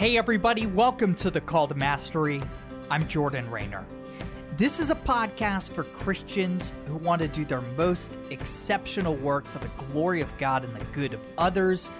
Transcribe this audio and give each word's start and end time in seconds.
Hey, 0.00 0.16
everybody, 0.16 0.66
welcome 0.66 1.14
to 1.16 1.30
the 1.30 1.42
Call 1.42 1.68
to 1.68 1.74
Mastery. 1.74 2.40
I'm 2.90 3.06
Jordan 3.06 3.50
Raynor. 3.50 3.84
This 4.56 4.80
is 4.80 4.90
a 4.90 4.94
podcast 4.94 5.74
for 5.74 5.84
Christians 5.84 6.72
who 6.86 6.96
want 6.96 7.20
to 7.20 7.28
do 7.28 7.44
their 7.44 7.60
most 7.60 8.16
exceptional 8.30 9.14
work 9.14 9.44
for 9.44 9.58
the 9.58 9.68
glory 9.76 10.22
of 10.22 10.38
God 10.38 10.64
and 10.64 10.74
the 10.74 10.82
good 10.92 11.12
of 11.12 11.28
others. 11.36 11.90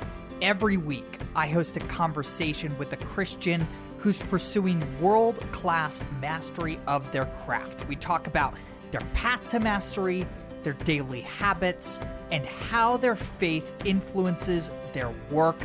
Every 0.40 0.78
week, 0.78 1.18
I 1.36 1.46
host 1.46 1.76
a 1.76 1.80
conversation 1.80 2.74
with 2.78 2.90
a 2.94 2.96
Christian 2.96 3.68
who's 3.98 4.22
pursuing 4.22 4.82
world 4.98 5.38
class 5.52 6.02
mastery 6.22 6.80
of 6.86 7.12
their 7.12 7.26
craft. 7.26 7.86
We 7.86 7.96
talk 7.96 8.26
about 8.26 8.54
their 8.92 9.06
path 9.12 9.46
to 9.48 9.60
mastery, 9.60 10.26
their 10.62 10.72
daily 10.72 11.20
habits, 11.20 12.00
and 12.30 12.46
how 12.46 12.96
their 12.96 13.14
faith 13.14 13.70
influences 13.84 14.70
their 14.94 15.12
work. 15.30 15.58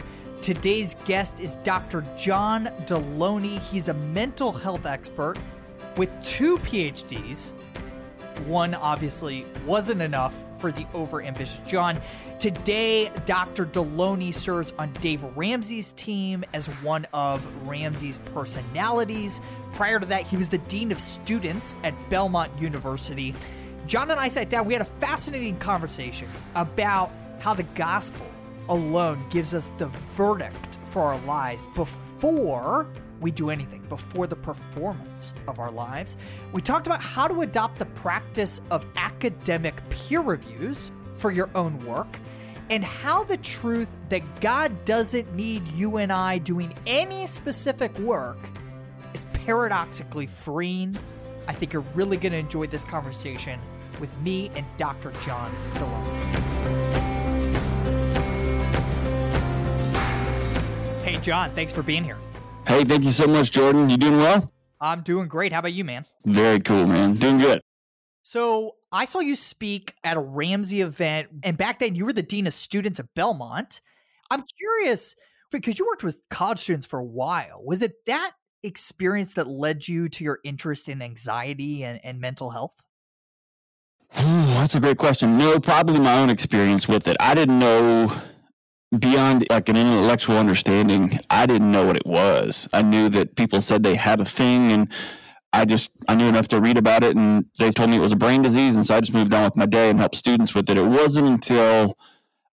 Today's 0.45 0.93
guest 1.05 1.39
is 1.39 1.55
Dr. 1.63 2.05
John 2.15 2.65
Delony. 2.85 3.57
He's 3.71 3.89
a 3.89 3.95
mental 3.95 4.51
health 4.51 4.85
expert 4.85 5.39
with 5.97 6.11
two 6.23 6.59
PhDs. 6.59 7.53
One 8.45 8.75
obviously 8.75 9.47
wasn't 9.65 10.03
enough 10.03 10.35
for 10.59 10.71
the 10.71 10.83
overambitious 10.93 11.65
John. 11.65 11.99
Today, 12.37 13.11
Dr. 13.25 13.65
Delony 13.65 14.31
serves 14.31 14.71
on 14.77 14.93
Dave 15.01 15.23
Ramsey's 15.35 15.93
team 15.93 16.45
as 16.53 16.67
one 16.83 17.07
of 17.11 17.43
Ramsey's 17.67 18.19
personalities. 18.19 19.41
Prior 19.73 19.99
to 19.99 20.05
that, 20.05 20.27
he 20.27 20.37
was 20.37 20.47
the 20.47 20.59
Dean 20.59 20.91
of 20.91 20.99
Students 20.99 21.75
at 21.83 21.95
Belmont 22.11 22.51
University. 22.61 23.33
John 23.87 24.11
and 24.11 24.19
I 24.19 24.27
sat 24.27 24.51
down, 24.51 24.67
we 24.67 24.73
had 24.73 24.83
a 24.83 24.91
fascinating 25.01 25.57
conversation 25.57 26.27
about 26.53 27.09
how 27.39 27.55
the 27.55 27.63
gospel 27.73 28.27
alone 28.69 29.25
gives 29.29 29.53
us 29.53 29.71
the 29.77 29.87
verdict 30.15 30.79
for 30.85 31.01
our 31.03 31.19
lives 31.21 31.67
before 31.75 32.87
we 33.21 33.31
do 33.31 33.49
anything, 33.49 33.81
before 33.87 34.27
the 34.27 34.35
performance 34.35 35.33
of 35.47 35.59
our 35.59 35.71
lives. 35.71 36.17
We 36.51 36.61
talked 36.61 36.87
about 36.87 37.01
how 37.01 37.27
to 37.27 37.41
adopt 37.41 37.79
the 37.79 37.85
practice 37.85 38.61
of 38.71 38.85
academic 38.95 39.75
peer 39.89 40.21
reviews 40.21 40.91
for 41.17 41.31
your 41.31 41.49
own 41.55 41.79
work, 41.85 42.19
and 42.69 42.83
how 42.83 43.23
the 43.23 43.37
truth 43.37 43.87
that 44.09 44.41
God 44.41 44.85
doesn't 44.85 45.33
need 45.33 45.65
you 45.69 45.97
and 45.97 46.11
I 46.11 46.39
doing 46.39 46.73
any 46.85 47.27
specific 47.27 47.97
work 47.99 48.37
is 49.13 49.23
paradoxically 49.45 50.27
freeing. 50.27 50.97
I 51.47 51.53
think 51.53 51.73
you're 51.73 51.85
really 51.93 52.17
going 52.17 52.33
to 52.33 52.39
enjoy 52.39 52.67
this 52.67 52.83
conversation 52.83 53.59
with 53.99 54.15
me 54.21 54.51
and 54.55 54.65
Dr. 54.77 55.11
John 55.21 55.51
Delony. 55.75 56.14
John, 61.25 61.49
thanks 61.55 61.73
for 61.73 61.81
being 61.81 62.03
here. 62.03 62.19
Hey, 62.67 62.83
thank 62.83 63.03
you 63.03 63.09
so 63.09 63.25
much, 63.25 63.49
Jordan. 63.49 63.89
You 63.89 63.97
doing 63.97 64.17
well? 64.17 64.51
I'm 64.79 65.01
doing 65.01 65.27
great. 65.27 65.51
How 65.51 65.57
about 65.57 65.73
you, 65.73 65.83
man? 65.83 66.05
Very 66.23 66.59
cool, 66.59 66.85
man. 66.85 67.15
Doing 67.15 67.39
good. 67.39 67.61
So, 68.21 68.75
I 68.91 69.05
saw 69.05 69.21
you 69.21 69.35
speak 69.35 69.95
at 70.03 70.17
a 70.17 70.19
Ramsey 70.19 70.81
event, 70.81 71.29
and 71.41 71.57
back 71.57 71.79
then 71.79 71.95
you 71.95 72.05
were 72.05 72.13
the 72.13 72.21
Dean 72.21 72.45
of 72.45 72.53
Students 72.53 72.99
at 72.99 73.07
Belmont. 73.15 73.81
I'm 74.29 74.43
curious 74.59 75.15
because 75.51 75.79
you 75.79 75.87
worked 75.87 76.03
with 76.03 76.21
college 76.29 76.59
students 76.59 76.85
for 76.85 76.99
a 76.99 77.03
while. 77.03 77.59
Was 77.65 77.81
it 77.81 78.05
that 78.05 78.33
experience 78.61 79.33
that 79.33 79.47
led 79.47 79.87
you 79.87 80.07
to 80.09 80.23
your 80.23 80.37
interest 80.43 80.89
in 80.89 81.01
anxiety 81.01 81.83
and, 81.83 81.99
and 82.03 82.21
mental 82.21 82.51
health? 82.51 82.83
Hmm, 84.11 84.45
that's 84.53 84.75
a 84.75 84.79
great 84.79 84.99
question. 84.99 85.39
No, 85.39 85.59
probably 85.59 85.99
my 85.99 86.19
own 86.19 86.29
experience 86.29 86.87
with 86.87 87.07
it. 87.07 87.17
I 87.19 87.33
didn't 87.33 87.57
know 87.57 88.15
beyond 88.97 89.45
like 89.49 89.69
an 89.69 89.77
intellectual 89.77 90.37
understanding, 90.37 91.19
I 91.29 91.45
didn't 91.45 91.71
know 91.71 91.85
what 91.85 91.97
it 91.97 92.05
was. 92.05 92.67
I 92.73 92.81
knew 92.81 93.09
that 93.09 93.35
people 93.35 93.61
said 93.61 93.83
they 93.83 93.95
had 93.95 94.19
a 94.19 94.25
thing 94.25 94.71
and 94.71 94.91
I 95.53 95.65
just 95.65 95.91
I 96.07 96.15
knew 96.15 96.27
enough 96.27 96.49
to 96.49 96.59
read 96.59 96.77
about 96.77 97.03
it 97.03 97.15
and 97.15 97.45
they 97.59 97.71
told 97.71 97.89
me 97.89 97.95
it 97.95 98.01
was 98.01 98.11
a 98.11 98.17
brain 98.17 98.41
disease 98.41 98.75
and 98.75 98.85
so 98.85 98.95
I 98.95 98.99
just 98.99 99.13
moved 99.13 99.33
on 99.33 99.45
with 99.45 99.55
my 99.55 99.65
day 99.65 99.89
and 99.89 99.99
helped 99.99 100.15
students 100.15 100.53
with 100.53 100.69
it. 100.69 100.77
It 100.77 100.85
wasn't 100.85 101.27
until 101.27 101.97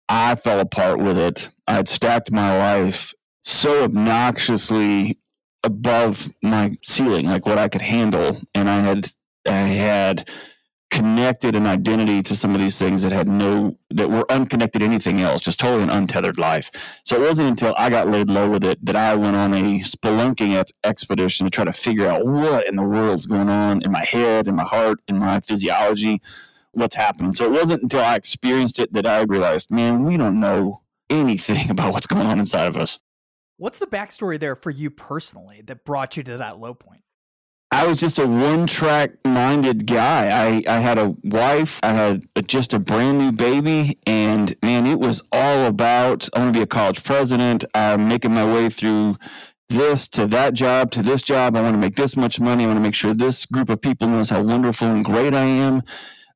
I 0.09 0.35
fell 0.35 0.59
apart 0.59 0.99
with 0.99 1.17
it. 1.17 1.49
I 1.67 1.73
had 1.73 1.87
stacked 1.87 2.31
my 2.31 2.57
life 2.57 3.13
so 3.43 3.83
obnoxiously 3.83 5.17
above 5.63 6.29
my 6.41 6.77
ceiling, 6.83 7.27
like 7.27 7.45
what 7.45 7.57
I 7.57 7.67
could 7.67 7.81
handle. 7.81 8.41
And 8.53 8.69
I 8.69 8.79
had 8.81 9.07
I 9.47 9.51
had 9.51 10.29
connected 10.89 11.55
an 11.55 11.67
identity 11.67 12.23
to 12.23 12.35
some 12.35 12.55
of 12.55 12.61
these 12.61 12.79
things 12.79 13.03
that 13.03 13.11
had 13.11 13.27
no 13.27 13.77
that 13.89 14.09
were 14.09 14.29
unconnected 14.31 14.79
to 14.79 14.85
anything 14.85 15.21
else 15.21 15.41
just 15.41 15.59
totally 15.59 15.83
an 15.83 15.89
untethered 15.89 16.37
life. 16.37 16.71
So 17.03 17.15
it 17.15 17.21
wasn't 17.21 17.49
until 17.49 17.75
i 17.77 17.89
got 17.89 18.07
laid 18.07 18.29
low 18.29 18.49
with 18.49 18.63
it 18.63 18.83
that 18.85 18.95
i 18.95 19.13
went 19.15 19.35
on 19.35 19.53
a 19.53 19.79
spelunking 19.81 20.63
expedition 20.83 21.45
to 21.45 21.51
try 21.51 21.65
to 21.65 21.73
figure 21.73 22.07
out 22.07 22.25
what 22.25 22.67
in 22.67 22.75
the 22.75 22.83
world's 22.83 23.27
going 23.27 23.49
on 23.49 23.81
in 23.83 23.91
my 23.91 24.03
head 24.03 24.47
in 24.47 24.55
my 24.55 24.63
heart 24.63 24.99
in 25.07 25.17
my 25.17 25.39
physiology 25.39 26.21
what's 26.71 26.95
happening. 26.95 27.33
So 27.33 27.45
it 27.45 27.51
wasn't 27.51 27.83
until 27.83 28.01
i 28.01 28.15
experienced 28.15 28.79
it 28.79 28.93
that 28.93 29.05
i 29.05 29.21
realized 29.21 29.71
man 29.71 30.03
we 30.03 30.17
don't 30.17 30.39
know 30.39 30.81
anything 31.09 31.69
about 31.71 31.93
what's 31.93 32.07
going 32.07 32.25
on 32.25 32.39
inside 32.39 32.67
of 32.67 32.77
us. 32.77 32.99
What's 33.57 33.79
the 33.79 33.87
backstory 33.87 34.39
there 34.39 34.55
for 34.55 34.71
you 34.71 34.89
personally 34.89 35.61
that 35.65 35.83
brought 35.83 36.15
you 36.17 36.23
to 36.23 36.37
that 36.37 36.59
low 36.59 36.73
point 36.73 37.01
I 37.71 37.85
was 37.85 37.99
just 37.99 38.17
a 38.17 38.25
one 38.25 38.65
track 38.65 39.11
minded 39.23 39.85
guy. 39.85 40.29
I, 40.29 40.63
I 40.67 40.79
had 40.79 40.97
a 40.97 41.15
wife, 41.23 41.79
I 41.83 41.93
had 41.93 42.25
a, 42.35 42.41
just 42.41 42.73
a 42.73 42.79
brand 42.79 43.19
new 43.19 43.31
baby, 43.31 43.97
and 44.07 44.55
man, 44.63 44.87
it 44.87 44.99
was 44.99 45.21
all 45.31 45.67
about 45.67 46.27
I 46.33 46.39
want 46.39 46.53
to 46.53 46.59
be 46.59 46.63
a 46.63 46.67
college 46.67 47.03
president. 47.03 47.65
I'm 47.75 48.07
making 48.07 48.33
my 48.33 48.51
way 48.51 48.69
through 48.69 49.17
this 49.69 50.07
to 50.09 50.25
that 50.27 50.55
job 50.55 50.89
to 50.91 51.03
this 51.03 51.21
job. 51.21 51.55
I 51.55 51.61
want 51.61 51.75
to 51.75 51.79
make 51.79 51.95
this 51.95 52.17
much 52.17 52.39
money. 52.39 52.63
I 52.63 52.67
want 52.67 52.77
to 52.77 52.83
make 52.83 52.95
sure 52.95 53.13
this 53.13 53.45
group 53.45 53.69
of 53.69 53.79
people 53.79 54.07
knows 54.07 54.29
how 54.29 54.41
wonderful 54.41 54.87
and 54.87 55.05
great 55.05 55.35
I 55.35 55.45
am. 55.45 55.83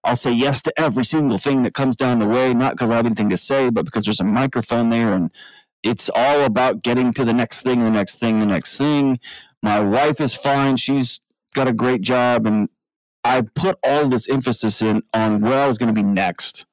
I'll 0.03 0.15
say 0.15 0.33
yes 0.33 0.61
to 0.63 0.79
every 0.79 1.05
single 1.05 1.39
thing 1.39 1.63
that 1.63 1.73
comes 1.73 1.95
down 1.95 2.19
the 2.19 2.27
way, 2.27 2.53
not 2.53 2.73
because 2.73 2.91
I 2.91 2.97
have 2.97 3.07
anything 3.07 3.29
to 3.29 3.37
say, 3.37 3.71
but 3.71 3.85
because 3.85 4.05
there's 4.05 4.19
a 4.19 4.25
microphone 4.25 4.89
there 4.89 5.13
and 5.13 5.31
it's 5.81 6.11
all 6.13 6.41
about 6.41 6.83
getting 6.83 7.11
to 7.13 7.25
the 7.25 7.33
next 7.33 7.63
thing, 7.63 7.79
the 7.79 7.89
next 7.89 8.19
thing, 8.19 8.37
the 8.37 8.45
next 8.45 8.77
thing. 8.77 9.19
My 9.63 9.79
wife 9.79 10.19
is 10.19 10.35
fine. 10.35 10.75
She's 10.75 11.21
got 11.53 11.67
a 11.67 11.73
great 11.73 12.01
job. 12.01 12.45
And 12.45 12.69
I 13.23 13.43
put 13.55 13.77
all 13.83 14.07
this 14.07 14.29
emphasis 14.29 14.81
in 14.81 15.03
on 15.13 15.41
where 15.41 15.63
I 15.63 15.67
was 15.67 15.77
going 15.77 15.93
to 15.93 15.93
be 15.93 16.03
next. 16.03 16.65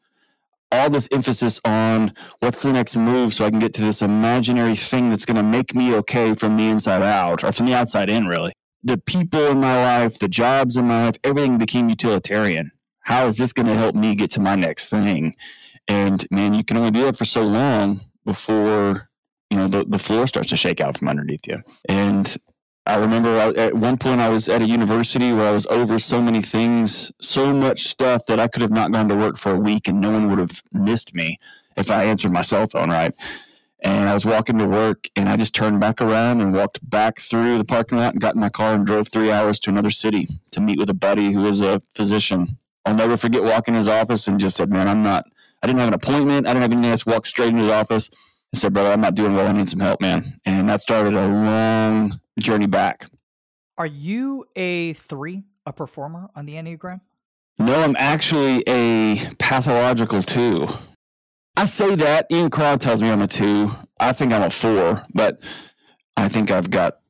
All 0.73 0.89
this 0.89 1.09
emphasis 1.11 1.61
on 1.65 2.13
what's 2.39 2.63
the 2.63 2.73
next 2.73 2.97
move 2.97 3.35
so 3.35 3.45
I 3.45 3.51
can 3.51 3.59
get 3.59 3.75
to 3.75 3.83
this 3.83 4.03
imaginary 4.03 4.77
thing 4.77 5.11
that's 5.11 5.25
going 5.25 5.37
to 5.37 5.43
make 5.43 5.75
me 5.75 5.95
okay 5.97 6.35
from 6.35 6.57
the 6.57 6.69
inside 6.69 7.03
out 7.03 7.43
or 7.43 7.53
from 7.53 7.67
the 7.67 7.75
outside 7.75 8.09
in, 8.09 8.27
really. 8.27 8.53
The 8.83 8.97
people 8.97 9.49
in 9.49 9.59
my 9.61 10.01
life, 10.01 10.19
the 10.19 10.29
jobs 10.29 10.77
in 10.77 10.87
my 10.87 11.07
life, 11.07 11.17
everything 11.25 11.59
became 11.59 11.89
utilitarian. 11.89 12.71
How 13.01 13.27
is 13.27 13.37
this 13.37 13.53
going 13.53 13.67
to 13.67 13.75
help 13.75 13.95
me 13.95 14.15
get 14.15 14.31
to 14.33 14.41
my 14.41 14.55
next 14.55 14.89
thing? 14.89 15.35
And 15.89 16.25
man, 16.31 16.55
you 16.55 16.65
can 16.65 16.77
only 16.77 16.93
do 16.93 17.03
that 17.03 17.17
for 17.17 17.25
so 17.25 17.43
long 17.43 18.01
before 18.25 19.11
you 19.51 19.59
know 19.59 19.67
the, 19.67 19.85
the 19.85 19.99
floor 19.99 20.27
starts 20.27 20.49
to 20.50 20.56
shake 20.56 20.81
out 20.81 20.99
from 20.99 21.09
underneath 21.09 21.47
you. 21.47 21.59
And 21.88 22.37
I 22.87 22.97
remember 22.97 23.38
at 23.38 23.75
one 23.75 23.99
point 23.99 24.21
I 24.21 24.29
was 24.29 24.49
at 24.49 24.62
a 24.62 24.67
university 24.67 25.32
where 25.32 25.47
I 25.47 25.53
was 25.53 25.67
over 25.67 25.99
so 25.99 26.21
many 26.21 26.41
things, 26.43 27.12
so 27.21 27.53
much 27.53 27.87
stuff 27.87 28.27
that 28.27 28.41
I 28.41 28.49
could 28.49 28.62
have 28.62 28.71
not 28.71 28.91
gone 28.91 29.09
to 29.09 29.15
work 29.15 29.37
for 29.37 29.53
a 29.53 29.59
week 29.59 29.87
and 29.87 30.00
no 30.00 30.11
one 30.11 30.29
would 30.31 30.38
have 30.38 30.62
missed 30.73 31.15
me 31.15 31.38
if 31.77 31.91
I 31.91 32.05
answered 32.05 32.32
my 32.32 32.43
cell 32.43 32.67
phone 32.67 32.91
right. 32.91 33.15
And 33.82 34.09
I 34.09 34.15
was 34.15 34.27
walking 34.27 34.59
to 34.59 34.67
work 34.67 35.09
and 35.15 35.29
I 35.29 35.37
just 35.37 35.55
turned 35.55 35.81
back 35.81 36.00
around 36.00 36.41
and 36.41 36.53
walked 36.53 36.88
back 36.88 37.19
through 37.21 37.59
the 37.59 37.65
parking 37.65 37.99
lot 37.99 38.12
and 38.12 38.21
got 38.21 38.35
in 38.35 38.41
my 38.41 38.50
car 38.50 38.75
and 38.75 38.85
drove 38.85 39.09
three 39.09 39.31
hours 39.31 39.61
to 39.61 39.71
another 39.71 39.91
city 39.91 40.26
to 40.50 40.61
meet 40.61 40.79
with 40.79 40.91
a 40.91 40.94
buddy 40.94 41.33
who 41.33 41.43
was 41.43 41.61
a 41.61 41.81
physician. 41.94 42.59
I'll 42.85 42.94
never 42.94 43.17
forget 43.17 43.43
walking 43.43 43.75
in 43.75 43.79
his 43.79 43.88
office 43.88 44.26
and 44.26 44.41
just 44.41 44.56
said, 44.56 44.71
Man, 44.71 44.88
I'm 44.88 45.03
not, 45.03 45.26
I 45.62 45.67
didn't 45.67 45.81
have 45.81 45.88
an 45.88 45.94
appointment. 45.94 46.47
I 46.47 46.50
didn't 46.50 46.62
have 46.62 46.73
anything 46.73 46.91
else. 46.91 47.06
Walked 47.06 47.29
straight 47.29 47.50
into 47.50 47.62
his 47.62 47.73
office 47.73 48.11
I 48.55 48.58
said, 48.58 48.73
brother, 48.73 48.91
I'm 48.91 49.00
not 49.00 49.14
doing 49.14 49.35
well. 49.35 49.47
I 49.47 49.52
need 49.52 49.69
some 49.69 49.81
help, 49.81 50.00
man. 50.00 50.41
And 50.44 50.69
that 50.69 50.81
started 50.81 51.14
a 51.14 51.26
long 51.29 52.20
journey 52.38 52.67
back. 52.67 53.06
Are 53.79 53.87
you 53.87 54.44
a 54.56 54.93
three, 54.94 55.44
a 55.67 55.73
performer 55.73 56.29
on 56.35 56.47
the 56.47 56.55
Enneagram? 56.55 57.00
No, 57.58 57.81
I'm 57.81 57.94
actually 57.99 58.64
a 58.67 59.35
pathological 59.38 60.23
two. 60.23 60.69
I 61.56 61.67
say 61.67 61.94
that. 61.97 62.26
Ian 62.31 62.50
Cron 62.50 62.79
tells 62.79 63.02
me 63.02 63.11
I'm 63.11 63.23
a 63.23 63.26
two. 63.26 63.70
I 64.00 64.12
think 64.12 64.32
I'm 64.32 64.43
a 64.43 64.50
four, 64.50 65.02
but 65.14 65.43
I 66.17 66.29
think 66.29 66.50
I've 66.50 66.70
got 66.70 67.00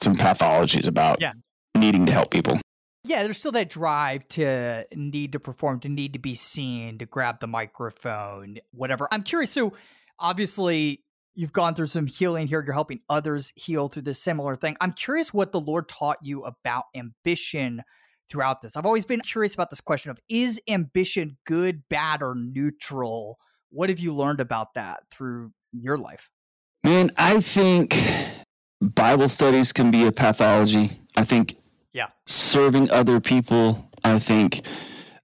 some 0.00 0.14
pathologies 0.14 0.86
about 0.86 1.20
yeah. 1.20 1.32
needing 1.76 2.06
to 2.06 2.12
help 2.12 2.30
people. 2.30 2.58
Yeah, 3.04 3.22
there's 3.22 3.38
still 3.38 3.52
that 3.52 3.70
drive 3.70 4.26
to 4.28 4.86
need 4.94 5.32
to 5.32 5.40
perform, 5.40 5.80
to 5.80 5.88
need 5.88 6.12
to 6.14 6.18
be 6.18 6.34
seen, 6.34 6.98
to 6.98 7.06
grab 7.06 7.40
the 7.40 7.46
microphone, 7.46 8.58
whatever. 8.72 9.08
I'm 9.12 9.22
curious. 9.22 9.50
So, 9.50 9.74
obviously, 10.18 11.04
you've 11.34 11.52
gone 11.52 11.74
through 11.74 11.88
some 11.88 12.06
healing 12.06 12.46
here. 12.46 12.62
You're 12.64 12.74
helping 12.74 13.00
others 13.08 13.52
heal 13.54 13.88
through 13.88 14.02
this 14.02 14.18
similar 14.18 14.56
thing. 14.56 14.76
I'm 14.80 14.92
curious 14.92 15.32
what 15.32 15.52
the 15.52 15.60
Lord 15.60 15.88
taught 15.88 16.18
you 16.22 16.42
about 16.42 16.84
ambition 16.94 17.82
throughout 18.28 18.60
this. 18.60 18.76
I've 18.76 18.86
always 18.86 19.04
been 19.04 19.20
curious 19.20 19.54
about 19.54 19.70
this 19.70 19.80
question 19.80 20.10
of 20.10 20.18
is 20.28 20.60
ambition 20.68 21.36
good, 21.46 21.82
bad, 21.88 22.22
or 22.22 22.34
neutral? 22.34 23.38
What 23.70 23.90
have 23.90 23.98
you 23.98 24.14
learned 24.14 24.40
about 24.40 24.74
that 24.74 25.00
through 25.10 25.52
your 25.72 25.98
life? 25.98 26.30
Man, 26.82 27.10
I 27.16 27.40
think 27.40 27.96
Bible 28.80 29.28
studies 29.28 29.72
can 29.72 29.90
be 29.90 30.06
a 30.06 30.12
pathology. 30.12 30.90
I 31.16 31.24
think 31.24 31.56
yeah. 31.92 32.08
serving 32.26 32.90
other 32.90 33.20
people, 33.20 33.90
I 34.04 34.18
think, 34.18 34.66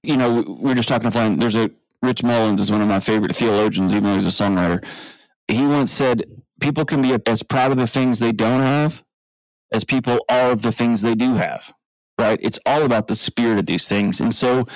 you 0.03 0.17
know, 0.17 0.43
we 0.43 0.73
are 0.73 0.75
just 0.75 0.89
talking 0.89 1.11
offline. 1.11 1.39
There's 1.39 1.57
a 1.57 1.71
Rich 2.03 2.23
Mullins 2.23 2.61
is 2.61 2.71
one 2.71 2.83
of 2.83 2.89
my 2.89 3.01
favorite 3.01 3.37
theologians, 3.37 3.93
even 3.93 4.05
though 4.05 4.15
he's 4.15 4.27
a 4.27 4.29
songwriter. 4.45 4.85
He 5.49 5.67
once 5.67 5.93
said, 5.93 6.25
people 6.61 6.85
can 6.85 7.03
be 7.03 7.17
as 7.27 7.43
proud 7.43 7.73
of 7.73 7.79
the 7.79 7.87
things 7.87 8.19
they 8.19 8.33
don't 8.33 8.61
have 8.61 9.03
as 9.73 9.85
people 9.85 10.19
are 10.31 10.51
of 10.53 10.63
the 10.63 10.73
things 10.73 11.03
they 11.03 11.15
do 11.15 11.35
have 11.35 11.73
right? 12.19 12.39
It's 12.43 12.59
all 12.67 12.83
about 12.85 13.09
the 13.09 13.17
spirit 13.17 13.59
of 13.59 13.67
these 13.67 13.89
things. 13.89 14.21
And 14.21 14.35
so 14.35 14.67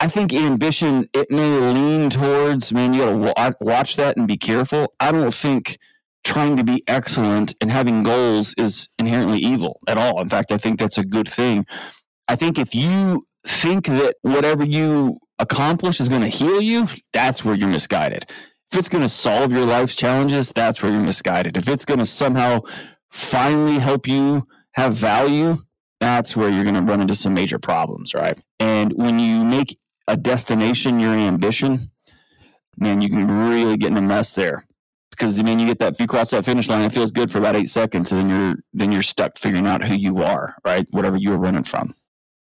I 0.00 0.08
think 0.08 0.32
ambition, 0.32 1.08
it 1.12 1.30
may 1.30 1.50
lean 1.58 2.10
towards, 2.10 2.72
man, 2.72 2.94
you 2.94 3.00
got 3.00 3.50
to 3.50 3.56
watch 3.60 3.96
that 3.96 4.16
and 4.16 4.28
be 4.28 4.36
careful. 4.36 4.94
I 5.00 5.12
don't 5.12 5.34
think 5.34 5.78
trying 6.24 6.56
to 6.56 6.64
be 6.64 6.82
excellent 6.86 7.54
and 7.60 7.70
having 7.70 8.02
goals 8.02 8.54
is 8.56 8.88
inherently 8.98 9.38
evil 9.38 9.80
at 9.88 9.98
all. 9.98 10.20
In 10.20 10.28
fact, 10.28 10.52
I 10.52 10.58
think 10.58 10.78
that's 10.78 10.98
a 10.98 11.04
good 11.04 11.28
thing. 11.28 11.66
I 12.28 12.36
think 12.36 12.58
if 12.58 12.74
you 12.74 13.24
think 13.46 13.86
that 13.86 14.16
whatever 14.22 14.64
you 14.64 15.18
accomplish 15.38 16.00
is 16.00 16.08
going 16.08 16.22
to 16.22 16.28
heal 16.28 16.60
you, 16.60 16.88
that's 17.12 17.44
where 17.44 17.54
you're 17.54 17.68
misguided. 17.68 18.24
If 18.72 18.78
it's 18.78 18.88
going 18.88 19.02
to 19.02 19.08
solve 19.08 19.52
your 19.52 19.64
life's 19.64 19.94
challenges, 19.94 20.50
that's 20.50 20.82
where 20.82 20.90
you're 20.90 21.00
misguided. 21.00 21.56
If 21.56 21.68
it's 21.68 21.84
going 21.84 22.00
to 22.00 22.06
somehow 22.06 22.60
finally 23.10 23.78
help 23.78 24.08
you 24.08 24.46
have 24.72 24.94
value, 24.94 25.58
that's 26.00 26.36
where 26.36 26.48
you're 26.48 26.64
going 26.64 26.74
to 26.74 26.82
run 26.82 27.00
into 27.00 27.14
some 27.14 27.34
major 27.34 27.58
problems, 27.58 28.14
right? 28.14 28.38
And 28.58 28.92
when 28.94 29.18
you 29.18 29.44
make 29.44 29.78
a 30.08 30.16
destination 30.16 31.00
your 31.00 31.14
ambition, 31.14 31.90
man, 32.76 33.00
you 33.00 33.08
can 33.08 33.26
really 33.26 33.76
get 33.76 33.90
in 33.90 33.96
a 33.96 34.02
mess 34.02 34.32
there. 34.32 34.66
Because 35.10 35.38
I 35.38 35.44
mean, 35.44 35.60
you 35.60 35.66
get 35.66 35.78
that 35.78 35.92
if 35.92 36.00
you 36.00 36.08
cross 36.08 36.30
that 36.30 36.44
finish 36.44 36.68
line, 36.68 36.82
it 36.82 36.90
feels 36.90 37.12
good 37.12 37.30
for 37.30 37.38
about 37.38 37.54
eight 37.54 37.68
seconds, 37.68 38.10
and 38.10 38.20
then 38.20 38.28
you're 38.28 38.56
then 38.72 38.90
you're 38.90 39.02
stuck 39.02 39.38
figuring 39.38 39.66
out 39.68 39.84
who 39.84 39.94
you 39.94 40.22
are, 40.22 40.56
right? 40.64 40.88
Whatever 40.90 41.16
you 41.16 41.30
were 41.30 41.38
running 41.38 41.62
from. 41.62 41.94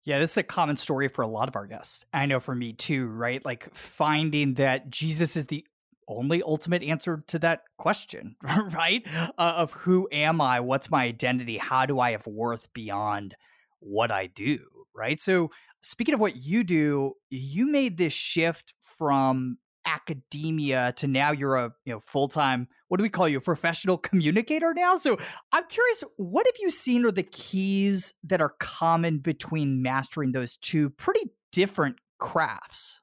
Yeah, 0.05 0.19
this 0.19 0.31
is 0.31 0.37
a 0.37 0.43
common 0.43 0.77
story 0.77 1.07
for 1.07 1.23
a 1.23 1.27
lot 1.27 1.49
of 1.49 1.55
our 1.55 1.65
guests. 1.65 2.05
I 2.13 2.27
know 2.27 2.39
for 2.39 2.53
me 2.53 2.73
too, 2.73 3.07
right? 3.07 3.43
Like 3.43 3.73
finding 3.73 4.53
that 4.55 4.89
Jesus 4.89 5.35
is 5.35 5.47
the 5.47 5.65
only 6.07 6.43
ultimate 6.43 6.83
answer 6.83 7.23
to 7.27 7.39
that 7.39 7.63
question, 7.79 8.35
right? 8.43 9.05
Uh, 9.37 9.53
of 9.57 9.73
who 9.73 10.07
am 10.11 10.39
I? 10.41 10.59
What's 10.59 10.91
my 10.91 11.03
identity? 11.03 11.57
How 11.57 11.87
do 11.87 11.99
I 11.99 12.11
have 12.11 12.27
worth 12.27 12.71
beyond 12.71 13.35
what 13.79 14.11
I 14.11 14.27
do, 14.27 14.59
right? 14.95 15.19
So, 15.19 15.49
speaking 15.81 16.13
of 16.13 16.19
what 16.19 16.35
you 16.35 16.63
do, 16.63 17.13
you 17.31 17.65
made 17.65 17.97
this 17.97 18.13
shift 18.13 18.75
from 18.79 19.57
academia 19.87 20.93
to 20.97 21.07
now 21.07 21.31
you're 21.31 21.55
a 21.55 21.71
you 21.83 21.93
know 21.93 21.99
full-time 21.99 22.67
what 22.87 22.97
do 22.97 23.03
we 23.03 23.09
call 23.09 23.27
you 23.27 23.37
a 23.37 23.41
professional 23.41 23.97
communicator 23.97 24.73
now 24.73 24.95
so 24.95 25.17
i'm 25.51 25.65
curious 25.67 26.03
what 26.17 26.45
have 26.45 26.55
you 26.59 26.69
seen 26.69 27.05
are 27.05 27.11
the 27.11 27.23
keys 27.23 28.13
that 28.23 28.41
are 28.41 28.53
common 28.59 29.19
between 29.19 29.81
mastering 29.81 30.31
those 30.31 30.57
two 30.57 30.89
pretty 30.89 31.31
different 31.51 31.97
crafts 32.19 32.99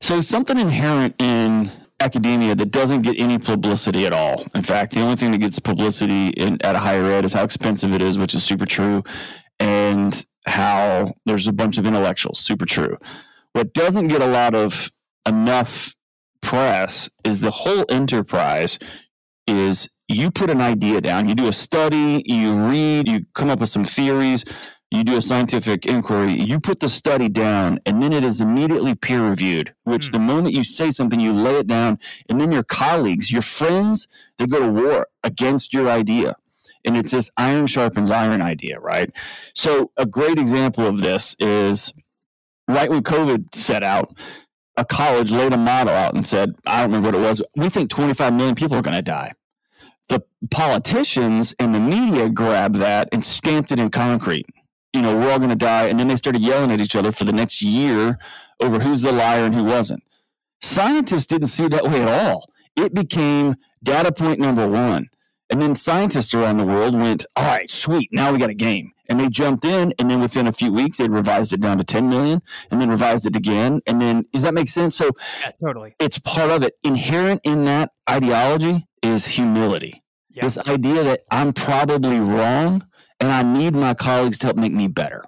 so 0.00 0.20
something 0.20 0.58
inherent 0.58 1.20
in 1.20 1.70
academia 2.00 2.54
that 2.54 2.70
doesn't 2.70 3.02
get 3.02 3.18
any 3.18 3.38
publicity 3.38 4.06
at 4.06 4.12
all. 4.12 4.44
In 4.54 4.62
fact, 4.62 4.92
the 4.92 5.00
only 5.00 5.16
thing 5.16 5.32
that 5.32 5.38
gets 5.38 5.58
publicity 5.58 6.28
in, 6.28 6.62
at 6.62 6.76
a 6.76 6.78
higher 6.78 7.04
ed 7.04 7.24
is 7.24 7.32
how 7.32 7.44
expensive 7.44 7.92
it 7.94 8.02
is, 8.02 8.18
which 8.18 8.34
is 8.34 8.44
super 8.44 8.66
true, 8.66 9.02
and 9.58 10.26
how 10.46 11.14
there's 11.24 11.48
a 11.48 11.52
bunch 11.52 11.78
of 11.78 11.86
intellectuals, 11.86 12.38
super 12.38 12.66
true. 12.66 12.98
What 13.52 13.72
doesn't 13.72 14.08
get 14.08 14.20
a 14.20 14.26
lot 14.26 14.54
of 14.54 14.92
enough 15.26 15.94
press 16.42 17.08
is 17.24 17.40
the 17.40 17.50
whole 17.50 17.84
enterprise 17.88 18.78
is 19.46 19.88
you 20.08 20.30
put 20.30 20.50
an 20.50 20.60
idea 20.60 21.00
down, 21.00 21.28
you 21.28 21.34
do 21.34 21.48
a 21.48 21.52
study, 21.52 22.22
you 22.26 22.54
read, 22.68 23.08
you 23.08 23.26
come 23.34 23.50
up 23.50 23.60
with 23.60 23.68
some 23.68 23.84
theories, 23.84 24.44
you 24.90 25.02
do 25.02 25.16
a 25.16 25.22
scientific 25.22 25.84
inquiry, 25.86 26.32
you 26.32 26.60
put 26.60 26.78
the 26.78 26.88
study 26.88 27.28
down, 27.28 27.78
and 27.86 28.02
then 28.02 28.12
it 28.12 28.24
is 28.24 28.40
immediately 28.40 28.94
peer 28.94 29.28
reviewed. 29.28 29.74
Which, 29.84 30.08
mm. 30.08 30.12
the 30.12 30.18
moment 30.20 30.54
you 30.54 30.62
say 30.62 30.90
something, 30.90 31.18
you 31.18 31.32
lay 31.32 31.56
it 31.56 31.66
down, 31.66 31.98
and 32.28 32.40
then 32.40 32.52
your 32.52 32.62
colleagues, 32.62 33.32
your 33.32 33.42
friends, 33.42 34.06
they 34.38 34.46
go 34.46 34.60
to 34.60 34.70
war 34.70 35.08
against 35.24 35.74
your 35.74 35.90
idea. 35.90 36.36
And 36.84 36.96
it's 36.96 37.10
this 37.10 37.30
iron 37.36 37.66
sharpens 37.66 38.12
iron 38.12 38.42
idea, 38.42 38.78
right? 38.78 39.10
So, 39.54 39.90
a 39.96 40.06
great 40.06 40.38
example 40.38 40.86
of 40.86 41.00
this 41.00 41.34
is 41.40 41.92
right 42.68 42.88
when 42.88 43.02
COVID 43.02 43.54
set 43.54 43.82
out, 43.82 44.16
a 44.76 44.84
college 44.84 45.30
laid 45.30 45.52
a 45.52 45.56
model 45.56 45.94
out 45.94 46.14
and 46.14 46.26
said, 46.26 46.54
I 46.66 46.82
don't 46.82 46.90
remember 46.92 47.18
what 47.18 47.24
it 47.24 47.28
was, 47.28 47.42
we 47.56 47.68
think 47.68 47.90
25 47.90 48.34
million 48.34 48.54
people 48.54 48.76
are 48.76 48.82
going 48.82 48.96
to 48.96 49.02
die 49.02 49.32
the 50.08 50.22
politicians 50.52 51.52
and 51.58 51.74
the 51.74 51.80
media 51.80 52.28
grabbed 52.28 52.76
that 52.76 53.08
and 53.10 53.24
stamped 53.24 53.72
it 53.72 53.80
in 53.80 53.90
concrete 53.90 54.46
you 54.96 55.02
know, 55.02 55.16
we're 55.18 55.30
all 55.30 55.38
going 55.38 55.50
to 55.50 55.56
die. 55.56 55.86
And 55.86 56.00
then 56.00 56.08
they 56.08 56.16
started 56.16 56.42
yelling 56.42 56.72
at 56.72 56.80
each 56.80 56.96
other 56.96 57.12
for 57.12 57.24
the 57.24 57.32
next 57.32 57.60
year 57.60 58.18
over 58.62 58.78
who's 58.78 59.02
the 59.02 59.12
liar 59.12 59.44
and 59.44 59.54
who 59.54 59.62
wasn't. 59.62 60.02
Scientists 60.62 61.26
didn't 61.26 61.48
see 61.48 61.66
it 61.66 61.70
that 61.70 61.84
way 61.84 62.00
at 62.00 62.08
all. 62.08 62.50
It 62.76 62.94
became 62.94 63.56
data 63.82 64.10
point 64.10 64.40
number 64.40 64.66
one. 64.66 65.08
And 65.50 65.60
then 65.60 65.74
scientists 65.74 66.32
around 66.32 66.56
the 66.56 66.64
world 66.64 66.94
went, 66.94 67.26
all 67.36 67.44
right, 67.44 67.70
sweet, 67.70 68.08
now 68.10 68.32
we 68.32 68.38
got 68.38 68.50
a 68.50 68.54
game. 68.54 68.92
And 69.08 69.20
they 69.20 69.28
jumped 69.28 69.64
in, 69.64 69.92
and 69.98 70.10
then 70.10 70.20
within 70.20 70.46
a 70.46 70.52
few 70.52 70.72
weeks, 70.72 70.98
they 70.98 71.08
revised 71.08 71.52
it 71.52 71.60
down 71.60 71.78
to 71.78 71.84
10 71.84 72.08
million 72.08 72.42
and 72.70 72.80
then 72.80 72.88
revised 72.88 73.26
it 73.26 73.36
again. 73.36 73.80
And 73.86 74.00
then, 74.00 74.24
does 74.32 74.42
that 74.42 74.54
make 74.54 74.68
sense? 74.68 74.96
So, 74.96 75.10
yeah, 75.40 75.50
totally. 75.60 75.94
It's 75.98 76.18
part 76.18 76.50
of 76.50 76.62
it. 76.62 76.74
Inherent 76.82 77.40
in 77.44 77.64
that 77.64 77.92
ideology 78.08 78.86
is 79.02 79.24
humility. 79.26 80.02
Yeah. 80.30 80.42
This 80.42 80.58
idea 80.68 81.02
that 81.04 81.20
I'm 81.30 81.52
probably 81.52 82.18
wrong, 82.18 82.86
and 83.20 83.32
I 83.32 83.42
need 83.42 83.74
my 83.74 83.94
colleagues 83.94 84.38
to 84.38 84.48
help 84.48 84.56
make 84.56 84.72
me 84.72 84.88
better. 84.88 85.24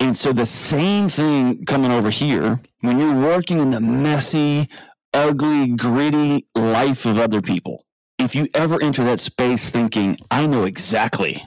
And 0.00 0.16
so 0.16 0.32
the 0.32 0.46
same 0.46 1.08
thing 1.08 1.64
coming 1.64 1.90
over 1.90 2.10
here, 2.10 2.60
when 2.80 2.98
you're 2.98 3.18
working 3.18 3.60
in 3.60 3.70
the 3.70 3.80
messy, 3.80 4.68
ugly, 5.14 5.68
gritty 5.68 6.46
life 6.54 7.06
of 7.06 7.18
other 7.18 7.40
people, 7.40 7.86
if 8.18 8.34
you 8.34 8.48
ever 8.54 8.82
enter 8.82 9.02
that 9.04 9.20
space 9.20 9.70
thinking, 9.70 10.16
I 10.30 10.46
know 10.46 10.64
exactly 10.64 11.46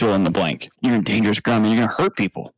fill 0.00 0.14
in 0.14 0.24
the 0.24 0.30
blank, 0.30 0.70
you're 0.80 0.94
in 0.94 1.02
dangerous 1.02 1.40
ground 1.40 1.66
and 1.66 1.74
you're 1.74 1.86
going 1.86 1.94
to 1.94 2.02
hurt 2.02 2.16
people. 2.16 2.54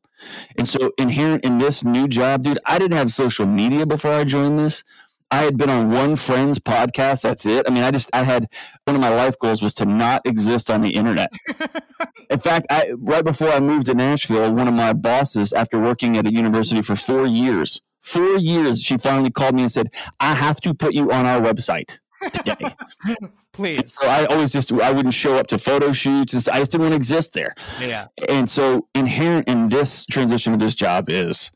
And 0.56 0.68
so 0.68 0.92
inherent 0.96 1.44
in 1.44 1.58
this 1.58 1.82
new 1.82 2.06
job, 2.06 2.44
dude, 2.44 2.60
I 2.64 2.78
didn't 2.78 2.96
have 2.96 3.12
social 3.12 3.46
media 3.46 3.84
before 3.84 4.12
I 4.12 4.22
joined 4.22 4.58
this. 4.58 4.84
I 5.32 5.42
had 5.42 5.56
been 5.56 5.68
on 5.68 5.90
one 5.90 6.14
friend's 6.14 6.60
podcast. 6.60 7.22
That's 7.22 7.44
it. 7.44 7.64
I 7.66 7.72
mean, 7.72 7.82
I 7.82 7.90
just, 7.90 8.10
I 8.12 8.22
had 8.22 8.48
one 8.84 8.94
of 8.94 9.02
my 9.02 9.08
life 9.08 9.36
goals 9.40 9.60
was 9.60 9.74
to 9.74 9.86
not 9.86 10.24
exist 10.24 10.70
on 10.70 10.82
the 10.82 10.90
internet. 10.90 11.32
In 12.30 12.38
fact, 12.38 12.66
I, 12.70 12.92
right 12.96 13.24
before 13.24 13.48
I 13.48 13.58
moved 13.58 13.86
to 13.86 13.94
Nashville, 13.94 14.52
one 14.52 14.68
of 14.68 14.74
my 14.74 14.92
bosses, 14.92 15.52
after 15.52 15.80
working 15.80 16.16
at 16.16 16.26
a 16.26 16.32
university 16.32 16.80
for 16.80 16.94
four 16.94 17.26
years, 17.26 17.80
four 18.02 18.38
years, 18.38 18.82
she 18.82 18.98
finally 18.98 19.30
called 19.30 19.56
me 19.56 19.62
and 19.62 19.72
said, 19.72 19.90
I 20.20 20.34
have 20.34 20.60
to 20.60 20.74
put 20.74 20.94
you 20.94 21.10
on 21.10 21.26
our 21.26 21.40
website 21.40 21.98
today. 22.30 22.76
Please. 23.52 23.94
So 23.94 24.08
I 24.08 24.24
always 24.26 24.52
just, 24.52 24.72
I 24.72 24.90
wouldn't 24.90 25.14
show 25.14 25.36
up 25.36 25.46
to 25.48 25.58
photo 25.58 25.92
shoots. 25.92 26.48
I 26.48 26.58
just 26.58 26.72
didn't 26.72 26.82
want 26.82 26.92
to 26.92 26.96
exist 26.96 27.34
there. 27.34 27.54
Yeah. 27.80 28.06
And 28.28 28.48
so 28.48 28.88
inherent 28.94 29.48
in 29.48 29.68
this 29.68 30.06
transition 30.06 30.52
to 30.52 30.58
this 30.58 30.74
job 30.74 31.08
is 31.08 31.50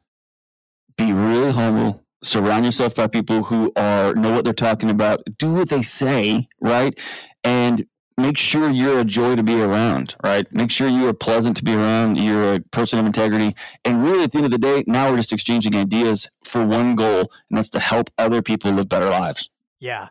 be 0.96 1.12
really 1.12 1.52
humble 1.52 2.02
surround 2.22 2.64
yourself 2.64 2.94
by 2.94 3.06
people 3.06 3.42
who 3.44 3.72
are 3.76 4.14
know 4.14 4.34
what 4.34 4.44
they're 4.44 4.52
talking 4.52 4.90
about 4.90 5.22
do 5.38 5.52
what 5.52 5.68
they 5.68 5.82
say 5.82 6.48
right 6.60 6.98
and 7.44 7.86
make 8.18 8.38
sure 8.38 8.70
you're 8.70 9.00
a 9.00 9.04
joy 9.04 9.36
to 9.36 9.42
be 9.42 9.60
around 9.60 10.16
right 10.24 10.50
make 10.52 10.70
sure 10.70 10.88
you 10.88 11.06
are 11.06 11.12
pleasant 11.12 11.56
to 11.56 11.62
be 11.62 11.74
around 11.74 12.18
you're 12.18 12.54
a 12.54 12.60
person 12.70 12.98
of 12.98 13.06
integrity 13.06 13.54
and 13.84 14.02
really 14.02 14.24
at 14.24 14.32
the 14.32 14.38
end 14.38 14.46
of 14.46 14.50
the 14.50 14.58
day 14.58 14.82
now 14.86 15.10
we're 15.10 15.16
just 15.16 15.32
exchanging 15.32 15.76
ideas 15.76 16.28
for 16.44 16.66
one 16.66 16.96
goal 16.96 17.30
and 17.50 17.58
that's 17.58 17.70
to 17.70 17.78
help 17.78 18.10
other 18.18 18.40
people 18.40 18.72
live 18.72 18.88
better 18.88 19.08
lives 19.08 19.50
yeah 19.78 20.08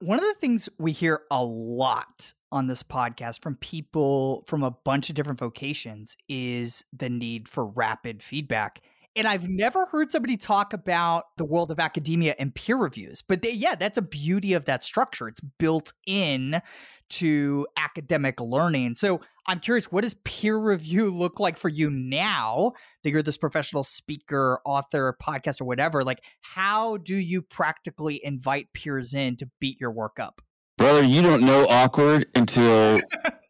one 0.00 0.18
of 0.18 0.24
the 0.24 0.34
things 0.34 0.68
we 0.78 0.92
hear 0.92 1.22
a 1.30 1.42
lot 1.44 2.32
on 2.52 2.66
this 2.66 2.82
podcast 2.82 3.42
from 3.42 3.54
people 3.56 4.42
from 4.46 4.62
a 4.62 4.70
bunch 4.70 5.08
of 5.08 5.14
different 5.14 5.38
vocations 5.38 6.16
is 6.28 6.84
the 6.92 7.08
need 7.08 7.46
for 7.48 7.64
rapid 7.64 8.22
feedback 8.22 8.80
And 9.16 9.26
I've 9.26 9.48
never 9.48 9.86
heard 9.86 10.12
somebody 10.12 10.36
talk 10.36 10.72
about 10.72 11.36
the 11.36 11.44
world 11.44 11.70
of 11.70 11.80
academia 11.80 12.34
and 12.38 12.54
peer 12.54 12.76
reviews. 12.76 13.22
But 13.22 13.42
they, 13.42 13.50
yeah, 13.50 13.74
that's 13.74 13.98
a 13.98 14.02
beauty 14.02 14.52
of 14.54 14.66
that 14.66 14.84
structure. 14.84 15.26
It's 15.26 15.40
built 15.40 15.92
in 16.06 16.62
to 17.10 17.66
academic 17.76 18.40
learning. 18.40 18.94
So 18.94 19.20
I'm 19.50 19.58
curious, 19.58 19.90
what 19.90 20.02
does 20.02 20.14
peer 20.22 20.56
review 20.56 21.10
look 21.10 21.40
like 21.40 21.56
for 21.56 21.68
you 21.68 21.90
now 21.90 22.70
that 23.02 23.10
you're 23.10 23.20
this 23.20 23.36
professional 23.36 23.82
speaker, 23.82 24.60
author, 24.64 25.16
podcast, 25.20 25.60
or 25.60 25.64
whatever? 25.64 26.04
Like, 26.04 26.22
how 26.40 26.98
do 26.98 27.16
you 27.16 27.42
practically 27.42 28.20
invite 28.22 28.68
peers 28.74 29.12
in 29.12 29.36
to 29.38 29.50
beat 29.60 29.80
your 29.80 29.90
work 29.90 30.20
up? 30.20 30.40
Brother, 30.78 31.02
you 31.02 31.20
don't 31.20 31.42
know 31.42 31.66
awkward 31.66 32.26
until 32.36 33.00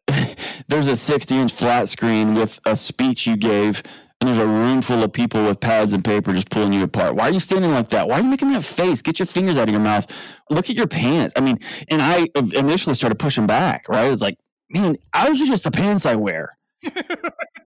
there's 0.67 0.87
a 0.87 0.95
60 0.95 1.35
inch 1.35 1.53
flat 1.53 1.87
screen 1.87 2.33
with 2.33 2.59
a 2.65 2.75
speech 2.75 3.27
you 3.27 3.37
gave 3.37 3.83
and 4.19 4.27
there's 4.27 4.39
a 4.39 4.47
room 4.47 4.81
full 4.81 5.03
of 5.03 5.13
people 5.13 5.43
with 5.43 5.59
pads 5.59 5.93
and 5.93 6.03
paper 6.03 6.33
just 6.33 6.49
pulling 6.49 6.73
you 6.73 6.81
apart. 6.81 7.13
Why 7.13 7.29
are 7.29 7.31
you 7.31 7.39
standing 7.39 7.73
like 7.73 7.89
that? 7.89 8.07
Why 8.07 8.15
are 8.15 8.23
you 8.23 8.27
making 8.27 8.51
that 8.53 8.63
face? 8.63 9.03
Get 9.03 9.19
your 9.19 9.27
fingers 9.27 9.59
out 9.59 9.67
of 9.67 9.71
your 9.71 9.81
mouth. 9.81 10.11
Look 10.49 10.67
at 10.71 10.75
your 10.75 10.87
pants. 10.87 11.35
I 11.37 11.41
mean, 11.41 11.59
and 11.89 12.01
I 12.01 12.27
initially 12.55 12.95
started 12.95 13.19
pushing 13.19 13.45
back, 13.45 13.87
right? 13.87 14.11
It's 14.11 14.23
like, 14.23 14.39
man, 14.73 14.97
I 15.13 15.29
was 15.29 15.39
just 15.39 15.63
the 15.63 15.71
pants 15.71 16.05
I 16.05 16.15
wear. 16.15 16.57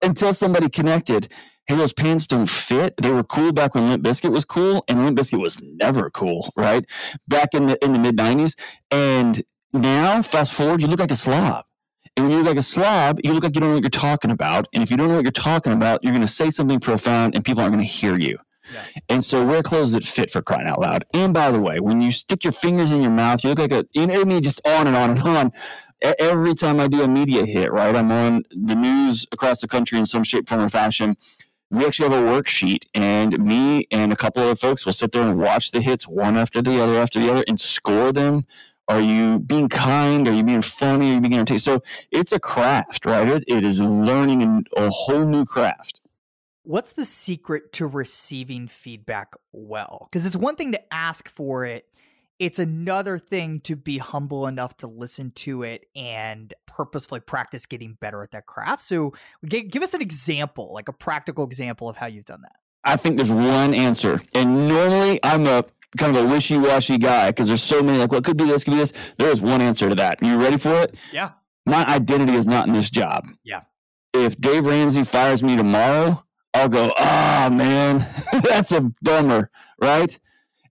Until 0.04 0.34
somebody 0.34 0.70
connected, 0.70 1.32
hey, 1.68 1.76
those 1.76 1.94
pants 1.94 2.28
don't 2.28 2.50
fit. 2.50 2.96
They 2.98 3.12
were 3.12 3.24
cool 3.24 3.54
back 3.54 3.74
when 3.74 3.90
Limp 3.90 4.04
Bizkit 4.04 4.32
was 4.32 4.46
cool, 4.46 4.84
and 4.88 5.04
Limp 5.04 5.18
Bizkit 5.18 5.40
was 5.40 5.60
never 5.62 6.10
cool, 6.10 6.52
right? 6.58 6.86
Back 7.28 7.54
in 7.54 7.68
the 7.68 7.84
in 7.84 7.94
the 7.94 8.00
mid 8.00 8.18
'90s, 8.18 8.56
and 8.92 9.42
now, 9.76 10.22
fast 10.22 10.54
forward, 10.54 10.82
you 10.82 10.88
look 10.88 11.00
like 11.00 11.12
a 11.12 11.16
slob. 11.16 11.66
And 12.16 12.26
when 12.26 12.32
you 12.32 12.38
look 12.38 12.48
like 12.48 12.58
a 12.58 12.64
slob, 12.64 13.20
you 13.24 13.34
look 13.34 13.44
like 13.44 13.56
you 13.56 13.62
don't 13.62 13.70
know 13.70 13.76
what 13.76 13.84
you're 13.84 13.90
talking 13.90 14.32
about. 14.32 14.68
And 14.74 14.82
if 14.82 14.90
you 14.90 14.96
don't 14.96 15.10
know 15.10 15.16
what 15.16 15.26
you're 15.26 15.32
talking 15.32 15.74
about, 15.74 16.02
you're 16.02 16.14
going 16.14 16.22
to 16.22 16.28
say 16.28 16.50
something 16.50 16.80
profound 16.80 17.36
and 17.36 17.44
people 17.44 17.62
aren't 17.62 17.74
going 17.74 17.86
to 17.86 17.92
hear 17.92 18.18
you. 18.18 18.38
Yeah. 18.74 18.82
And 19.10 19.26
so 19.26 19.46
wear 19.46 19.62
clothes 19.62 19.92
that 19.92 20.06
fit 20.06 20.32
for 20.32 20.42
crying 20.42 20.68
out 20.68 20.80
loud. 20.80 21.06
And 21.14 21.34
by 21.34 21.52
the 21.52 21.60
way, 21.60 21.82
when 21.82 22.02
you 22.02 22.12
stick 22.14 22.46
your 22.46 22.54
fingers 22.54 22.92
in 22.92 23.02
your 23.02 23.12
mouth, 23.12 23.44
you 23.44 23.50
look 23.50 23.60
like 23.60 23.74
a, 23.74 23.86
you 23.94 24.08
know, 24.08 24.22
I 24.22 24.24
mean, 24.24 24.42
just 24.42 24.66
on 24.66 24.88
and 24.88 24.96
on 24.96 25.12
and 25.12 25.22
on. 25.22 25.52
Every 26.20 26.54
time 26.54 26.80
I 26.80 26.88
do 26.88 27.02
a 27.02 27.08
media 27.08 27.46
hit, 27.46 27.72
right, 27.72 27.96
I'm 27.96 28.12
on 28.12 28.44
the 28.52 28.76
news 28.76 29.26
across 29.32 29.62
the 29.62 29.68
country 29.68 29.98
in 29.98 30.06
some 30.06 30.24
shape, 30.24 30.48
form, 30.48 30.62
or 30.62 30.70
fashion. 30.70 31.18
We 31.72 31.86
actually 31.86 32.10
have 32.10 32.24
a 32.24 32.26
worksheet, 32.26 32.86
and 32.94 33.40
me 33.40 33.88
and 33.92 34.14
a 34.14 34.16
couple 34.16 34.48
of 34.48 34.60
folks 34.60 34.86
will 34.86 34.94
sit 34.94 35.12
there 35.12 35.24
and 35.24 35.38
watch 35.38 35.72
the 35.72 35.82
hits 35.82 36.08
one 36.08 36.38
after 36.38 36.62
the 36.62 36.82
other 36.82 36.98
after 36.98 37.20
the 37.20 37.32
other 37.32 37.44
and 37.48 37.60
score 37.60 38.12
them 38.12 38.46
are 38.88 39.02
you 39.02 39.40
being 39.40 39.68
kind? 39.68 40.28
Are 40.28 40.34
you 40.34 40.44
being 40.44 40.62
funny? 40.62 41.12
Are 41.12 41.14
you 41.16 41.22
being 41.22 41.34
entertaining? 41.34 41.60
So 41.60 41.82
it's 42.12 42.32
a 42.32 42.40
craft, 42.40 43.06
right? 43.06 43.44
it 43.48 43.64
is 43.64 43.82
learning 43.82 44.66
a 44.78 44.90
whole 44.90 45.26
new 45.26 45.46
craft. 45.46 46.02
What's 46.64 46.94
the 46.94 47.06
secret 47.06 47.74
to 47.74 47.88
receiving 47.88 48.68
feedback 48.68 49.36
well? 49.52 50.08
Because 50.12 50.26
it's 50.26 50.36
one 50.36 50.56
thing 50.56 50.72
to 50.72 50.94
ask 50.94 51.30
for 51.30 51.66
it. 51.66 51.88
It's 52.38 52.60
another 52.60 53.18
thing 53.18 53.62
to 53.62 53.76
be 53.76 53.98
humble 53.98 54.46
enough 54.46 54.76
to 54.78 54.88
listen 54.88 55.32
to 55.36 55.64
it 55.64 55.86
and 55.96 56.54
purposefully 56.66 57.22
practice 57.22 57.66
getting 57.66 57.98
better 58.02 58.22
at 58.24 58.32
that 58.32 58.46
craft. 58.46 58.82
So, 58.82 59.14
give 59.48 59.82
us 59.82 59.94
an 59.94 60.02
example, 60.02 60.74
like 60.74 60.90
a 60.90 60.94
practical 60.94 61.46
example 61.46 61.88
of 61.88 61.96
how 61.96 62.08
you've 62.08 62.26
done 62.26 62.42
that. 62.42 62.58
I 62.86 62.96
think 62.98 63.18
there's 63.18 63.32
one 63.32 63.74
answer. 63.74 64.22
And 64.36 64.68
normally 64.68 65.20
I'm 65.24 65.48
a 65.48 65.66
kind 65.98 66.16
of 66.16 66.26
a 66.26 66.28
wishy-washy 66.28 67.00
guy 67.00 67.32
because 67.32 67.48
there's 67.48 67.64
so 67.64 67.82
many 67.82 67.98
like 67.98 68.12
well 68.12 68.22
could 68.22 68.38
be 68.38 68.46
this 68.46 68.64
could 68.64 68.72
be 68.72 68.78
this. 68.78 68.94
There 69.18 69.30
is 69.30 69.42
one 69.42 69.62
answer 69.62 69.90
to 69.90 69.96
that. 69.96 70.22
Are 70.22 70.26
you 70.26 70.38
ready 70.38 70.58
for 70.58 70.82
it? 70.82 70.96
Yeah. 71.12 71.32
My 71.66 71.84
identity 71.86 72.34
is 72.34 72.46
not 72.46 72.68
in 72.68 72.74
this 72.74 72.90
job. 72.90 73.28
Yeah. 73.44 73.62
If 74.14 74.40
dave 74.40 74.66
ramsey 74.68 75.04
fires 75.04 75.44
me 75.44 75.58
tomorrow 75.58 76.24
i'll 76.54 76.70
go 76.70 76.94
ah 76.98 77.48
oh, 77.48 77.50
man. 77.50 78.06
That's 78.44 78.72
a 78.72 78.82
bummer 79.02 79.50
right 79.82 80.18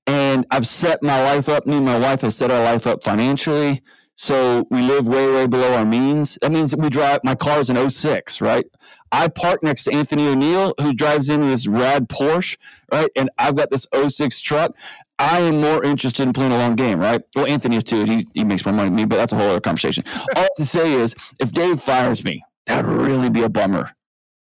and 0.07 0.47
i've 0.51 0.67
set 0.67 1.03
my 1.03 1.23
life 1.23 1.49
up 1.49 1.67
me 1.67 1.77
and 1.77 1.87
my 1.87 1.99
wife 1.99 2.21
has 2.21 2.37
set 2.37 2.51
our 2.51 2.63
life 2.63 2.87
up 2.87 3.03
financially 3.03 3.83
so 4.17 4.67
we 4.71 4.81
live 4.81 5.09
way 5.09 5.31
way 5.33 5.47
below 5.47 5.75
our 5.75 5.85
means 5.85 6.39
that 6.43 6.53
means 6.53 6.75
we 6.77 6.89
drive 6.89 7.21
my 7.25 7.35
car 7.35 7.61
is 7.61 7.71
an 7.71 7.91
06 7.91 8.41
right 8.41 8.67
I 9.15 9.29
park 9.29 9.63
next 9.63 9.85
to 9.85 9.93
Anthony 9.93 10.27
O'Neal, 10.27 10.75
who 10.81 10.93
drives 10.93 11.31
in 11.31 11.41
this 11.41 11.69
rad 11.69 12.09
Porsche, 12.09 12.57
right? 12.91 13.09
And 13.15 13.31
I've 13.39 13.55
got 13.55 13.71
this 13.71 13.87
06 13.95 14.41
truck. 14.41 14.77
I 15.21 15.39
am 15.39 15.61
more 15.61 15.85
interested 15.85 16.25
in 16.25 16.33
playing 16.33 16.51
a 16.51 16.59
long 16.59 16.75
game, 16.75 16.99
right? 16.99 17.23
Well, 17.37 17.47
Anthony 17.47 17.77
is 17.77 17.85
too. 17.85 18.03
He, 18.03 18.27
he 18.35 18.43
makes 18.43 18.65
more 18.65 18.75
money 18.75 18.89
than 18.89 18.97
me, 18.97 19.05
but 19.05 19.17
that's 19.17 19.33
a 19.33 19.37
whole 19.37 19.51
other 19.51 19.61
conversation. 19.61 20.03
All 20.35 20.49
to 20.57 20.67
say 20.67 20.95
is, 20.95 21.15
if 21.39 21.53
Dave 21.53 21.81
fires 21.81 22.25
me, 22.25 22.43
that 22.67 22.85
would 22.85 22.97
really 22.97 23.31
be 23.31 23.45
a 23.45 23.49
bummer. 23.49 23.93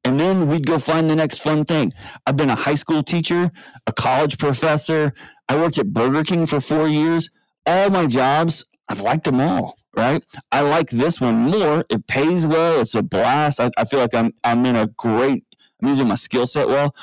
And 0.03 0.19
then 0.19 0.47
we'd 0.47 0.65
go 0.65 0.79
find 0.79 1.09
the 1.09 1.15
next 1.15 1.39
fun 1.39 1.65
thing. 1.65 1.93
I've 2.25 2.37
been 2.37 2.49
a 2.49 2.55
high 2.55 2.75
school 2.75 3.03
teacher, 3.03 3.51
a 3.85 3.93
college 3.93 4.37
professor. 4.37 5.13
I 5.47 5.55
worked 5.57 5.77
at 5.77 5.93
Burger 5.93 6.23
King 6.23 6.45
for 6.45 6.59
four 6.59 6.87
years. 6.87 7.29
All 7.65 7.89
my 7.89 8.07
jobs, 8.07 8.65
I've 8.89 9.01
liked 9.01 9.25
them 9.25 9.39
all 9.39 9.77
right? 9.95 10.23
I 10.51 10.61
like 10.61 10.89
this 10.89 11.19
one 11.19 11.35
more. 11.35 11.85
It 11.89 12.07
pays 12.07 12.45
well. 12.45 12.81
It's 12.81 12.95
a 12.95 13.03
blast. 13.03 13.59
I, 13.59 13.69
I 13.77 13.85
feel 13.85 13.99
like 13.99 14.15
I'm 14.15 14.33
I'm 14.43 14.65
in 14.65 14.75
a 14.75 14.87
great. 14.87 15.43
I'm 15.81 15.87
using 15.89 16.07
my 16.07 16.15
skill 16.15 16.45
set 16.45 16.67
well, 16.67 16.95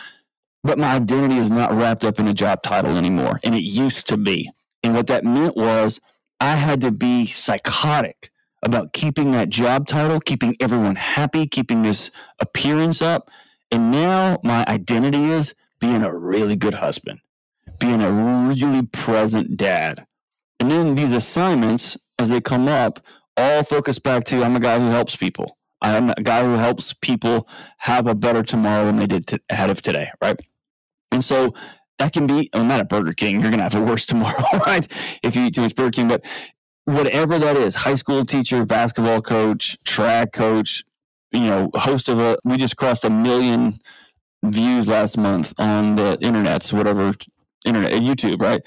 but 0.62 0.78
my 0.78 0.94
identity 0.94 1.36
is 1.36 1.50
not 1.50 1.72
wrapped 1.72 2.04
up 2.04 2.18
in 2.18 2.28
a 2.28 2.34
job 2.34 2.62
title 2.62 2.96
anymore, 2.96 3.38
and 3.44 3.54
it 3.54 3.62
used 3.62 4.08
to 4.08 4.16
be. 4.16 4.50
And 4.82 4.94
what 4.94 5.08
that 5.08 5.24
meant 5.24 5.56
was 5.56 6.00
I 6.40 6.54
had 6.56 6.80
to 6.82 6.92
be 6.92 7.26
psychotic 7.26 8.30
about 8.62 8.92
keeping 8.92 9.30
that 9.32 9.48
job 9.48 9.86
title, 9.86 10.20
keeping 10.20 10.56
everyone 10.60 10.96
happy, 10.96 11.46
keeping 11.46 11.82
this 11.82 12.10
appearance 12.40 13.00
up. 13.02 13.30
And 13.70 13.90
now 13.90 14.38
my 14.42 14.64
identity 14.66 15.24
is 15.24 15.54
being 15.80 16.02
a 16.02 16.16
really 16.16 16.56
good 16.56 16.74
husband, 16.74 17.20
being 17.78 18.02
a 18.02 18.10
really 18.10 18.82
present 18.82 19.56
dad. 19.56 20.06
And 20.60 20.70
then 20.70 20.94
these 20.94 21.12
assignments 21.12 21.96
as 22.18 22.28
they 22.28 22.40
come 22.40 22.68
up 22.68 23.00
all 23.36 23.62
focus 23.62 23.98
back 23.98 24.24
to 24.24 24.42
I'm 24.42 24.56
a 24.56 24.60
guy 24.60 24.78
who 24.78 24.88
helps 24.88 25.14
people. 25.14 25.56
I'm 25.80 26.10
a 26.10 26.14
guy 26.14 26.42
who 26.42 26.54
helps 26.54 26.92
people 26.92 27.48
have 27.78 28.08
a 28.08 28.14
better 28.14 28.42
tomorrow 28.42 28.84
than 28.84 28.96
they 28.96 29.06
did 29.06 29.40
ahead 29.48 29.70
of 29.70 29.80
today, 29.80 30.10
right? 30.20 30.38
And 31.12 31.24
so 31.24 31.54
that 31.98 32.12
can 32.12 32.26
be, 32.26 32.50
I'm 32.52 32.66
not 32.66 32.80
at 32.80 32.88
Burger 32.88 33.12
King, 33.12 33.34
you're 33.40 33.50
going 33.50 33.58
to 33.58 33.64
have 33.64 33.74
a 33.74 33.80
worse 33.80 34.06
tomorrow, 34.06 34.44
right? 34.66 34.86
If 35.22 35.36
you 35.36 35.44
eat 35.44 35.54
too 35.54 35.60
much 35.60 35.76
Burger 35.76 35.92
King, 35.92 36.08
but 36.08 36.24
whatever 36.88 37.38
that 37.38 37.56
is, 37.56 37.74
high 37.74 37.94
school 37.94 38.24
teacher, 38.24 38.64
basketball 38.64 39.20
coach, 39.20 39.76
track 39.84 40.32
coach, 40.32 40.84
you 41.32 41.40
know, 41.40 41.70
host 41.74 42.08
of 42.08 42.18
a, 42.18 42.38
we 42.44 42.56
just 42.56 42.76
crossed 42.76 43.04
a 43.04 43.10
million 43.10 43.78
views 44.42 44.88
last 44.88 45.18
month 45.18 45.52
on 45.58 45.96
the 45.96 46.18
internet, 46.22 46.62
so 46.62 46.76
whatever 46.76 47.14
internet, 47.66 47.92
YouTube, 47.92 48.40
right? 48.40 48.62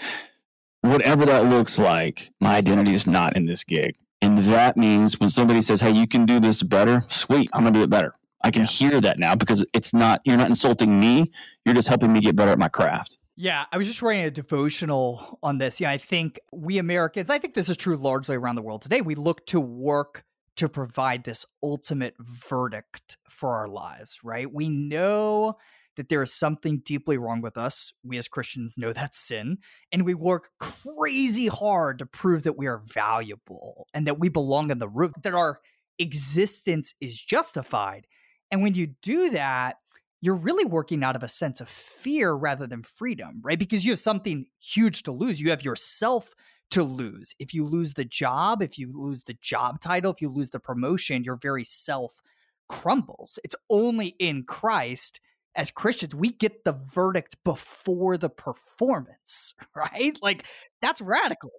whatever 0.82 1.26
that 1.26 1.46
looks 1.46 1.80
like, 1.80 2.32
my 2.40 2.56
identity 2.56 2.94
is 2.94 3.08
not 3.08 3.36
in 3.36 3.46
this 3.46 3.64
gig. 3.64 3.96
And 4.22 4.38
that 4.40 4.78
means 4.78 5.20
when 5.20 5.30
somebody 5.30 5.62
says, 5.62 5.82
Hey, 5.82 5.92
you 5.92 6.08
can 6.08 6.26
do 6.26 6.40
this 6.40 6.62
better, 6.64 7.02
sweet, 7.10 7.50
I'm 7.54 7.64
gonna 7.64 7.74
do 7.74 7.84
it 7.84 7.90
better. 7.90 8.14
I 8.44 8.52
can 8.52 8.64
hear 8.64 9.00
that 9.02 9.20
now 9.20 9.36
because 9.36 9.64
it's 9.74 9.94
not, 9.94 10.22
you're 10.26 10.38
not 10.38 10.50
insulting 10.50 11.00
me. 11.00 11.32
You're 11.66 11.76
just 11.76 11.88
helping 11.88 12.12
me 12.12 12.22
get 12.22 12.36
better 12.36 12.52
at 12.52 12.60
my 12.60 12.70
craft. 12.70 13.20
Yeah, 13.42 13.66
I 13.72 13.78
was 13.80 13.88
just 13.88 14.04
writing 14.04 14.24
a 14.24 14.30
devotional 14.30 15.40
on 15.42 15.58
this. 15.58 15.82
Yeah, 15.82 15.90
I 15.90 15.98
think 15.98 16.40
we 16.54 16.78
Americans, 16.78 17.32
I 17.32 17.40
think 17.40 17.56
this 17.56 17.70
is 17.70 17.78
true 17.78 17.98
largely 17.98 18.36
around 18.36 18.54
the 18.54 18.62
world 18.62 18.84
today. 18.84 19.02
We 19.02 19.16
look 19.16 19.48
to 19.48 19.60
work 19.60 20.24
to 20.58 20.70
provide 20.70 21.24
this 21.24 21.44
ultimate 21.64 22.14
verdict 22.20 23.18
for 23.28 23.56
our 23.56 23.68
lives, 23.68 24.20
right? 24.24 24.46
We 24.54 24.70
know 24.70 25.56
that 25.98 26.08
there 26.08 26.22
is 26.22 26.32
something 26.32 26.84
deeply 26.86 27.18
wrong 27.18 27.42
with 27.42 27.58
us. 27.58 27.92
We 28.04 28.20
as 28.20 28.28
Christians 28.28 28.76
know 28.78 28.94
that's 28.94 29.18
sin. 29.18 29.58
And 29.92 30.06
we 30.06 30.14
work 30.14 30.50
crazy 30.60 31.48
hard 31.48 31.98
to 31.98 32.06
prove 32.06 32.44
that 32.44 32.60
we 32.60 32.68
are 32.68 32.84
valuable 32.86 33.88
and 33.92 34.06
that 34.06 34.20
we 34.20 34.30
belong 34.30 34.70
in 34.70 34.78
the 34.78 34.88
room, 34.88 35.14
that 35.24 35.34
our 35.34 35.62
existence 35.98 36.94
is 37.02 37.20
justified. 37.20 38.06
And 38.52 38.62
when 38.62 38.76
you 38.76 38.94
do 39.02 39.32
that, 39.32 39.78
you're 40.22 40.36
really 40.36 40.66
working 40.66 41.04
out 41.04 41.16
of 41.16 41.24
a 41.24 41.28
sense 41.28 41.60
of 41.60 41.68
fear 41.68 42.32
rather 42.32 42.68
than 42.68 42.84
freedom, 42.84 43.42
right? 43.44 43.60
Because 43.60 43.84
you 43.84 43.92
have 43.92 44.00
something 44.00 44.46
huge 44.60 45.04
to 45.04 45.12
lose. 45.12 45.42
You 45.42 45.50
have 45.50 45.64
yourself 45.64 46.34
to 46.72 46.84
lose. 46.84 47.34
If 47.40 47.54
you 47.54 47.66
lose 47.66 47.96
the 47.96 48.06
job, 48.06 48.62
if 48.62 48.78
you 48.78 48.92
lose 48.94 49.24
the 49.24 49.36
job 49.42 49.82
title, 49.82 50.12
if 50.12 50.22
you 50.22 50.30
lose 50.30 50.52
the 50.52 50.60
promotion, 50.60 51.24
your 51.24 51.36
very 51.36 51.66
self 51.66 52.22
crumbles. 52.70 53.40
It's 53.44 53.56
only 53.70 54.16
in 54.20 54.44
Christ 54.44 55.20
as 55.56 55.72
Christians, 55.72 56.16
we 56.16 56.32
get 56.32 56.64
the 56.64 56.80
verdict 56.94 57.36
before 57.44 58.18
the 58.18 58.30
performance, 58.30 59.54
right? 59.76 60.18
Like 60.22 60.46
that's 60.82 61.02
radical. 61.02 61.52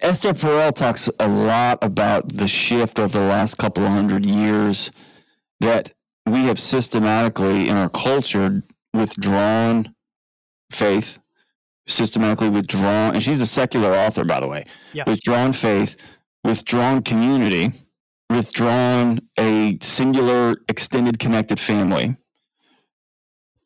Esther 0.00 0.32
Perel 0.32 0.72
talks 0.72 1.10
a 1.18 1.26
lot 1.26 1.78
about 1.82 2.32
the 2.32 2.46
shift 2.46 3.00
over 3.00 3.18
the 3.18 3.24
last 3.24 3.56
couple 3.56 3.84
of 3.84 3.90
hundred 3.90 4.24
years 4.24 4.92
that 5.60 5.92
we 6.32 6.44
have 6.44 6.58
systematically 6.60 7.68
in 7.68 7.76
our 7.76 7.88
culture 7.90 8.62
withdrawn 8.94 9.94
faith, 10.70 11.18
systematically 11.86 12.50
withdrawn, 12.50 13.14
and 13.14 13.22
she's 13.22 13.40
a 13.40 13.46
secular 13.46 13.94
author, 13.94 14.24
by 14.24 14.40
the 14.40 14.48
way, 14.48 14.64
yeah. 14.92 15.04
withdrawn 15.06 15.52
faith, 15.52 15.96
withdrawn 16.44 17.02
community, 17.02 17.72
withdrawn 18.30 19.20
a 19.38 19.78
singular 19.82 20.56
extended 20.68 21.18
connected 21.18 21.60
family 21.60 22.16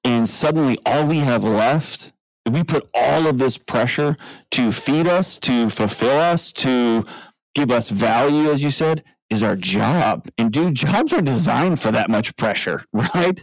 And 0.05 0.29
suddenly 0.29 0.79
all 0.87 1.07
we 1.07 1.19
have 1.19 1.45
left, 1.45 2.13
we 2.51 2.65
put 2.65 2.89
all 2.95 3.27
of 3.27 3.39
this 3.39 3.59
pressure 3.59 4.17
to 4.53 4.73
feed 4.73 5.07
us, 5.09 5.37
to 5.39 5.71
fulfill 5.71 6.21
us, 6.21 6.53
to 6.53 7.05
give 7.55 7.71
us 7.71 7.91
value, 7.91 8.51
as 8.51 8.63
you 8.63 8.71
said, 8.71 9.05
is 9.33 9.43
our 9.43 9.57
job. 9.57 10.29
And 10.39 10.53
dude, 10.53 10.75
jobs 10.75 11.13
are 11.13 11.23
designed 11.23 11.81
for 11.81 11.91
that 11.91 12.11
much 12.11 12.37
pressure, 12.37 12.85
right? 12.93 13.43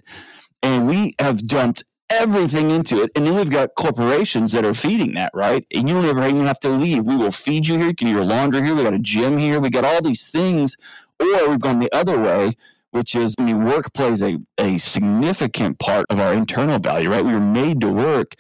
And 0.62 0.88
we 0.88 1.16
have 1.20 1.46
dumped 1.46 1.84
everything 2.12 2.72
into 2.72 3.02
it. 3.02 3.12
And 3.16 3.26
then 3.26 3.36
we've 3.36 3.50
got 3.50 3.72
corporations 3.76 4.52
that 4.54 4.66
are 4.66 4.74
feeding 4.74 5.14
that, 5.14 5.32
right? 5.34 5.66
And 5.74 5.88
you 5.90 5.96
don't 5.96 6.06
ever 6.06 6.28
even 6.28 6.46
have 6.46 6.60
to 6.62 6.70
leave. 6.70 7.04
We 7.04 7.16
will 7.16 7.32
feed 7.32 7.68
you 7.68 7.78
here. 7.78 7.88
You 7.88 7.96
can 7.96 8.08
do 8.08 8.14
your 8.14 8.26
laundry 8.26 8.64
here. 8.64 8.76
We 8.76 8.84
got 8.84 8.94
a 8.94 9.00
gym 9.00 9.38
here. 9.38 9.60
We 9.60 9.70
got 9.70 9.86
all 9.86 10.02
these 10.02 10.30
things. 10.30 10.76
Or 11.20 11.50
we've 11.50 11.60
gone 11.60 11.80
the 11.80 11.94
other 11.94 12.18
way, 12.20 12.54
which 12.92 13.16
is 13.16 13.36
I 13.40 13.44
mean, 13.44 13.66
work 13.66 13.94
plays 13.94 14.22
a, 14.22 14.40
a 14.58 14.78
significant 14.78 15.80
part 15.80 16.06
of 16.10 16.20
our 16.20 16.34
internal 16.34 16.80
value, 16.80 17.10
right? 17.10 17.26
We 17.26 17.34
were 17.34 17.40
made 17.40 17.82
to 17.82 17.92
work 17.92 18.36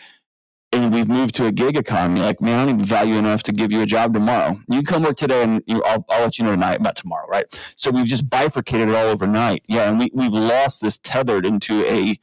and 0.71 0.93
we've 0.93 1.09
moved 1.09 1.35
to 1.35 1.45
a 1.45 1.51
gig 1.51 1.75
economy. 1.75 2.21
Like, 2.21 2.41
man, 2.41 2.59
I 2.59 2.65
don't 2.65 2.75
even 2.75 2.85
value 2.85 3.15
enough 3.15 3.43
to 3.43 3.51
give 3.51 3.71
you 3.71 3.81
a 3.81 3.85
job 3.85 4.13
tomorrow. 4.13 4.59
You 4.69 4.83
come 4.83 5.03
work 5.03 5.17
today, 5.17 5.43
and 5.43 5.63
you, 5.65 5.83
I'll, 5.83 6.05
I'll 6.09 6.23
let 6.23 6.37
you 6.37 6.45
know 6.45 6.51
tonight 6.51 6.79
about 6.79 6.95
tomorrow, 6.95 7.27
right? 7.27 7.45
So 7.75 7.91
we've 7.91 8.05
just 8.05 8.29
bifurcated 8.29 8.89
it 8.89 8.95
all 8.95 9.07
overnight. 9.07 9.63
Yeah, 9.67 9.89
and 9.89 9.99
we 9.99 10.11
we've 10.13 10.33
lost 10.33 10.81
this 10.81 10.97
tethered 10.97 11.45
into 11.45 11.83
a 11.85 12.15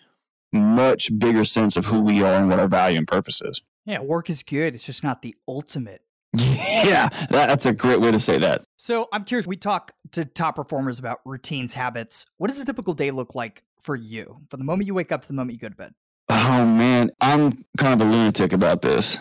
much 0.52 1.16
bigger 1.18 1.44
sense 1.44 1.76
of 1.76 1.86
who 1.86 2.00
we 2.00 2.22
are 2.22 2.34
and 2.34 2.48
what 2.48 2.60
our 2.60 2.68
value 2.68 2.98
and 2.98 3.08
purpose 3.08 3.40
is. 3.42 3.62
Yeah, 3.84 4.00
work 4.00 4.30
is 4.30 4.42
good. 4.42 4.74
It's 4.74 4.86
just 4.86 5.04
not 5.04 5.22
the 5.22 5.34
ultimate. 5.48 6.02
yeah, 6.36 7.08
that, 7.30 7.46
that's 7.46 7.66
a 7.66 7.72
great 7.72 8.00
way 8.00 8.10
to 8.10 8.18
say 8.18 8.38
that. 8.38 8.62
So 8.76 9.08
I'm 9.12 9.24
curious. 9.24 9.46
We 9.46 9.56
talk 9.56 9.92
to 10.12 10.24
top 10.24 10.56
performers 10.56 10.98
about 10.98 11.20
routines, 11.24 11.74
habits. 11.74 12.26
What 12.36 12.48
does 12.48 12.60
a 12.60 12.64
typical 12.64 12.94
day 12.94 13.10
look 13.10 13.34
like 13.34 13.62
for 13.80 13.96
you, 13.96 14.40
from 14.50 14.58
the 14.58 14.64
moment 14.64 14.86
you 14.86 14.94
wake 14.94 15.12
up 15.12 15.22
to 15.22 15.28
the 15.28 15.34
moment 15.34 15.54
you 15.54 15.60
go 15.60 15.68
to 15.68 15.76
bed? 15.76 15.94
Oh 16.38 16.66
man, 16.66 17.10
I'm 17.18 17.64
kind 17.78 17.98
of 17.98 18.06
a 18.06 18.10
lunatic 18.10 18.52
about 18.52 18.82
this. 18.82 19.18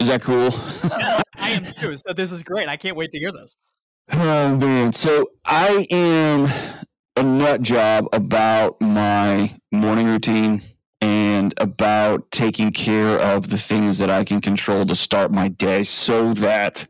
Is 0.00 0.08
that 0.08 0.20
cool? 0.20 0.50
yes, 0.50 1.24
I 1.38 1.50
am 1.52 1.64
too. 1.64 1.96
So 1.96 2.12
this 2.12 2.30
is 2.30 2.42
great. 2.42 2.68
I 2.68 2.76
can't 2.76 2.94
wait 2.94 3.10
to 3.12 3.18
hear 3.18 3.32
this. 3.32 3.56
Oh 4.12 4.54
man, 4.54 4.92
so 4.92 5.30
I 5.46 5.86
am 5.90 6.46
a 7.16 7.22
nut 7.22 7.62
job 7.62 8.08
about 8.12 8.78
my 8.82 9.56
morning 9.72 10.08
routine 10.08 10.60
and 11.00 11.54
about 11.56 12.30
taking 12.32 12.70
care 12.70 13.18
of 13.18 13.48
the 13.48 13.56
things 13.56 13.96
that 13.96 14.10
I 14.10 14.22
can 14.22 14.42
control 14.42 14.84
to 14.84 14.94
start 14.94 15.32
my 15.32 15.48
day 15.48 15.84
so 15.84 16.34
that 16.34 16.86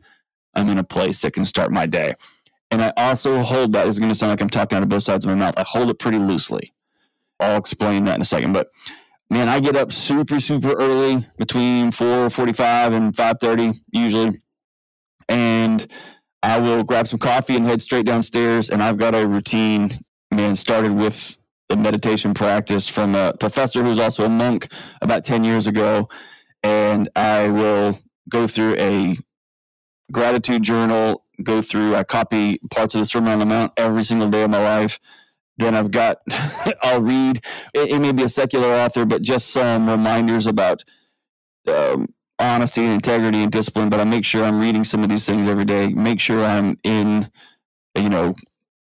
I'm 0.55 0.67
in 0.67 0.77
a 0.77 0.83
place 0.83 1.21
that 1.21 1.31
can 1.31 1.45
start 1.45 1.71
my 1.71 1.85
day. 1.85 2.15
And 2.69 2.83
I 2.83 2.91
also 2.97 3.39
hold 3.39 3.71
that, 3.71 3.87
is 3.87 3.97
going 3.97 4.09
to 4.09 4.15
sound 4.15 4.31
like 4.31 4.41
I'm 4.41 4.49
talking 4.49 4.75
out 4.75 4.83
of 4.83 4.89
both 4.89 5.03
sides 5.03 5.23
of 5.23 5.29
my 5.29 5.35
mouth. 5.35 5.53
I 5.57 5.63
hold 5.63 5.89
it 5.89 5.99
pretty 5.99 6.17
loosely. 6.17 6.73
I'll 7.39 7.57
explain 7.57 8.03
that 8.03 8.15
in 8.15 8.21
a 8.21 8.25
second. 8.25 8.51
But 8.51 8.67
man, 9.29 9.49
I 9.49 9.59
get 9.59 9.75
up 9.75 9.91
super, 9.91 10.39
super 10.39 10.73
early 10.73 11.25
between 11.37 11.91
4.45 11.91 12.95
and 12.95 13.13
5.30 13.13 13.79
usually. 13.91 14.41
And 15.29 15.85
I 16.41 16.59
will 16.59 16.83
grab 16.83 17.07
some 17.07 17.19
coffee 17.19 17.55
and 17.55 17.65
head 17.65 17.81
straight 17.81 18.05
downstairs. 18.05 18.69
And 18.69 18.81
I've 18.81 18.97
got 18.97 19.15
a 19.15 19.27
routine, 19.27 19.89
man, 20.31 20.55
started 20.55 20.93
with 20.93 21.37
the 21.69 21.75
meditation 21.75 22.33
practice 22.33 22.87
from 22.87 23.15
a 23.15 23.33
professor 23.33 23.83
who's 23.83 23.99
also 23.99 24.23
a 24.25 24.29
monk 24.29 24.71
about 25.01 25.25
10 25.25 25.43
years 25.43 25.67
ago. 25.67 26.07
And 26.63 27.09
I 27.15 27.49
will 27.49 27.99
go 28.29 28.47
through 28.47 28.75
a 28.77 29.17
gratitude 30.11 30.63
journal, 30.63 31.25
go 31.43 31.61
through, 31.61 31.95
I 31.95 32.03
copy 32.03 32.59
parts 32.71 32.95
of 32.95 32.99
the 32.99 33.05
Sermon 33.05 33.33
on 33.33 33.39
the 33.39 33.45
Mount 33.45 33.73
every 33.77 34.03
single 34.03 34.29
day 34.29 34.43
of 34.43 34.49
my 34.49 34.63
life. 34.63 34.99
Then 35.57 35.75
I've 35.75 35.91
got, 35.91 36.19
I'll 36.83 37.01
read, 37.01 37.37
it, 37.73 37.91
it, 37.91 37.99
may 37.99 38.11
be 38.11 38.23
a 38.23 38.29
secular 38.29 38.67
author, 38.67 39.05
but 39.05 39.21
just 39.21 39.49
some 39.49 39.89
reminders 39.89 40.45
about 40.45 40.83
um, 41.67 42.13
honesty 42.39 42.83
and 42.83 42.93
integrity 42.93 43.41
and 43.41 43.51
discipline. 43.51 43.89
But 43.89 43.99
I 43.99 44.03
make 44.03 44.25
sure 44.25 44.43
I'm 44.43 44.59
reading 44.59 44.83
some 44.83 45.03
of 45.03 45.09
these 45.09 45.25
things 45.25 45.47
every 45.47 45.65
day, 45.65 45.89
make 45.89 46.19
sure 46.19 46.45
I'm 46.45 46.77
in, 46.83 47.29
you 47.95 48.09
know, 48.09 48.35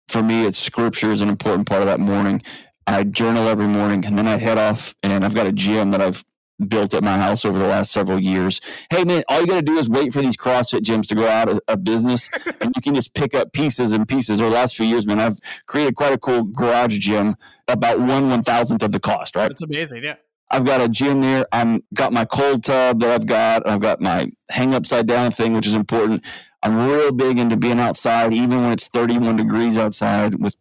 for 0.07 0.23
me, 0.23 0.45
it's 0.45 0.57
scripture 0.57 1.11
is 1.11 1.21
an 1.21 1.29
important 1.29 1.67
part 1.67 1.81
of 1.81 1.87
that 1.87 1.99
morning. 1.99 2.41
I 2.85 3.03
journal 3.03 3.47
every 3.47 3.67
morning 3.67 4.05
and 4.05 4.17
then 4.17 4.27
I 4.27 4.37
head 4.37 4.57
off 4.57 4.93
and 5.03 5.23
I've 5.23 5.33
got 5.33 5.47
a 5.47 5.51
gym 5.51 5.91
that 5.91 6.01
I've 6.01 6.23
built 6.63 6.93
at 6.93 7.03
my 7.03 7.17
house 7.17 7.45
over 7.45 7.57
the 7.57 7.67
last 7.67 7.91
several 7.91 8.19
years. 8.19 8.61
Hey 8.89 9.03
man, 9.03 9.23
all 9.29 9.41
you 9.41 9.47
got 9.47 9.55
to 9.55 9.61
do 9.61 9.77
is 9.77 9.89
wait 9.89 10.13
for 10.13 10.21
these 10.21 10.37
CrossFit 10.37 10.81
gyms 10.81 11.07
to 11.07 11.15
go 11.15 11.27
out 11.27 11.49
of, 11.49 11.59
of 11.67 11.83
business 11.83 12.29
and 12.61 12.71
you 12.75 12.81
can 12.81 12.95
just 12.95 13.13
pick 13.13 13.33
up 13.33 13.53
pieces 13.53 13.91
and 13.91 14.07
pieces. 14.07 14.41
Over 14.41 14.49
the 14.49 14.55
last 14.55 14.75
few 14.75 14.85
years, 14.85 15.05
man, 15.05 15.19
I've 15.19 15.39
created 15.65 15.95
quite 15.95 16.13
a 16.13 16.17
cool 16.17 16.43
garage 16.43 16.97
gym 16.99 17.35
about 17.67 17.99
one 17.99 18.29
one 18.29 18.41
thousandth 18.41 18.83
of 18.83 18.91
the 18.91 18.99
cost, 18.99 19.35
right? 19.35 19.51
It's 19.51 19.61
amazing, 19.61 20.03
yeah. 20.03 20.15
I've 20.51 20.65
got 20.65 20.81
a 20.81 20.89
gym 20.89 21.21
there. 21.21 21.47
I'm 21.51 21.83
got 21.95 22.13
my 22.13 22.25
cold 22.25 22.63
tub 22.63 22.99
that 22.99 23.09
I've 23.09 23.25
got. 23.25 23.67
I've 23.67 23.79
got 23.79 24.01
my 24.01 24.31
hang 24.51 24.75
upside 24.75 25.07
down 25.07 25.31
thing, 25.31 25.53
which 25.53 25.65
is 25.65 25.73
important. 25.73 26.23
I'm 26.61 26.87
real 26.87 27.11
big 27.11 27.39
into 27.39 27.57
being 27.57 27.79
outside, 27.79 28.33
even 28.33 28.61
when 28.61 28.71
it's 28.71 28.87
31 28.87 29.35
degrees 29.35 29.77
outside 29.77 30.35
with 30.35 30.55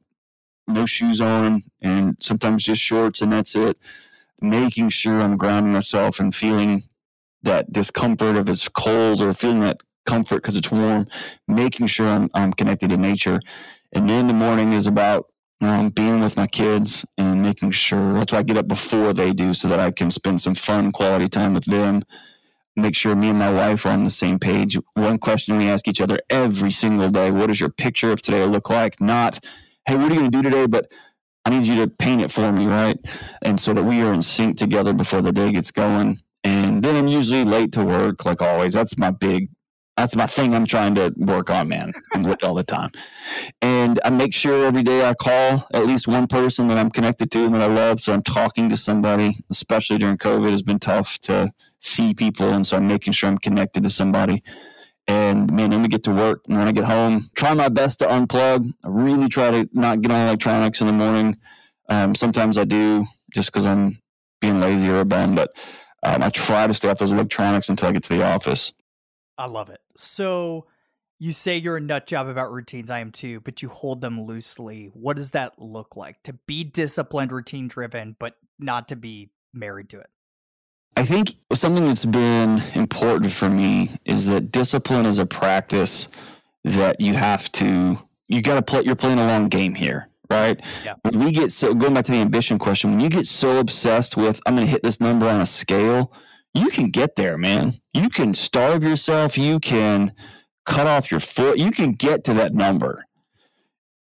no 0.67 0.87
shoes 0.87 1.21
on 1.21 1.63
and 1.81 2.17
sometimes 2.21 2.63
just 2.63 2.81
shorts 2.81 3.21
and 3.21 3.33
that's 3.33 3.55
it. 3.55 3.77
Making 4.43 4.89
sure 4.91 5.21
I'm 5.21 5.37
grounding 5.37 5.73
myself 5.73 6.21
and 6.21 6.35
feeling 6.35 6.83
that 7.43 7.73
discomfort 7.73 8.37
if 8.37 8.49
it's 8.49 8.69
cold 8.69 9.23
or 9.23 9.33
feeling 9.33 9.61
that 9.61 9.81
comfort 10.05 10.37
because 10.37 10.57
it's 10.57 10.71
warm, 10.71 11.07
making 11.49 11.87
sure 11.87 12.09
I'm, 12.09 12.29
I'm 12.35 12.53
connected 12.53 12.91
to 12.91 12.97
nature. 12.97 13.41
And 13.95 14.09
then 14.09 14.27
the 14.27 14.35
morning 14.35 14.73
is 14.73 14.87
about 14.87 15.27
um, 15.61 15.91
being 15.91 16.21
with 16.21 16.37
my 16.37 16.49
kids 16.49 17.05
and 17.17 17.41
making 17.41 17.71
sure 17.71 18.15
that's 18.15 18.33
why 18.33 18.41
I 18.41 18.43
get 18.43 18.59
up 18.59 18.69
before 18.69 19.13
they 19.13 19.33
do 19.33 19.55
so 19.55 19.69
that 19.69 19.79
I 19.81 19.93
can 19.93 20.11
spend 20.11 20.41
some 20.41 20.57
fun 20.57 20.93
quality 20.93 21.29
time 21.29 21.55
with 21.55 21.65
them 21.67 22.03
make 22.77 22.95
sure 22.95 23.15
me 23.15 23.29
and 23.29 23.39
my 23.39 23.53
wife 23.53 23.85
are 23.87 23.91
on 23.91 24.05
the 24.05 24.11
same 24.11 24.39
page. 24.39 24.79
One 24.95 25.19
question 25.19 25.59
we 25.59 25.69
ask 25.69 25.87
each 25.89 26.01
other 26.01 26.19
every 26.31 26.71
single 26.71 27.11
day 27.11 27.31
what 27.31 27.49
does 27.49 27.61
your 27.61 27.69
picture 27.69 28.13
of 28.13 28.23
today 28.23 28.45
look 28.45 28.71
like? 28.71 29.01
Not, 29.01 29.45
hey, 29.87 29.97
what 29.97 30.11
are 30.11 30.15
you 30.15 30.21
going 30.21 30.31
to 30.31 30.39
do 30.39 30.43
today? 30.43 30.67
But 30.67 30.91
I 31.45 31.51
need 31.51 31.67
you 31.67 31.77
to 31.77 31.89
paint 31.89 32.23
it 32.23 32.31
for 32.31 32.53
me, 32.53 32.67
right? 32.67 32.99
And 33.43 33.59
so 33.59 33.75
that 33.75 33.83
we 33.83 34.03
are 34.03 34.13
in 34.13 34.23
sync 34.23 34.57
together 34.57 34.93
before 34.93 35.23
the 35.23 35.33
day 35.33 35.53
gets 35.53 35.71
going. 35.71 36.21
And 36.45 36.83
then 36.83 36.97
I'm 36.97 37.09
usually 37.09 37.45
late 37.45 37.73
to 37.73 37.85
work, 37.85 38.25
like 38.25 38.41
always. 38.43 38.75
That's 38.75 38.97
my 38.97 39.11
big, 39.11 39.49
that's 39.97 40.17
my 40.17 40.27
thing 40.27 40.55
I'm 40.55 40.67
trying 40.67 40.95
to 40.97 41.13
work 41.17 41.51
on, 41.51 41.69
man. 41.69 41.93
I'm 42.15 42.23
late 42.23 42.43
all 42.43 42.55
the 42.55 42.63
time. 42.63 42.91
And 43.61 44.01
I 44.05 44.11
make 44.11 44.35
sure 44.35 44.67
every 44.67 44.83
day 44.83 45.09
I 45.09 45.15
call 45.15 45.67
at 45.75 45.87
least 45.87 46.09
one 46.09 46.27
person 46.27 46.69
that 46.69 46.79
I'm 46.79 46.91
connected 46.91 47.31
to 47.33 47.45
and 47.45 47.55
that 47.55 47.63
I 47.63 47.67
love. 47.67 48.01
So 48.01 48.13
I'm 48.13 48.23
talking 48.23 48.69
to 48.71 48.77
somebody, 48.77 49.35
especially 49.51 49.99
during 49.99 50.19
COVID, 50.19 50.51
has 50.51 50.63
been 50.63 50.79
tough 50.79 51.19
to 51.21 51.53
see 51.79 52.15
people, 52.15 52.53
and 52.53 52.65
so 52.65 52.77
I'm 52.77 52.87
making 52.87 53.13
sure 53.13 53.29
I'm 53.29 53.39
connected 53.39 53.83
to 53.83 53.91
somebody. 53.91 54.43
And 55.09 55.53
man, 55.53 55.71
then 55.71 55.83
we 55.83 55.89
get 55.89 56.05
to 56.05 56.13
work. 56.13 56.43
And 56.49 56.57
when 56.57 56.69
I 56.69 56.73
get 56.73 56.85
home, 56.85 57.29
try 57.35 57.55
my 57.55 57.69
best 57.69 57.99
to 58.01 58.07
unplug. 58.07 58.73
I 58.85 58.89
really 58.89 59.29
try 59.29 59.51
to 59.51 59.69
not 59.73 60.01
get 60.01 60.13
on 60.13 60.29
electronics 60.29 60.81
in 60.81 60.87
the 60.87 60.93
morning. 60.93 61.37
Um, 61.89 62.15
sometimes 62.15 62.57
I 62.57 62.65
do 62.65 63.07
just 63.33 63.53
because 63.53 63.67
I'm 63.67 63.99
being 64.41 64.61
lazy 64.61 64.89
or 64.89 65.01
a 65.01 65.05
bum, 65.05 65.35
but 65.35 65.57
um, 66.03 66.23
I 66.23 66.31
try 66.31 66.67
to 66.67 66.75
stay 66.75 66.89
off 66.89 66.99
those 66.99 67.13
electronics 67.13 67.69
until 67.69 67.89
I 67.89 67.93
get 67.93 68.05
to 68.05 68.17
the 68.17 68.25
office. 68.25 68.73
I 69.39 69.47
love 69.47 69.71
it. 69.71 69.81
So 69.97 70.67
you 71.19 71.33
say 71.33 71.57
you're 71.57 71.77
a 71.77 71.81
nut 71.81 72.07
job 72.07 72.29
about 72.29 72.53
routines. 72.53 72.91
I 72.91 72.99
am 72.99 73.13
too, 73.13 73.41
but 73.41 73.63
you 73.63 73.69
hold 73.69 74.01
them 74.01 74.21
loosely. 74.21 74.91
What 74.93 75.17
does 75.17 75.31
that 75.31 75.59
look 75.59 75.97
like 75.97 76.23
to 76.25 76.33
be 76.47 76.65
disciplined, 76.65 77.33
routine 77.33 77.69
driven, 77.69 78.17
but 78.19 78.35
not 78.59 78.89
to 78.89 78.97
be 78.97 79.31
married 79.55 79.89
to 79.91 80.01
it? 80.01 80.11
I 81.03 81.05
think 81.05 81.35
something 81.53 81.85
that's 81.85 82.05
been 82.05 82.63
important 82.77 83.33
for 83.33 83.51
me 83.51 83.91
is 84.05 84.29
that 84.29 84.53
discipline 84.53 85.05
is 85.05 85.19
a 85.19 85.27
practice 85.27 86.09
that 86.63 87.01
you 87.01 87.15
have 87.15 87.51
to 87.53 87.99
you 88.29 88.41
got 88.41 88.55
to 88.55 88.63
play 88.63 88.83
you're 88.85 88.95
playing 88.95 89.19
a 89.19 89.27
long 89.27 89.49
game 89.49 89.75
here 89.75 90.09
right? 90.31 90.61
Yeah. 90.85 90.95
when 91.03 91.19
we 91.19 91.33
get 91.33 91.51
so 91.51 91.75
going 91.75 91.95
back 91.95 92.05
to 92.05 92.13
the 92.13 92.19
ambition 92.19 92.57
question 92.57 92.93
when 92.93 93.01
you 93.01 93.09
get 93.09 93.27
so 93.27 93.59
obsessed 93.59 94.17
with 94.17 94.41
i'm 94.47 94.55
going 94.55 94.65
to 94.65 94.71
hit 94.71 94.85
this 94.85 95.01
number 95.01 95.29
on 95.29 95.41
a 95.41 95.47
scale 95.47 96.13
you 96.55 96.69
can 96.69 96.89
get 96.91 97.17
there 97.17 97.37
man. 97.37 97.75
You 97.93 98.09
can 98.09 98.33
starve 98.33 98.85
yourself. 98.85 99.37
You 99.37 99.59
can 99.59 100.13
cut 100.67 100.87
off 100.87 101.11
your 101.11 101.19
foot. 101.19 101.59
You 101.59 101.73
can 101.73 101.95
get 101.95 102.23
to 102.25 102.35
that 102.35 102.55
number. 102.55 103.05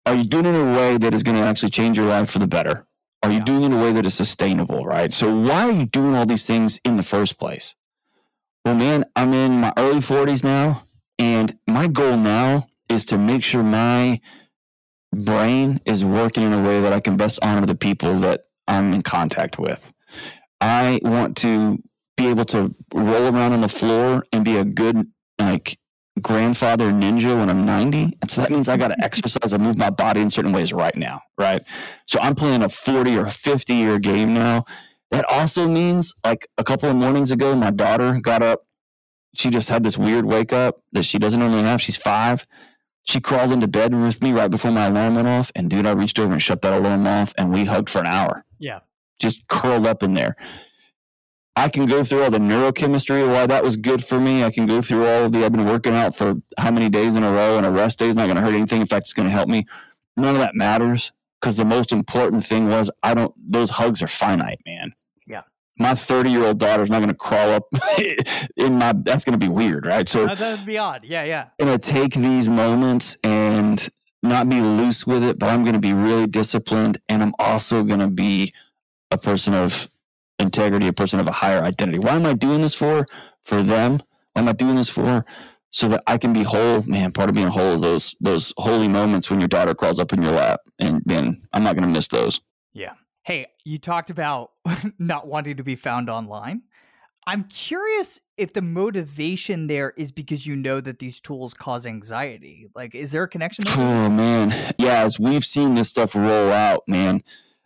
Are 0.05 0.13
you 0.13 0.23
doing 0.23 0.45
it 0.45 0.49
in 0.49 0.67
a 0.67 0.77
way 0.77 0.97
that 0.97 1.15
is 1.15 1.23
going 1.23 1.37
to 1.37 1.43
actually 1.43 1.71
change 1.71 1.97
your 1.97 2.05
life 2.05 2.29
for 2.29 2.37
the 2.37 2.47
better 2.47 2.85
are 3.23 3.31
you 3.31 3.37
yeah. 3.39 3.43
doing 3.43 3.63
it 3.63 3.65
in 3.67 3.73
a 3.73 3.83
way 3.83 3.91
that 3.91 4.05
is 4.05 4.13
sustainable, 4.13 4.85
right? 4.85 5.13
So 5.13 5.33
why 5.35 5.67
are 5.67 5.71
you 5.71 5.85
doing 5.85 6.15
all 6.15 6.25
these 6.25 6.45
things 6.45 6.79
in 6.83 6.95
the 6.95 7.03
first 7.03 7.37
place? 7.37 7.75
Well, 8.65 8.75
man, 8.75 9.05
I'm 9.15 9.33
in 9.33 9.61
my 9.61 9.73
early 9.77 9.99
40s 9.99 10.43
now, 10.43 10.83
and 11.19 11.57
my 11.67 11.87
goal 11.87 12.17
now 12.17 12.67
is 12.89 13.05
to 13.05 13.17
make 13.17 13.43
sure 13.43 13.63
my 13.63 14.19
brain 15.13 15.79
is 15.85 16.05
working 16.05 16.43
in 16.43 16.53
a 16.53 16.63
way 16.63 16.81
that 16.81 16.93
I 16.93 16.99
can 16.99 17.17
best 17.17 17.39
honor 17.41 17.65
the 17.65 17.75
people 17.75 18.19
that 18.19 18.45
I'm 18.67 18.93
in 18.93 19.01
contact 19.01 19.59
with. 19.59 19.91
I 20.61 20.99
want 21.03 21.37
to 21.37 21.81
be 22.17 22.27
able 22.27 22.45
to 22.45 22.73
roll 22.93 23.33
around 23.33 23.53
on 23.53 23.61
the 23.61 23.67
floor 23.67 24.23
and 24.31 24.45
be 24.45 24.57
a 24.57 24.65
good 24.65 25.07
like 25.39 25.77
grandfather 26.21 26.91
ninja 26.91 27.37
when 27.39 27.49
I'm 27.49 27.65
90. 27.65 28.17
And 28.21 28.31
so 28.31 28.41
that 28.41 28.51
means 28.51 28.69
I 28.69 28.77
got 28.77 28.89
to 28.89 29.03
exercise 29.03 29.53
and 29.53 29.63
move 29.63 29.77
my 29.77 29.89
body 29.89 30.21
in 30.21 30.29
certain 30.29 30.53
ways 30.53 30.73
right 30.73 30.95
now. 30.95 31.21
Right. 31.37 31.63
So 32.07 32.19
I'm 32.21 32.35
playing 32.35 32.63
a 32.63 32.69
40 32.69 33.17
or 33.17 33.27
50 33.27 33.73
year 33.75 33.99
game 33.99 34.33
now 34.33 34.65
That 35.11 35.25
also 35.29 35.67
means 35.67 36.13
like 36.25 36.47
a 36.57 36.63
couple 36.63 36.89
of 36.89 36.95
mornings 36.95 37.31
ago, 37.31 37.55
my 37.55 37.71
daughter 37.71 38.19
got 38.21 38.43
up. 38.43 38.61
She 39.35 39.49
just 39.49 39.69
had 39.69 39.83
this 39.83 39.97
weird 39.97 40.25
wake 40.25 40.53
up 40.53 40.81
that 40.93 41.03
she 41.03 41.19
doesn't 41.19 41.39
normally 41.39 41.63
have. 41.63 41.81
She's 41.81 41.97
five. 41.97 42.45
She 43.03 43.21
crawled 43.21 43.51
into 43.51 43.67
bed 43.67 43.93
with 43.93 44.21
me 44.21 44.33
right 44.33 44.51
before 44.51 44.71
my 44.71 44.87
alarm 44.87 45.15
went 45.15 45.27
off. 45.27 45.51
And 45.55 45.69
dude, 45.69 45.85
I 45.87 45.91
reached 45.91 46.19
over 46.19 46.33
and 46.33 46.41
shut 46.41 46.61
that 46.63 46.73
alarm 46.73 47.07
off 47.07 47.33
and 47.37 47.53
we 47.53 47.65
hugged 47.65 47.89
for 47.89 47.99
an 47.99 48.07
hour. 48.07 48.45
Yeah. 48.59 48.79
Just 49.19 49.47
curled 49.47 49.87
up 49.87 50.03
in 50.03 50.13
there. 50.13 50.35
I 51.55 51.67
can 51.69 51.85
go 51.85 52.03
through 52.03 52.23
all 52.23 52.31
the 52.31 52.39
neurochemistry 52.39 53.23
of 53.23 53.29
why 53.29 53.45
that 53.45 53.63
was 53.63 53.75
good 53.75 54.03
for 54.03 54.19
me. 54.19 54.43
I 54.43 54.51
can 54.51 54.65
go 54.65 54.81
through 54.81 55.05
all 55.05 55.25
of 55.25 55.31
the, 55.31 55.43
I've 55.45 55.51
been 55.51 55.65
working 55.65 55.93
out 55.93 56.15
for 56.15 56.35
how 56.57 56.71
many 56.71 56.87
days 56.87 57.15
in 57.15 57.23
a 57.23 57.31
row 57.31 57.57
and 57.57 57.65
a 57.65 57.71
rest 57.71 57.99
day 57.99 58.07
is 58.07 58.15
not 58.15 58.25
going 58.25 58.37
to 58.37 58.41
hurt 58.41 58.53
anything. 58.53 58.79
In 58.79 58.87
fact, 58.87 59.03
it's 59.03 59.13
going 59.13 59.27
to 59.27 59.31
help 59.31 59.49
me. 59.49 59.65
None 60.15 60.35
of 60.35 60.41
that 60.41 60.55
matters 60.55 61.11
because 61.39 61.57
the 61.57 61.65
most 61.65 61.91
important 61.91 62.45
thing 62.45 62.69
was 62.69 62.89
I 63.03 63.13
don't, 63.13 63.33
those 63.37 63.69
hugs 63.69 64.01
are 64.01 64.07
finite, 64.07 64.59
man. 64.65 64.93
Yeah. 65.27 65.41
My 65.77 65.93
30 65.93 66.29
year 66.29 66.45
old 66.45 66.57
daughter's 66.57 66.89
not 66.89 66.99
going 66.99 67.09
to 67.09 67.15
crawl 67.15 67.49
up 67.49 67.63
in 68.55 68.77
my, 68.77 68.93
that's 69.03 69.25
going 69.25 69.37
to 69.37 69.45
be 69.45 69.51
weird, 69.51 69.85
right? 69.85 70.07
So 70.07 70.27
that 70.27 70.57
would 70.57 70.65
be 70.65 70.77
odd. 70.77 71.03
Yeah. 71.03 71.25
Yeah. 71.25 71.47
And 71.59 71.67
I'm 71.69 71.77
going 71.77 71.79
to 71.79 71.91
take 71.91 72.13
these 72.13 72.47
moments 72.47 73.17
and 73.23 73.89
not 74.23 74.47
be 74.47 74.61
loose 74.61 75.05
with 75.05 75.23
it, 75.23 75.37
but 75.37 75.49
I'm 75.49 75.63
going 75.63 75.73
to 75.73 75.79
be 75.79 75.93
really 75.93 76.27
disciplined. 76.27 76.99
And 77.09 77.21
I'm 77.21 77.33
also 77.39 77.83
going 77.83 77.99
to 77.99 78.07
be 78.07 78.53
a 79.09 79.17
person 79.17 79.53
of 79.53 79.89
integrity, 80.41 80.87
a 80.87 80.93
person 80.93 81.19
of 81.19 81.27
a 81.27 81.31
higher 81.31 81.61
identity. 81.61 81.99
Why 81.99 82.15
am 82.15 82.25
I 82.25 82.33
doing 82.33 82.61
this 82.61 82.73
for? 82.73 83.05
For 83.41 83.63
them. 83.63 84.01
Why 84.33 84.41
am 84.41 84.49
I 84.49 84.53
doing 84.53 84.75
this 84.75 84.89
for? 84.89 85.25
So 85.69 85.87
that 85.89 86.03
I 86.07 86.17
can 86.17 86.33
be 86.33 86.43
whole. 86.43 86.83
Man, 86.83 87.11
part 87.11 87.29
of 87.29 87.35
being 87.35 87.47
whole 87.47 87.77
those 87.77 88.15
those 88.19 88.53
holy 88.57 88.87
moments 88.87 89.29
when 89.29 89.39
your 89.39 89.47
daughter 89.47 89.73
crawls 89.73 89.99
up 89.99 90.11
in 90.13 90.21
your 90.21 90.33
lap. 90.33 90.61
And 90.79 91.01
man, 91.05 91.41
I'm 91.53 91.63
not 91.63 91.75
gonna 91.75 91.87
miss 91.87 92.07
those. 92.09 92.41
Yeah. 92.73 92.93
Hey, 93.23 93.47
you 93.63 93.77
talked 93.77 94.09
about 94.09 94.51
not 94.99 95.27
wanting 95.27 95.57
to 95.57 95.63
be 95.63 95.75
found 95.75 96.09
online. 96.09 96.63
I'm 97.27 97.43
curious 97.45 98.19
if 98.35 98.53
the 98.53 98.63
motivation 98.63 99.67
there 99.67 99.93
is 99.95 100.11
because 100.11 100.47
you 100.47 100.55
know 100.55 100.81
that 100.81 100.97
these 100.97 101.21
tools 101.21 101.53
cause 101.53 101.85
anxiety. 101.85 102.67
Like, 102.73 102.95
is 102.95 103.11
there 103.11 103.23
a 103.23 103.27
connection? 103.27 103.65
There? 103.65 103.75
Oh 103.77 104.09
man, 104.09 104.53
yeah. 104.77 105.03
As 105.03 105.19
we've 105.19 105.45
seen 105.45 105.75
this 105.75 105.87
stuff 105.87 106.15
roll 106.15 106.51
out, 106.51 106.83
man, 106.87 107.21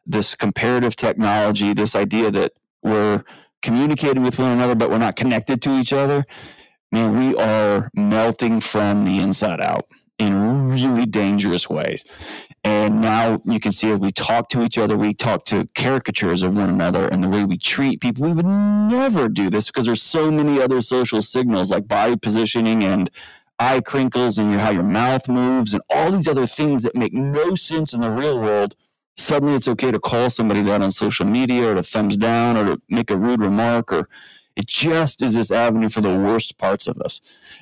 this 0.05 0.35
comparative 0.35 0.95
technology, 0.95 1.73
this 1.73 1.95
idea 1.95 2.31
that 2.31 2.53
we're 2.85 3.23
communicating 3.61 4.23
with 4.23 4.39
one 4.39 4.51
another, 4.51 4.75
but 4.75 4.89
we're 4.89 4.99
not 4.99 5.15
connected 5.15 5.61
to 5.63 5.77
each 5.77 5.91
other, 5.91 6.23
man, 6.91 7.17
we 7.17 7.35
are 7.35 7.89
melting 7.95 8.61
from 8.61 9.03
the 9.05 9.19
inside 9.19 9.59
out 9.59 9.87
in 10.17 10.69
really 10.69 11.05
dangerous 11.05 11.69
ways. 11.69 12.05
And 12.63 13.01
now 13.01 13.41
you 13.43 13.59
can 13.59 13.71
see 13.71 13.93
we 13.93 14.11
talk 14.11 14.49
to 14.49 14.63
each 14.63 14.77
other, 14.77 14.95
we 14.95 15.13
talk 15.13 15.45
to 15.45 15.67
caricatures 15.75 16.41
of 16.41 16.53
one 16.55 16.69
another 16.69 17.07
and 17.07 17.23
the 17.23 17.27
way 17.27 17.43
we 17.43 17.57
treat 17.57 18.01
people. 18.01 18.23
We 18.23 18.33
would 18.33 18.45
never 18.45 19.27
do 19.27 19.49
this 19.49 19.67
because 19.67 19.87
there's 19.87 20.03
so 20.03 20.31
many 20.31 20.61
other 20.61 20.81
social 20.81 21.21
signals 21.21 21.71
like 21.71 21.87
body 21.87 22.15
positioning 22.15 22.83
and 22.83 23.09
eye 23.59 23.81
crinkles 23.81 24.37
and 24.37 24.53
how 24.53 24.69
your 24.71 24.83
mouth 24.83 25.27
moves 25.27 25.73
and 25.73 25.81
all 25.89 26.11
these 26.11 26.27
other 26.27 26.47
things 26.47 26.83
that 26.83 26.95
make 26.95 27.13
no 27.13 27.55
sense 27.55 27.93
in 27.93 27.99
the 27.99 28.11
real 28.11 28.39
world 28.39 28.75
suddenly 29.17 29.55
it's 29.55 29.67
okay 29.67 29.91
to 29.91 29.99
call 29.99 30.29
somebody 30.29 30.61
that 30.63 30.81
on 30.81 30.91
social 30.91 31.25
media 31.25 31.71
or 31.71 31.75
to 31.75 31.83
thumbs 31.83 32.17
down 32.17 32.57
or 32.57 32.65
to 32.65 32.81
make 32.89 33.09
a 33.09 33.17
rude 33.17 33.41
remark 33.41 33.91
or 33.91 34.07
it 34.55 34.67
just 34.67 35.21
is 35.21 35.35
this 35.35 35.51
avenue 35.51 35.89
for 35.89 36.01
the 36.01 36.17
worst 36.17 36.57
parts 36.57 36.87
of 36.87 36.99
us. 37.01 37.21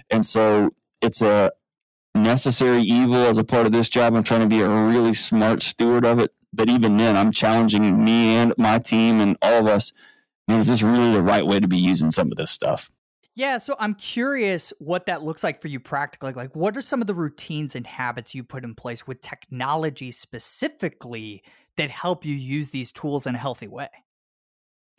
And 0.09 0.25
so 0.25 0.71
it's 1.01 1.21
a 1.21 1.51
necessary 2.15 2.81
evil 2.81 3.25
as 3.25 3.37
a 3.37 3.43
part 3.43 3.65
of 3.65 3.71
this 3.71 3.89
job. 3.89 4.15
I'm 4.15 4.23
trying 4.23 4.41
to 4.41 4.47
be 4.47 4.61
a 4.61 4.69
really 4.69 5.13
smart 5.13 5.63
steward 5.63 6.05
of 6.05 6.19
it. 6.19 6.33
But 6.55 6.69
even 6.69 6.97
then 6.97 7.17
i'm 7.17 7.31
challenging 7.31 8.05
me 8.05 8.35
and 8.35 8.53
my 8.59 8.77
team 8.77 9.19
and 9.19 9.35
all 9.41 9.61
of 9.61 9.67
us 9.67 9.91
is 10.47 10.67
this 10.67 10.83
really 10.83 11.11
the 11.11 11.21
right 11.23 11.45
way 11.45 11.59
to 11.59 11.67
be 11.67 11.77
using 11.77 12.11
some 12.11 12.27
of 12.27 12.37
this 12.37 12.51
stuff 12.51 12.91
yeah, 13.35 13.57
so 13.57 13.75
I'm 13.79 13.95
curious 13.95 14.71
what 14.79 15.07
that 15.07 15.23
looks 15.23 15.43
like 15.43 15.61
for 15.61 15.67
you 15.67 15.79
practically. 15.79 16.33
Like, 16.33 16.55
what 16.55 16.77
are 16.77 16.81
some 16.81 17.01
of 17.01 17.07
the 17.07 17.15
routines 17.15 17.75
and 17.75 17.85
habits 17.87 18.35
you 18.35 18.43
put 18.43 18.63
in 18.63 18.75
place 18.75 19.07
with 19.07 19.21
technology 19.21 20.11
specifically 20.11 21.43
that 21.77 21.89
help 21.89 22.25
you 22.25 22.35
use 22.35 22.69
these 22.69 22.91
tools 22.91 23.25
in 23.25 23.33
a 23.33 23.39
healthy 23.39 23.67
way? 23.67 23.89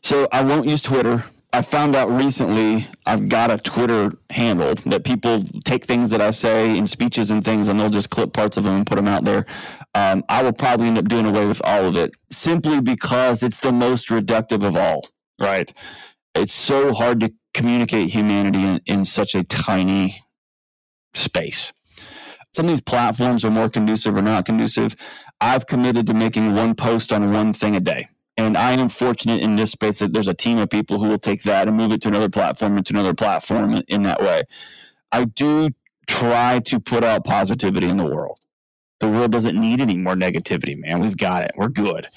So, 0.02 0.26
I 0.32 0.42
won't 0.42 0.66
use 0.66 0.82
Twitter. 0.82 1.24
I 1.54 1.62
found 1.62 1.94
out 1.94 2.10
recently 2.10 2.88
I've 3.06 3.28
got 3.28 3.52
a 3.52 3.58
Twitter 3.58 4.12
handle 4.30 4.74
that 4.86 5.04
people 5.04 5.44
take 5.64 5.84
things 5.84 6.10
that 6.10 6.20
I 6.20 6.32
say 6.32 6.76
in 6.76 6.84
speeches 6.84 7.30
and 7.30 7.44
things 7.44 7.68
and 7.68 7.78
they'll 7.78 7.90
just 7.90 8.10
clip 8.10 8.32
parts 8.32 8.56
of 8.56 8.64
them 8.64 8.74
and 8.74 8.84
put 8.84 8.96
them 8.96 9.06
out 9.06 9.24
there. 9.24 9.46
Um, 9.94 10.24
I 10.28 10.42
will 10.42 10.52
probably 10.52 10.88
end 10.88 10.98
up 10.98 11.04
doing 11.04 11.26
away 11.26 11.46
with 11.46 11.62
all 11.64 11.84
of 11.84 11.96
it 11.96 12.10
simply 12.28 12.80
because 12.80 13.44
it's 13.44 13.58
the 13.58 13.70
most 13.70 14.08
reductive 14.08 14.64
of 14.66 14.74
all, 14.76 15.06
right? 15.38 15.72
It's 16.34 16.54
so 16.54 16.92
hard 16.92 17.20
to 17.20 17.32
communicate 17.54 18.10
humanity 18.10 18.64
in, 18.64 18.80
in 18.86 19.04
such 19.04 19.34
a 19.34 19.44
tiny 19.44 20.16
space. 21.14 21.72
Some 22.54 22.66
of 22.66 22.70
these 22.70 22.80
platforms 22.80 23.44
are 23.44 23.50
more 23.50 23.68
conducive 23.68 24.16
or 24.16 24.22
not 24.22 24.44
conducive. 24.44 24.96
I've 25.40 25.66
committed 25.66 26.06
to 26.08 26.14
making 26.14 26.54
one 26.54 26.74
post 26.74 27.12
on 27.12 27.32
one 27.32 27.52
thing 27.52 27.76
a 27.76 27.80
day. 27.80 28.08
And 28.36 28.56
I 28.56 28.72
am 28.72 28.88
fortunate 28.88 29.42
in 29.42 29.56
this 29.56 29.72
space 29.72 30.00
that 30.00 30.12
there's 30.12 30.28
a 30.28 30.34
team 30.34 30.58
of 30.58 30.70
people 30.70 30.98
who 30.98 31.08
will 31.08 31.18
take 31.18 31.42
that 31.44 31.68
and 31.68 31.76
move 31.76 31.92
it 31.92 32.02
to 32.02 32.08
another 32.08 32.28
platform 32.28 32.76
and 32.76 32.86
to 32.86 32.92
another 32.92 33.14
platform 33.14 33.82
in 33.88 34.02
that 34.02 34.20
way. 34.20 34.42
I 35.12 35.24
do 35.26 35.70
try 36.08 36.60
to 36.60 36.80
put 36.80 37.04
out 37.04 37.24
positivity 37.24 37.88
in 37.88 37.96
the 37.96 38.04
world. 38.06 38.38
The 39.00 39.08
world 39.08 39.32
doesn't 39.32 39.58
need 39.58 39.80
any 39.80 39.96
more 39.96 40.14
negativity, 40.14 40.78
man. 40.78 41.00
We've 41.00 41.16
got 41.16 41.42
it. 41.44 41.52
We're 41.56 41.68
good. 41.68 42.08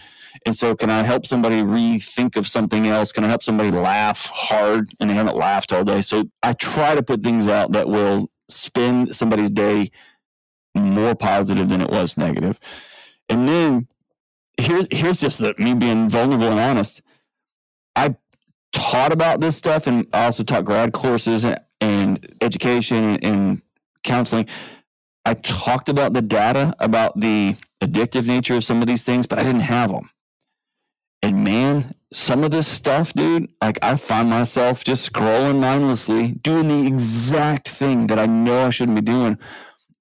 And 0.48 0.56
so, 0.56 0.78
can 0.78 0.90
I 0.90 1.04
help 1.04 1.26
somebody 1.26 1.62
rethink 1.62 2.38
of 2.38 2.48
something 2.48 2.88
else? 2.88 3.12
Can 3.12 3.26
I 3.26 3.28
help 3.28 3.44
somebody 3.44 3.70
laugh 3.70 4.32
hard 4.34 4.94
and 5.02 5.10
they 5.10 5.14
haven't 5.14 5.36
laughed 5.36 5.74
all 5.74 5.84
day? 5.84 6.00
So, 6.00 6.24
I 6.42 6.54
try 6.54 6.96
to 6.96 7.04
put 7.04 7.22
things 7.22 7.50
out 7.50 7.74
that 7.74 7.90
will 7.90 8.32
spend 8.48 9.14
somebody's 9.14 9.50
day 9.50 9.92
more 10.74 11.16
positive 11.16 11.68
than 11.68 11.82
it 11.82 11.90
was 11.90 12.16
negative. 12.16 12.62
And 13.28 13.50
then 13.50 13.88
here's 14.58 14.88
here's 14.90 15.20
just 15.20 15.40
the, 15.40 15.54
me 15.58 15.74
being 15.74 16.10
vulnerable 16.10 16.48
and 16.48 16.62
honest. 16.62 17.02
I 17.98 18.16
taught 18.72 19.12
about 19.12 19.42
this 19.42 19.58
stuff, 19.58 19.86
and 19.86 20.08
I 20.14 20.28
also 20.28 20.46
taught 20.46 20.64
grad 20.64 20.94
courses 20.94 21.44
and, 21.44 21.60
and 21.82 22.26
education 22.40 23.04
and, 23.04 23.26
and 23.26 23.62
counseling. 24.06 24.48
I 25.26 25.34
talked 25.34 25.90
about 25.90 26.14
the 26.14 26.22
data 26.22 26.74
about 26.80 27.20
the 27.20 27.58
addictive 27.82 28.28
nature 28.28 28.56
of 28.56 28.64
some 28.64 28.80
of 28.80 28.88
these 28.88 29.04
things, 29.04 29.26
but 29.26 29.40
I 29.40 29.44
didn't 29.44 29.60
have 29.60 29.92
them. 29.92 30.10
And 31.23 31.43
man, 31.43 31.93
some 32.13 32.43
of 32.43 32.51
this 32.51 32.67
stuff, 32.67 33.13
dude, 33.13 33.49
like 33.62 33.80
I 33.84 33.95
find 33.95 34.30
myself 34.30 34.84
just 34.84 35.12
scrolling 35.12 35.60
mindlessly, 35.60 36.34
doing 36.34 36.67
the 36.67 36.88
exact 36.88 37.67
thing 37.67 38.08
that 38.08 38.19
I 38.19 38.27
know 38.27 38.67
I 38.67 38.69
shouldn't 38.69 38.95
be 38.95 39.01
doing. 39.01 39.38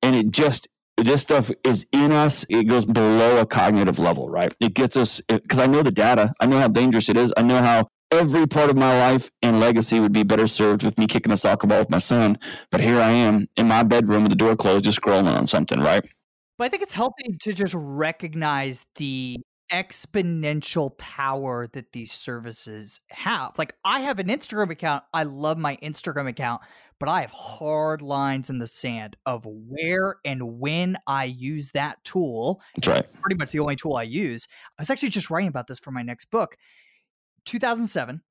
And 0.03 0.15
it 0.15 0.31
just, 0.31 0.69
this 0.99 1.23
stuff 1.23 1.51
is 1.65 1.87
in 1.93 2.13
us. 2.13 2.45
It 2.49 2.65
goes 2.65 2.85
below 2.85 3.41
a 3.41 3.47
cognitive 3.47 3.99
level, 3.99 4.29
right? 4.29 4.55
It 4.61 4.75
gets 4.75 4.97
us, 4.97 5.21
because 5.23 5.59
I 5.59 5.67
know 5.67 5.83
the 5.83 5.91
data. 5.91 6.33
I 6.39 6.47
know 6.47 6.59
how 6.59 6.69
dangerous 6.69 7.09
it 7.09 7.17
is. 7.17 7.33
I 7.37 7.43
know 7.43 7.59
how 7.59 7.89
every 8.13 8.47
part 8.47 8.71
of 8.71 8.77
my 8.77 8.97
life 8.99 9.31
and 9.43 9.59
legacy 9.59 9.99
would 9.99 10.13
be 10.13 10.23
better 10.23 10.47
served 10.47 10.85
with 10.85 10.97
me 10.97 11.07
kicking 11.07 11.33
a 11.33 11.37
soccer 11.37 11.67
ball 11.67 11.81
with 11.81 11.91
my 11.91 11.99
son. 11.99 12.39
But 12.71 12.81
here 12.81 13.01
I 13.01 13.11
am 13.11 13.49
in 13.57 13.67
my 13.69 13.83
bedroom 13.83 14.23
with 14.23 14.31
the 14.31 14.37
door 14.37 14.55
closed, 14.55 14.85
just 14.85 15.01
scrolling 15.01 15.35
on 15.35 15.47
something, 15.47 15.81
right? 15.81 16.05
But 16.59 16.67
I 16.67 16.69
think 16.69 16.83
it's 16.83 16.93
healthy 16.93 17.37
to 17.41 17.53
just 17.53 17.75
recognize 17.77 18.87
the 18.95 19.39
exponential 19.71 20.97
power 20.99 21.67
that 21.69 21.93
these 21.93 22.13
services 22.13 23.01
have. 23.11 23.53
Like 23.59 23.75
I 23.85 24.01
have 24.01 24.19
an 24.19 24.29
Instagram 24.29 24.71
account. 24.71 25.05
I 25.13 25.25
love 25.25 25.59
my 25.59 25.77
Instagram 25.83 26.29
account, 26.29 26.63
but 26.99 27.09
I 27.09 27.23
have 27.23 27.33
hard 27.33 28.03
lines 28.03 28.51
in 28.51 28.59
the 28.59 28.67
sand 28.67 29.17
of 29.27 29.45
where 29.47 30.17
and 30.25 30.59
when 30.59 30.97
I 31.07 31.25
use 31.25 31.73
that 31.73 32.03
tool. 32.05 32.61
That's 32.77 32.89
right. 32.89 33.21
Pretty 33.21 33.37
much 33.37 33.53
the 33.53 33.61
only 33.61 33.77
tool 33.77 33.97
I 33.97 34.05
use. 34.05 34.47
I 34.79 34.83
was 34.83 34.91
actually 34.91 35.11
just 35.11 35.31
writing 35.31 35.49
about 35.49 35.67
this 35.67 35.79
for 35.79 35.91
my 35.91 36.03
next 36.03 36.27
book. 36.27 36.57
2007, 37.45 38.23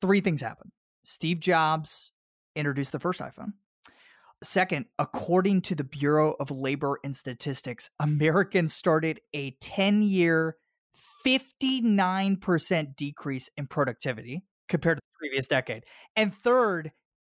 three 0.00 0.20
things 0.20 0.40
happened. 0.40 0.72
Steve 1.02 1.40
Jobs 1.40 2.12
introduced 2.56 2.92
the 2.92 3.00
first 3.00 3.20
iPhone. 3.20 3.52
Second, 4.42 4.86
according 4.98 5.62
to 5.62 5.74
the 5.74 5.84
Bureau 5.84 6.34
of 6.38 6.50
Labor 6.50 6.98
and 7.02 7.16
Statistics, 7.16 7.88
Americans 7.98 8.74
started 8.74 9.20
a 9.32 9.52
10 9.60 10.02
year 10.02 10.56
59% 11.24 12.96
decrease 12.96 13.50
in 13.56 13.66
productivity 13.66 14.44
compared 14.68 14.98
to 14.98 15.00
the 15.00 15.18
previous 15.18 15.46
decade. 15.46 15.84
And 16.16 16.34
third, 16.34 16.92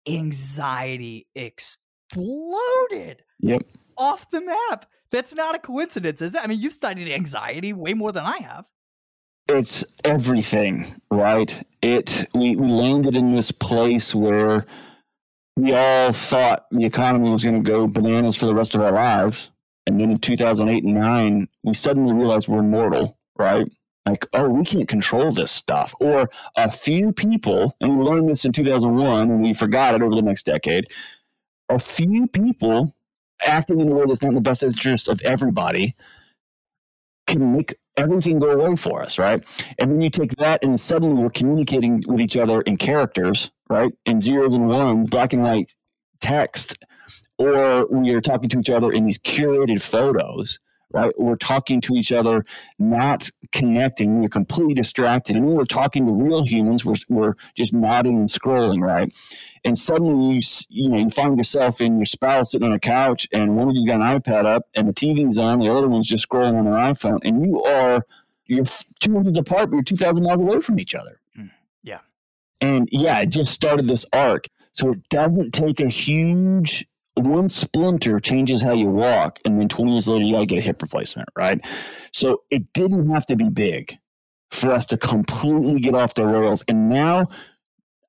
anxiety 0.08 1.28
exploded. 1.36 3.24
Yep. 3.40 3.62
Off 3.98 4.30
the 4.30 4.42
map. 4.42 4.88
That's 5.12 5.34
not 5.34 5.56
a 5.56 5.60
coincidence, 5.60 6.22
is 6.22 6.36
it? 6.36 6.42
I 6.44 6.48
mean, 6.48 6.60
you've 6.60 6.74
studied 6.74 7.12
anxiety 7.12 7.74
way 7.74 7.94
more 7.94 8.12
than 8.12 8.26
I 8.26 8.38
have. 8.40 8.66
It's 9.48 9.86
everything, 10.04 11.00
right? 11.12 11.66
It 11.82 12.28
we, 12.34 12.56
we 12.56 12.68
landed 12.68 13.16
in 13.16 13.36
this 13.36 13.52
place 13.52 14.16
where 14.16 14.66
we 15.56 15.74
all 15.74 16.12
thought 16.12 16.66
the 16.72 16.86
economy 16.86 17.30
was 17.30 17.44
going 17.44 17.64
to 17.64 17.72
go 17.72 17.88
bananas 17.88 18.36
for 18.36 18.48
the 18.48 18.56
rest 18.56 18.74
of 18.74 18.82
our 18.82 18.92
lives. 18.92 19.52
And 19.88 20.00
then 20.00 20.10
in 20.10 20.18
2008 20.18 20.84
and 20.84 20.96
9, 20.96 21.48
we 21.64 21.74
suddenly 21.76 22.14
realized 22.14 22.48
we're 22.48 22.64
mortal 22.64 23.18
right? 23.38 23.68
like, 24.06 24.28
oh, 24.34 24.50
we 24.50 24.64
can't 24.64 24.88
control 24.88 25.32
this 25.32 25.52
stuff. 25.52 25.94
Or 26.00 26.30
a 26.56 26.72
few 26.72 27.12
people, 27.12 27.76
and 27.82 27.98
we 27.98 28.04
learned 28.04 28.30
this 28.30 28.46
in 28.46 28.52
2001 28.52 29.32
and 29.32 29.42
we 29.42 29.54
forgot 29.54 29.96
it 29.96 30.02
over 30.02 30.16
the 30.16 30.22
next 30.22 30.44
decade. 30.44 30.88
A 31.70 31.80
few 31.80 32.28
people 32.28 32.94
acting 33.46 33.80
in 33.80 33.92
a 33.92 33.96
way 33.96 34.06
that's 34.08 34.22
not 34.22 34.30
in 34.30 34.36
the 34.36 34.42
best 34.42 34.64
interest 34.64 35.08
of 35.08 35.20
everybody 35.24 35.96
can 37.28 37.54
make 37.54 37.76
everything 37.98 38.38
go 38.38 38.52
away 38.52 38.76
for 38.76 39.02
us, 39.02 39.18
right? 39.18 39.44
And 39.80 39.92
then 39.92 40.02
you 40.02 40.12
take 40.12 40.36
that 40.36 40.64
and 40.64 40.80
suddenly 40.80 41.22
we're 41.22 41.32
communicating 41.32 42.04
with 42.08 42.22
each 42.22 42.38
other 42.38 42.62
in 42.62 42.78
characters, 42.78 43.52
right? 43.68 43.92
In 44.06 44.22
zeros 44.22 44.54
and 44.54 44.68
ones, 44.68 45.10
black 45.10 45.34
and 45.34 45.42
white 45.42 45.76
text, 46.22 46.78
or 47.40 47.88
we 47.88 48.14
are 48.14 48.22
talking 48.22 48.50
to 48.50 48.60
each 48.60 48.70
other 48.70 48.92
in 48.92 49.06
these 49.06 49.18
curated 49.18 49.82
photos 49.82 50.60
right? 50.94 51.14
We're 51.18 51.36
talking 51.36 51.82
to 51.82 51.96
each 51.96 52.12
other, 52.12 52.46
not 52.80 53.30
connecting. 53.52 54.22
We're 54.22 54.30
completely 54.30 54.74
distracted. 54.74 55.36
And 55.36 55.46
when 55.46 55.56
we're 55.56 55.66
talking 55.66 56.06
to 56.06 56.12
real 56.12 56.44
humans, 56.44 56.86
we're, 56.86 56.96
we're 57.10 57.34
just 57.56 57.74
nodding 57.74 58.18
and 58.18 58.30
scrolling, 58.30 58.82
right? 58.82 59.14
And 59.64 59.78
suddenly 59.78 60.36
you, 60.36 60.42
you 60.70 60.90
know, 60.90 60.98
you 60.98 61.10
find 61.10 61.38
yourself 61.38 61.82
in 61.82 61.98
your 61.98 62.06
spouse 62.06 62.52
sitting 62.52 62.68
on 62.68 62.74
a 62.74 62.80
couch 62.80 63.28
and 63.34 63.56
one 63.56 63.70
of 63.70 63.76
you 63.76 63.86
got 63.86 64.02
an 64.02 64.20
iPad 64.22 64.46
up 64.46 64.68
and 64.76 64.88
the 64.88 64.94
TV's 64.94 65.38
on, 65.38 65.60
the 65.60 65.70
other 65.70 65.88
one's 65.88 66.08
just 66.08 66.28
scrolling 66.30 66.58
on 66.58 66.66
their 66.66 66.74
iPhone. 66.74 67.20
And 67.24 67.46
you 67.46 67.62
are, 67.64 68.06
you're 68.46 68.66
two 69.00 69.14
hundreds 69.14 69.38
apart, 69.38 69.70
but 69.70 69.78
you're 69.78 69.84
2,000 69.84 70.24
miles 70.24 70.42
away 70.42 70.60
from 70.62 70.80
each 70.80 70.96
other. 70.96 71.20
Mm, 71.38 71.52
yeah. 71.84 72.00
And 72.62 72.88
yeah, 72.92 73.20
it 73.22 73.30
just 73.30 73.54
started 73.54 73.88
this 73.88 74.06
arc. 74.14 74.48
So 74.72 74.92
it 74.92 75.10
doesn't 75.10 75.54
take 75.54 75.80
a 75.80 75.88
huge 75.88 76.86
one 77.16 77.50
splinter 77.50 78.20
changes 78.20 78.62
how 78.62 78.74
you 78.74 78.88
walk, 78.88 79.40
and 79.46 79.60
then 79.60 79.68
20 79.68 79.92
years 79.94 80.08
later, 80.08 80.26
you 80.26 80.34
got 80.34 80.40
to 80.42 80.46
get 80.46 80.60
a 80.60 80.62
hip 80.62 80.82
replacement, 80.82 81.30
right? 81.38 81.60
So 82.12 82.44
it 82.52 82.72
didn't 82.74 83.10
have 83.12 83.26
to 83.28 83.36
be 83.36 83.50
big 83.50 83.98
for 84.52 84.72
us 84.72 84.86
to 84.88 84.98
completely 84.98 85.80
get 85.80 85.96
off 85.96 86.14
the 86.14 86.26
rails. 86.26 86.64
And 86.68 86.90
now, 86.90 87.28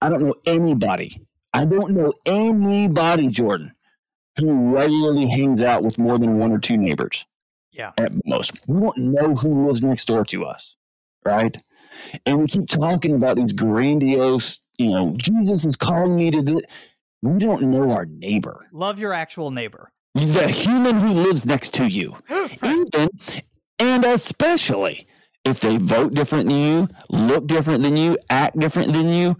I 0.00 0.08
don't 0.08 0.22
know 0.22 0.34
anybody, 0.46 1.20
I 1.52 1.64
don't 1.64 1.92
know 1.92 2.12
anybody, 2.26 3.28
Jordan, 3.28 3.72
who 4.38 4.74
regularly 4.74 5.28
hangs 5.28 5.62
out 5.62 5.82
with 5.82 5.98
more 5.98 6.18
than 6.18 6.38
one 6.38 6.52
or 6.52 6.58
two 6.58 6.76
neighbors. 6.76 7.24
Yeah. 7.72 7.92
At 7.98 8.12
most. 8.24 8.52
We 8.66 8.80
don't 8.80 8.98
know 8.98 9.34
who 9.34 9.66
lives 9.66 9.82
next 9.82 10.06
door 10.06 10.24
to 10.26 10.44
us, 10.44 10.76
right? 11.24 11.56
And 12.24 12.40
we 12.40 12.46
keep 12.46 12.68
talking 12.68 13.14
about 13.14 13.36
these 13.36 13.52
grandiose, 13.52 14.60
you 14.78 14.90
know, 14.90 15.14
Jesus 15.16 15.64
is 15.64 15.76
calling 15.76 16.16
me 16.16 16.30
to 16.30 16.42
the 16.42 16.62
we 17.22 17.38
don't 17.38 17.62
know 17.62 17.90
our 17.90 18.06
neighbor. 18.06 18.66
Love 18.72 18.98
your 18.98 19.12
actual 19.12 19.50
neighbor. 19.50 19.90
The 20.14 20.48
human 20.48 20.96
who 20.96 21.10
lives 21.10 21.44
next 21.44 21.74
to 21.74 21.86
you. 21.86 22.16
Even 22.64 23.08
and 23.78 24.04
especially 24.04 25.06
if 25.44 25.60
they 25.60 25.76
vote 25.76 26.14
different 26.14 26.48
than 26.48 26.58
you, 26.58 26.88
look 27.10 27.46
different 27.46 27.82
than 27.82 27.96
you, 27.96 28.16
act 28.30 28.58
different 28.58 28.92
than 28.92 29.08
you. 29.08 29.36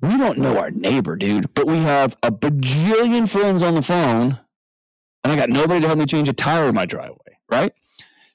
We 0.00 0.18
don't 0.18 0.38
know 0.38 0.58
our 0.58 0.70
neighbor, 0.70 1.16
dude, 1.16 1.52
but 1.54 1.66
we 1.66 1.78
have 1.78 2.16
a 2.22 2.30
bajillion 2.30 3.28
friends 3.28 3.62
on 3.62 3.74
the 3.74 3.82
phone, 3.82 4.38
and 5.22 5.32
I 5.32 5.36
got 5.36 5.48
nobody 5.48 5.80
to 5.80 5.86
help 5.86 5.98
me 5.98 6.06
change 6.06 6.28
a 6.28 6.32
tire 6.32 6.68
in 6.68 6.74
my 6.74 6.84
driveway, 6.84 7.38
right? 7.50 7.72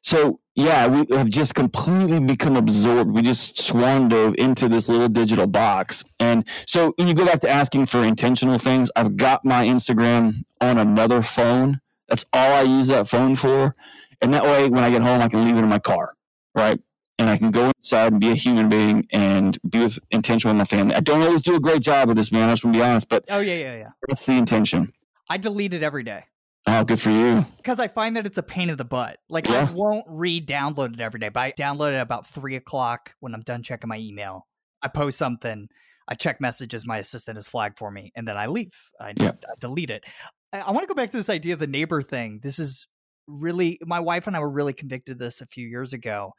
So 0.02 0.40
yeah, 0.60 0.88
we 0.88 1.16
have 1.16 1.30
just 1.30 1.56
completely 1.56 2.20
become 2.20 2.58
absorbed. 2.58 3.12
We 3.12 3.22
just 3.22 3.58
swan 3.58 4.10
dove 4.10 4.36
into 4.38 4.68
this 4.68 4.90
little 4.90 5.08
digital 5.08 5.48
box. 5.48 6.04
And 6.20 6.46
so 6.66 6.94
when 6.98 7.08
you 7.08 7.14
go 7.14 7.26
back 7.26 7.40
to 7.42 7.50
asking 7.50 7.86
for 7.86 8.04
intentional 8.04 8.60
things, 8.60 8.92
I've 8.96 9.16
got 9.16 9.46
my 9.46 9.66
Instagram 9.66 10.44
on 10.60 10.78
another 10.78 11.22
phone. 11.22 11.80
That's 12.10 12.26
all 12.34 12.54
I 12.54 12.64
use 12.64 12.90
that 12.90 13.08
phone 13.08 13.36
for. 13.36 13.74
And 14.22 14.34
that 14.34 14.44
way, 14.44 14.68
when 14.68 14.84
I 14.84 14.90
get 14.90 15.02
home, 15.02 15.22
I 15.22 15.30
can 15.30 15.46
leave 15.46 15.56
it 15.56 15.60
in 15.60 15.70
my 15.70 15.80
car, 15.80 16.14
right? 16.54 16.80
And 17.18 17.30
I 17.30 17.38
can 17.38 17.52
go 17.52 17.72
inside 17.76 18.12
and 18.12 18.20
be 18.20 18.32
a 18.32 18.36
human 18.36 18.68
being 18.68 19.08
and 19.14 19.58
be 19.70 19.80
with 19.80 19.98
intention 20.12 20.50
with 20.50 20.58
my 20.58 20.66
family. 20.66 20.94
I 20.94 21.00
don't 21.00 21.22
always 21.22 21.42
do 21.42 21.56
a 21.56 21.60
great 21.60 21.82
job 21.82 22.10
of 22.10 22.18
this, 22.18 22.32
man. 22.34 22.50
I 22.50 22.54
just 22.54 22.66
want 22.66 22.74
to 22.74 22.80
be 22.80 22.84
honest, 22.84 23.08
but 23.08 23.24
oh 23.30 23.40
yeah, 23.40 23.56
yeah, 23.56 23.78
yeah. 23.78 23.90
That's 24.10 24.26
the 24.26 24.34
intention. 24.34 24.92
I 25.30 25.38
delete 25.38 25.74
it 25.74 25.84
every 25.84 26.04
day. 26.04 26.26
Oh, 26.72 26.84
good 26.84 27.00
for 27.00 27.10
you. 27.10 27.44
Because 27.58 27.80
I 27.80 27.88
find 27.88 28.16
that 28.16 28.28
it's 28.28 28.38
a 28.38 28.44
pain 28.44 28.70
in 28.70 28.78
the 28.78 28.86
butt. 28.86 29.18
Like 29.28 29.50
yeah. 29.50 29.68
I 29.68 29.74
won't 29.74 30.06
re-download 30.08 30.94
it 30.94 31.02
every 31.02 31.20
day, 31.20 31.30
but 31.30 31.40
I 31.40 31.52
download 31.52 31.94
it 31.94 32.00
about 32.00 32.28
three 32.28 32.56
o'clock 32.56 33.16
when 33.22 33.34
I'm 33.34 33.42
done 33.42 33.64
checking 33.64 33.88
my 33.88 33.98
email. 33.98 34.46
I 34.84 34.88
post 34.88 35.18
something, 35.18 35.68
I 36.08 36.14
check 36.14 36.40
messages 36.40 36.86
my 36.86 37.00
assistant 37.00 37.38
has 37.38 37.48
flagged 37.48 37.80
for 37.80 37.90
me, 37.90 38.12
and 38.16 38.28
then 38.28 38.38
I 38.38 38.46
leave. 38.46 38.72
I, 39.02 39.14
yeah. 39.18 39.32
I 39.32 39.54
delete 39.60 39.90
it. 39.90 40.04
I, 40.54 40.60
I 40.60 40.72
want 40.72 40.84
to 40.84 40.88
go 40.88 40.94
back 40.94 41.10
to 41.10 41.18
this 41.18 41.30
idea 41.30 41.54
of 41.54 41.60
the 41.60 41.66
neighbor 41.66 42.04
thing. 42.04 42.40
This 42.44 42.60
is 42.60 42.88
really 43.26 43.80
my 43.82 44.00
wife 44.00 44.28
and 44.28 44.36
I 44.36 44.40
were 44.40 44.50
really 44.50 44.74
convicted 44.74 45.14
of 45.14 45.20
this 45.20 45.42
a 45.42 45.48
few 45.48 45.68
years 45.68 45.94
ago. 45.94 46.34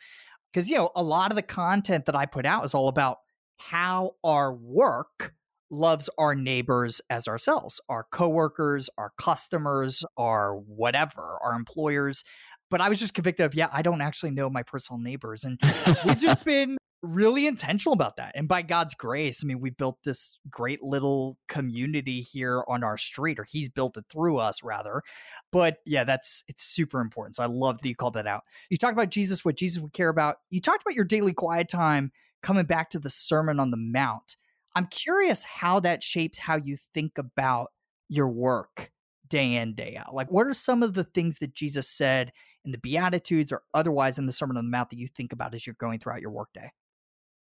Because 0.52 0.70
you 0.70 0.76
know, 0.76 0.90
a 0.94 1.02
lot 1.02 1.32
of 1.32 1.36
the 1.36 1.42
content 1.42 2.06
that 2.06 2.14
I 2.14 2.26
put 2.26 2.46
out 2.46 2.64
is 2.64 2.72
all 2.72 2.86
about 2.86 3.18
how 3.58 4.12
our 4.22 4.54
work 4.54 5.34
loves 5.70 6.10
our 6.18 6.34
neighbors 6.34 7.00
as 7.10 7.28
ourselves, 7.28 7.80
our 7.88 8.06
coworkers, 8.10 8.90
our 8.98 9.12
customers, 9.18 10.04
our 10.16 10.54
whatever, 10.54 11.38
our 11.42 11.54
employers. 11.54 12.24
But 12.70 12.80
I 12.80 12.88
was 12.88 13.00
just 13.00 13.14
convicted 13.14 13.46
of, 13.46 13.54
yeah, 13.54 13.68
I 13.72 13.82
don't 13.82 14.00
actually 14.00 14.30
know 14.30 14.48
my 14.50 14.62
personal 14.62 15.00
neighbors. 15.00 15.44
And 15.44 15.58
we've 16.04 16.20
just 16.20 16.44
been 16.44 16.76
really 17.02 17.46
intentional 17.46 17.92
about 17.92 18.16
that. 18.16 18.32
And 18.34 18.46
by 18.46 18.62
God's 18.62 18.94
grace, 18.94 19.42
I 19.42 19.46
mean, 19.46 19.60
we 19.60 19.70
built 19.70 19.98
this 20.04 20.38
great 20.48 20.82
little 20.82 21.38
community 21.48 22.20
here 22.20 22.62
on 22.68 22.84
our 22.84 22.96
street, 22.96 23.38
or 23.38 23.46
He's 23.48 23.68
built 23.68 23.96
it 23.96 24.04
through 24.10 24.38
us, 24.38 24.62
rather. 24.62 25.02
But 25.50 25.78
yeah, 25.86 26.04
that's 26.04 26.44
it's 26.48 26.62
super 26.62 27.00
important. 27.00 27.36
So 27.36 27.42
I 27.42 27.46
love 27.46 27.80
that 27.80 27.88
you 27.88 27.94
called 27.94 28.14
that 28.14 28.26
out. 28.26 28.42
You 28.68 28.76
talked 28.76 28.92
about 28.92 29.10
Jesus, 29.10 29.44
what 29.44 29.56
Jesus 29.56 29.82
would 29.82 29.92
care 29.92 30.08
about. 30.08 30.36
You 30.50 30.60
talked 30.60 30.82
about 30.82 30.94
your 30.94 31.04
daily 31.04 31.32
quiet 31.32 31.68
time 31.68 32.12
coming 32.42 32.66
back 32.66 32.90
to 32.90 32.98
the 32.98 33.10
Sermon 33.10 33.60
on 33.60 33.70
the 33.70 33.76
Mount. 33.76 34.36
I'm 34.74 34.86
curious 34.86 35.44
how 35.44 35.80
that 35.80 36.02
shapes 36.02 36.38
how 36.38 36.56
you 36.56 36.76
think 36.94 37.18
about 37.18 37.70
your 38.08 38.28
work 38.28 38.90
day 39.28 39.54
in, 39.54 39.74
day 39.74 39.96
out. 39.96 40.14
Like, 40.14 40.30
what 40.30 40.46
are 40.46 40.54
some 40.54 40.82
of 40.82 40.94
the 40.94 41.04
things 41.04 41.38
that 41.38 41.54
Jesus 41.54 41.88
said 41.88 42.32
in 42.64 42.72
the 42.72 42.78
Beatitudes 42.78 43.52
or 43.52 43.62
otherwise 43.72 44.18
in 44.18 44.26
the 44.26 44.32
Sermon 44.32 44.56
on 44.56 44.64
the 44.64 44.70
Mount 44.70 44.90
that 44.90 44.98
you 44.98 45.08
think 45.08 45.32
about 45.32 45.54
as 45.54 45.66
you're 45.66 45.76
going 45.78 45.98
throughout 45.98 46.20
your 46.20 46.30
workday? 46.30 46.70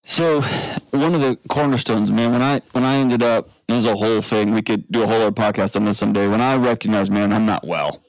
So 0.05 0.41
one 0.91 1.15
of 1.15 1.21
the 1.21 1.37
cornerstones, 1.47 2.11
man, 2.11 2.33
when 2.33 2.41
I 2.41 2.61
when 2.73 2.83
I 2.83 2.95
ended 2.95 3.23
up, 3.23 3.49
there's 3.67 3.85
a 3.85 3.95
whole 3.95 4.21
thing. 4.21 4.53
We 4.53 4.61
could 4.61 4.89
do 4.91 5.03
a 5.03 5.07
whole 5.07 5.21
other 5.21 5.31
podcast 5.31 5.77
on 5.77 5.85
this 5.85 5.97
someday. 5.97 6.27
When 6.27 6.41
I 6.41 6.55
recognized, 6.57 7.11
man, 7.11 7.31
I'm 7.31 7.45
not 7.45 7.65
well. 7.65 8.03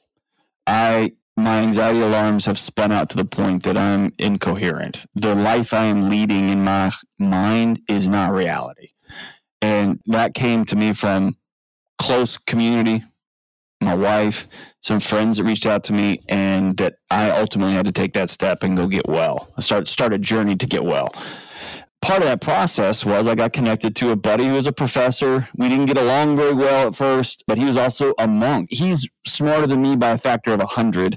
I 0.67 1.13
my 1.37 1.59
anxiety 1.59 2.01
alarms 2.01 2.45
have 2.45 2.59
spun 2.59 2.93
out 2.93 3.11
to 3.11 3.17
the 3.17 3.25
point 3.25 3.65
that 3.65 3.77
I'm 3.77 4.13
incoherent. 4.19 5.07
The 5.15 5.35
life 5.35 5.75
I 5.75 5.87
am 5.87 6.09
leading 6.09 6.51
in 6.51 6.63
my 6.63 6.93
mind 7.19 7.81
is 7.89 8.09
not 8.09 8.33
reality. 8.33 8.91
And 9.61 10.01
that 10.07 10.35
came 10.35 10.65
to 10.67 10.77
me 10.77 10.93
from 10.93 11.37
close 11.99 12.37
community, 12.37 13.03
my 13.81 13.95
wife, 13.95 14.47
some 14.83 15.01
friends 15.01 15.37
that 15.37 15.45
reached 15.45 15.67
out 15.67 15.85
to 15.85 15.93
me, 15.93 16.21
and 16.29 16.77
that 16.77 16.97
I 17.11 17.31
ultimately 17.31 17.73
had 17.73 17.87
to 17.87 17.93
take 17.93 18.13
that 18.13 18.31
step 18.31 18.63
and 18.63 18.77
go 18.77 18.87
get 18.87 19.09
well. 19.09 19.53
I 19.57 19.61
start 19.61 19.89
start 19.89 20.13
a 20.13 20.19
journey 20.19 20.57
to 20.57 20.67
get 20.67 20.85
well. 20.85 21.15
Part 22.05 22.21
of 22.21 22.29
that 22.29 22.43
process 22.43 23.03
was 23.03 23.27
I 23.27 23.35
got 23.35 23.55
connected 23.55 23.97
to 23.97 24.11
a 24.11 24.17
buddy 24.17 24.45
who 24.45 24.53
was 24.53 24.67
a 24.67 24.73
professor. 24.73 25.49
We 25.57 25.71
didn't 25.71 25.87
get 25.87 25.97
along 25.97 26.37
very 26.37 26.53
well 26.53 26.89
at 26.89 26.95
first, 26.95 27.45
but 27.47 27.57
he 27.57 27.65
was 27.65 27.79
also 27.79 28.13
a 28.19 28.29
monk. 28.29 28.69
He's 28.71 29.09
smarter 29.27 29.67
than 29.67 29.81
me 29.81 29.97
by 29.97 30.11
a 30.11 30.19
factor 30.19 30.53
of 30.53 30.61
a 30.61 30.67
hundred. 30.67 31.17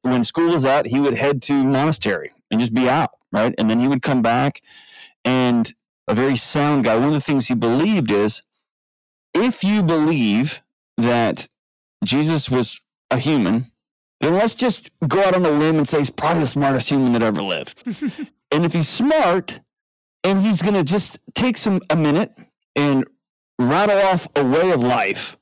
When 0.00 0.24
school 0.24 0.52
was 0.52 0.64
out, 0.64 0.86
he 0.86 0.98
would 0.98 1.12
head 1.12 1.42
to 1.42 1.62
monastery 1.62 2.32
and 2.50 2.58
just 2.58 2.72
be 2.72 2.88
out, 2.88 3.10
right? 3.32 3.54
And 3.58 3.68
then 3.68 3.80
he 3.80 3.86
would 3.86 4.00
come 4.00 4.22
back 4.22 4.62
and 5.26 5.70
a 6.08 6.14
very 6.14 6.38
sound 6.38 6.84
guy. 6.84 6.94
One 6.94 7.08
of 7.08 7.12
the 7.12 7.20
things 7.20 7.48
he 7.48 7.54
believed 7.54 8.10
is 8.10 8.42
if 9.34 9.62
you 9.62 9.82
believe 9.82 10.62
that 10.96 11.48
Jesus 12.02 12.50
was 12.50 12.80
a 13.10 13.18
human, 13.18 13.66
then 14.20 14.32
let's 14.32 14.54
just 14.54 14.90
go 15.06 15.22
out 15.22 15.34
on 15.34 15.44
a 15.44 15.50
limb 15.50 15.76
and 15.76 15.86
say 15.86 15.98
he's 15.98 16.08
probably 16.08 16.40
the 16.40 16.46
smartest 16.46 16.88
human 16.88 17.12
that 17.12 17.22
ever 17.22 17.42
lived. 17.42 17.82
and 18.50 18.64
if 18.64 18.72
he's 18.72 18.88
smart 18.88 19.60
and 20.24 20.40
he's 20.40 20.62
going 20.62 20.74
to 20.74 20.84
just 20.84 21.18
take 21.34 21.56
some 21.56 21.80
a 21.90 21.96
minute 21.96 22.36
and 22.74 23.04
rattle 23.58 23.98
off 23.98 24.26
a 24.36 24.44
way 24.44 24.72
of 24.72 24.82
life, 24.82 25.36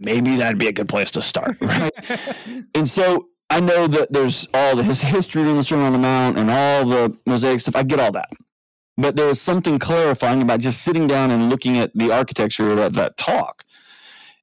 maybe 0.00 0.36
that'd 0.36 0.58
be 0.58 0.66
a 0.66 0.72
good 0.72 0.88
place 0.88 1.10
to 1.12 1.22
start, 1.22 1.56
right? 1.60 1.92
and 2.74 2.88
so 2.88 3.28
I 3.50 3.60
know 3.60 3.86
that 3.86 4.12
there's 4.12 4.48
all 4.52 4.74
the 4.74 4.82
his 4.82 5.00
history 5.00 5.42
in 5.42 5.56
the 5.56 5.62
Sermon 5.62 5.86
on 5.86 5.92
the 5.92 5.98
Mount 5.98 6.38
and 6.38 6.50
all 6.50 6.84
the 6.84 7.16
Mosaic 7.26 7.60
stuff. 7.60 7.76
I 7.76 7.84
get 7.84 8.00
all 8.00 8.12
that 8.12 8.30
but 8.96 9.16
there 9.16 9.26
was 9.26 9.40
something 9.40 9.78
clarifying 9.78 10.42
about 10.42 10.60
just 10.60 10.82
sitting 10.82 11.06
down 11.06 11.30
and 11.30 11.50
looking 11.50 11.76
at 11.78 11.92
the 11.94 12.10
architecture 12.10 12.70
of 12.70 12.76
that, 12.76 12.94
that 12.94 13.16
talk. 13.16 13.64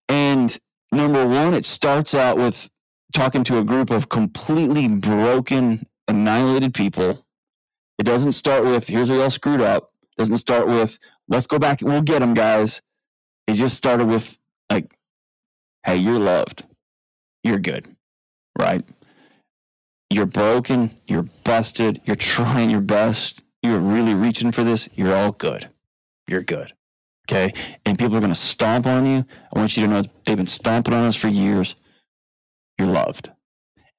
And 0.08 0.58
number 0.92 1.28
one, 1.28 1.54
it 1.54 1.66
starts 1.66 2.14
out 2.14 2.38
with 2.38 2.70
talking 3.14 3.44
to 3.46 3.60
a 3.60 3.64
group 3.64 3.90
of 3.90 4.10
completely 4.10 4.88
broken, 4.88 5.86
annihilated 6.08 6.74
people. 6.74 7.23
It 8.04 8.06
doesn't 8.06 8.34
start 8.34 8.66
with, 8.66 8.86
here's 8.90 9.10
where 9.10 9.20
y'all 9.20 9.30
screwed 9.30 9.62
up. 9.62 9.94
It 10.04 10.18
doesn't 10.18 10.38
start 10.38 10.68
with, 10.68 11.00
let's 11.30 11.48
go 11.48 11.58
back, 11.58 11.80
we'll 11.82 12.02
get 12.02 12.20
them, 12.20 12.34
guys. 12.34 12.82
It 13.48 13.54
just 13.54 13.78
started 13.78 14.08
with, 14.08 14.38
like, 14.70 14.94
hey, 15.86 15.96
you're 15.96 16.20
loved. 16.20 16.66
You're 17.46 17.60
good, 17.60 17.96
right? 18.60 18.84
you're 20.14 20.26
broken, 20.26 20.92
you're 21.08 21.28
busted, 21.44 22.02
you're 22.06 22.16
trying 22.16 22.70
your 22.70 22.82
best, 22.82 23.42
you're 23.62 23.80
really 23.80 24.14
reaching 24.14 24.52
for 24.52 24.64
this, 24.64 24.90
you're 24.96 25.16
all 25.16 25.32
good. 25.32 25.70
You're 26.28 26.44
good. 26.44 26.74
Okay. 27.30 27.54
And 27.86 27.98
people 27.98 28.18
are 28.18 28.20
going 28.20 28.34
to 28.34 28.36
stomp 28.36 28.86
on 28.86 29.06
you. 29.06 29.26
I 29.56 29.60
want 29.60 29.76
you 29.78 29.84
to 29.84 29.90
know 29.90 30.04
they've 30.26 30.38
been 30.38 30.48
stomping 30.48 30.94
on 30.94 31.06
us 31.06 31.16
for 31.16 31.30
years. 31.30 31.76
You're 32.78 32.90
loved. 32.90 33.32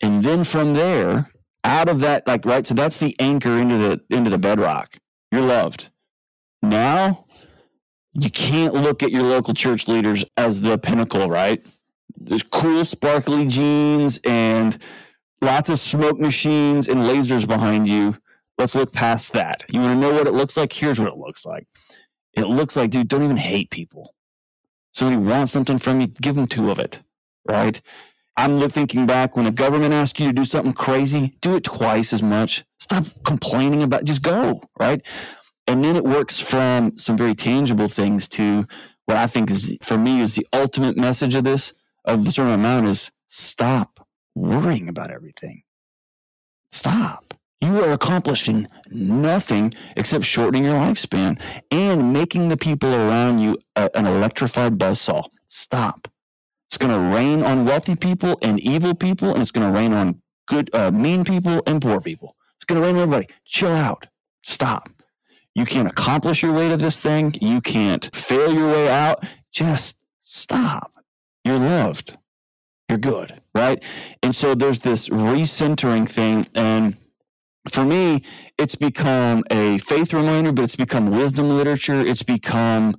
And 0.03 0.23
then 0.23 0.45
from 0.45 0.75
there, 0.75 1.31
out 1.65 1.89
of 1.89 2.01
that, 2.01 2.27
like, 2.27 2.45
right. 2.45 2.67
So 2.67 2.75
that's 2.75 2.99
the 2.99 3.17
anchor 3.19 3.59
into 3.59 3.77
the, 3.77 4.01
into 4.11 4.31
the 4.31 4.39
bedrock. 4.39 4.97
You're 5.33 5.43
loved. 5.43 5.91
Now 6.63 7.27
you 8.15 8.31
can't 8.31 8.75
look 8.75 9.03
at 9.03 9.11
your 9.11 9.25
local 9.25 9.55
church 9.55 9.89
leaders 9.89 10.25
as 10.37 10.61
the 10.61 10.79
pinnacle, 10.79 11.29
right? 11.29 11.65
There's 12.17 12.45
cool, 12.45 12.85
sparkly 12.85 13.47
jeans 13.47 14.21
and 14.25 14.79
lots 15.43 15.69
of 15.69 15.81
smoke 15.81 16.19
machines 16.19 16.89
and 16.89 17.01
lasers 17.01 17.47
behind 17.47 17.89
you. 17.89 18.17
Let's 18.57 18.77
look 18.77 18.93
past 18.93 19.33
that. 19.33 19.65
You 19.69 19.81
want 19.81 19.95
to 19.95 19.99
know 19.99 20.15
what 20.15 20.29
it 20.29 20.33
looks 20.33 20.57
like? 20.57 20.73
Here's 20.73 21.01
what 21.01 21.09
it 21.09 21.17
looks 21.17 21.45
like. 21.45 21.67
It 22.35 22.47
looks 22.47 22.77
like, 22.77 22.91
dude, 22.91 23.09
don't 23.09 23.25
even 23.25 23.37
hate 23.37 23.71
people. 23.71 24.15
Somebody 24.93 25.21
wants 25.21 25.51
something 25.51 25.79
from 25.79 26.01
you, 26.01 26.07
give 26.07 26.37
them 26.37 26.47
two 26.47 26.71
of 26.71 26.79
it, 26.79 27.03
right? 27.49 27.81
I'm 28.37 28.59
thinking 28.69 29.07
back 29.07 29.37
when 29.37 29.45
the 29.45 29.53
government 29.53 29.95
asks 29.95 30.19
you 30.19 30.27
to 30.27 30.33
do 30.33 30.45
something 30.45 30.73
crazy, 30.73 31.37
do 31.41 31.57
it 31.57 31.65
twice 31.65 32.13
as 32.13 32.23
much. 32.23 32.65
Stop 32.81 33.05
complaining 33.25 33.83
about 33.83 34.05
just 34.05 34.23
go, 34.23 34.61
right? 34.79 35.07
And 35.67 35.85
then 35.85 35.97
it 35.97 36.05
works 36.05 36.41
from 36.41 36.99
some 36.99 37.17
very 37.17 37.35
tangible 37.35 37.89
things 37.89 38.29
to 38.31 38.67
what 39.07 39.17
I 39.17 39.27
think 39.27 39.51
is 39.51 39.77
for 39.83 39.97
me 39.97 40.21
is 40.21 40.35
the 40.35 40.47
ultimate 40.53 40.97
message 40.97 41.35
of 41.35 41.45
this 41.45 41.73
of 42.05 42.25
the 42.25 42.33
Sermon 42.33 42.55
on 42.55 42.63
Mount 42.63 42.87
is 42.87 43.11
stop 43.29 44.07
worrying 44.35 44.89
about 44.89 45.11
everything. 45.11 45.63
Stop. 46.71 47.35
You 47.61 47.83
are 47.83 47.93
accomplishing 47.93 48.67
nothing 48.91 49.73
except 49.97 50.25
shortening 50.25 50.65
your 50.65 50.75
lifespan 50.75 51.41
and 51.71 52.13
making 52.13 52.49
the 52.49 52.57
people 52.57 52.95
around 52.95 53.39
you 53.39 53.57
a, 53.77 53.89
an 53.95 54.07
electrified 54.07 54.79
buzzsaw. 54.79 55.25
Stop. 55.47 56.09
It's 56.69 56.79
going 56.79 56.93
to 56.93 57.15
rain 57.15 57.43
on 57.43 57.65
wealthy 57.65 57.97
people 57.97 58.39
and 58.43 58.61
evil 58.61 58.95
people, 58.95 59.31
and 59.31 59.41
it's 59.41 59.51
going 59.51 59.71
to 59.73 59.79
rain 59.79 59.93
on 59.93 60.21
good, 60.47 60.75
uh, 60.75 60.91
mean 60.91 61.25
people 61.25 61.63
and 61.67 61.81
poor 61.81 62.01
people. 62.01 62.37
It's 62.57 62.65
going 62.65 62.81
to 62.81 62.87
rain 62.87 62.97
on 62.97 63.03
everybody. 63.03 63.29
Chill 63.45 63.73
out. 63.73 64.07
Stop. 64.43 64.89
You 65.55 65.65
can't 65.65 65.89
accomplish 65.89 66.43
your 66.43 66.53
way 66.53 66.69
to 66.69 66.77
this 66.77 67.01
thing. 67.01 67.33
You 67.41 67.61
can't 67.61 68.15
fail 68.15 68.53
your 68.53 68.69
way 68.71 68.89
out. 68.89 69.25
Just 69.53 69.99
stop. 70.23 70.93
You're 71.45 71.59
loved. 71.59 72.19
You're 72.89 72.99
good, 72.99 73.41
right? 73.55 73.83
And 74.23 74.35
so 74.35 74.55
there's 74.55 74.81
this 74.81 75.09
recentering 75.09 76.09
thing. 76.09 76.49
And 76.55 76.97
for 77.69 77.85
me, 77.85 78.23
it's 78.59 78.75
become 78.75 79.45
a 79.51 79.79
faith 79.79 80.13
reminder, 80.13 80.53
but 80.53 80.63
it's 80.63 80.77
become 80.77 81.11
wisdom 81.11 81.49
literature. 81.49 82.01
It's 82.01 82.23
become 82.23 82.97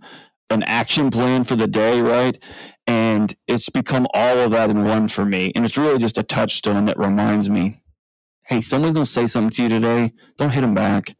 an 0.50 0.64
action 0.64 1.12
plan 1.12 1.44
for 1.44 1.56
the 1.56 1.68
day, 1.68 2.02
right? 2.02 2.38
And 2.88 3.36
it's 3.48 3.70
become 3.70 4.08
all 4.14 4.38
of 4.38 4.52
that 4.52 4.70
in 4.70 4.84
one 4.84 5.08
for 5.08 5.26
me. 5.26 5.52
And 5.56 5.66
it's 5.66 5.78
really 5.78 5.98
just 5.98 6.18
a 6.18 6.24
touchstone 6.24 6.86
that 6.86 6.98
reminds 6.98 7.50
me 7.50 7.82
hey, 8.48 8.62
someone's 8.62 8.94
going 8.94 9.04
to 9.04 9.10
say 9.10 9.26
something 9.26 9.50
to 9.50 9.64
you 9.64 9.70
today. 9.70 10.14
Don't 10.38 10.52
hit 10.52 10.62
them 10.62 10.76
back 10.76 11.16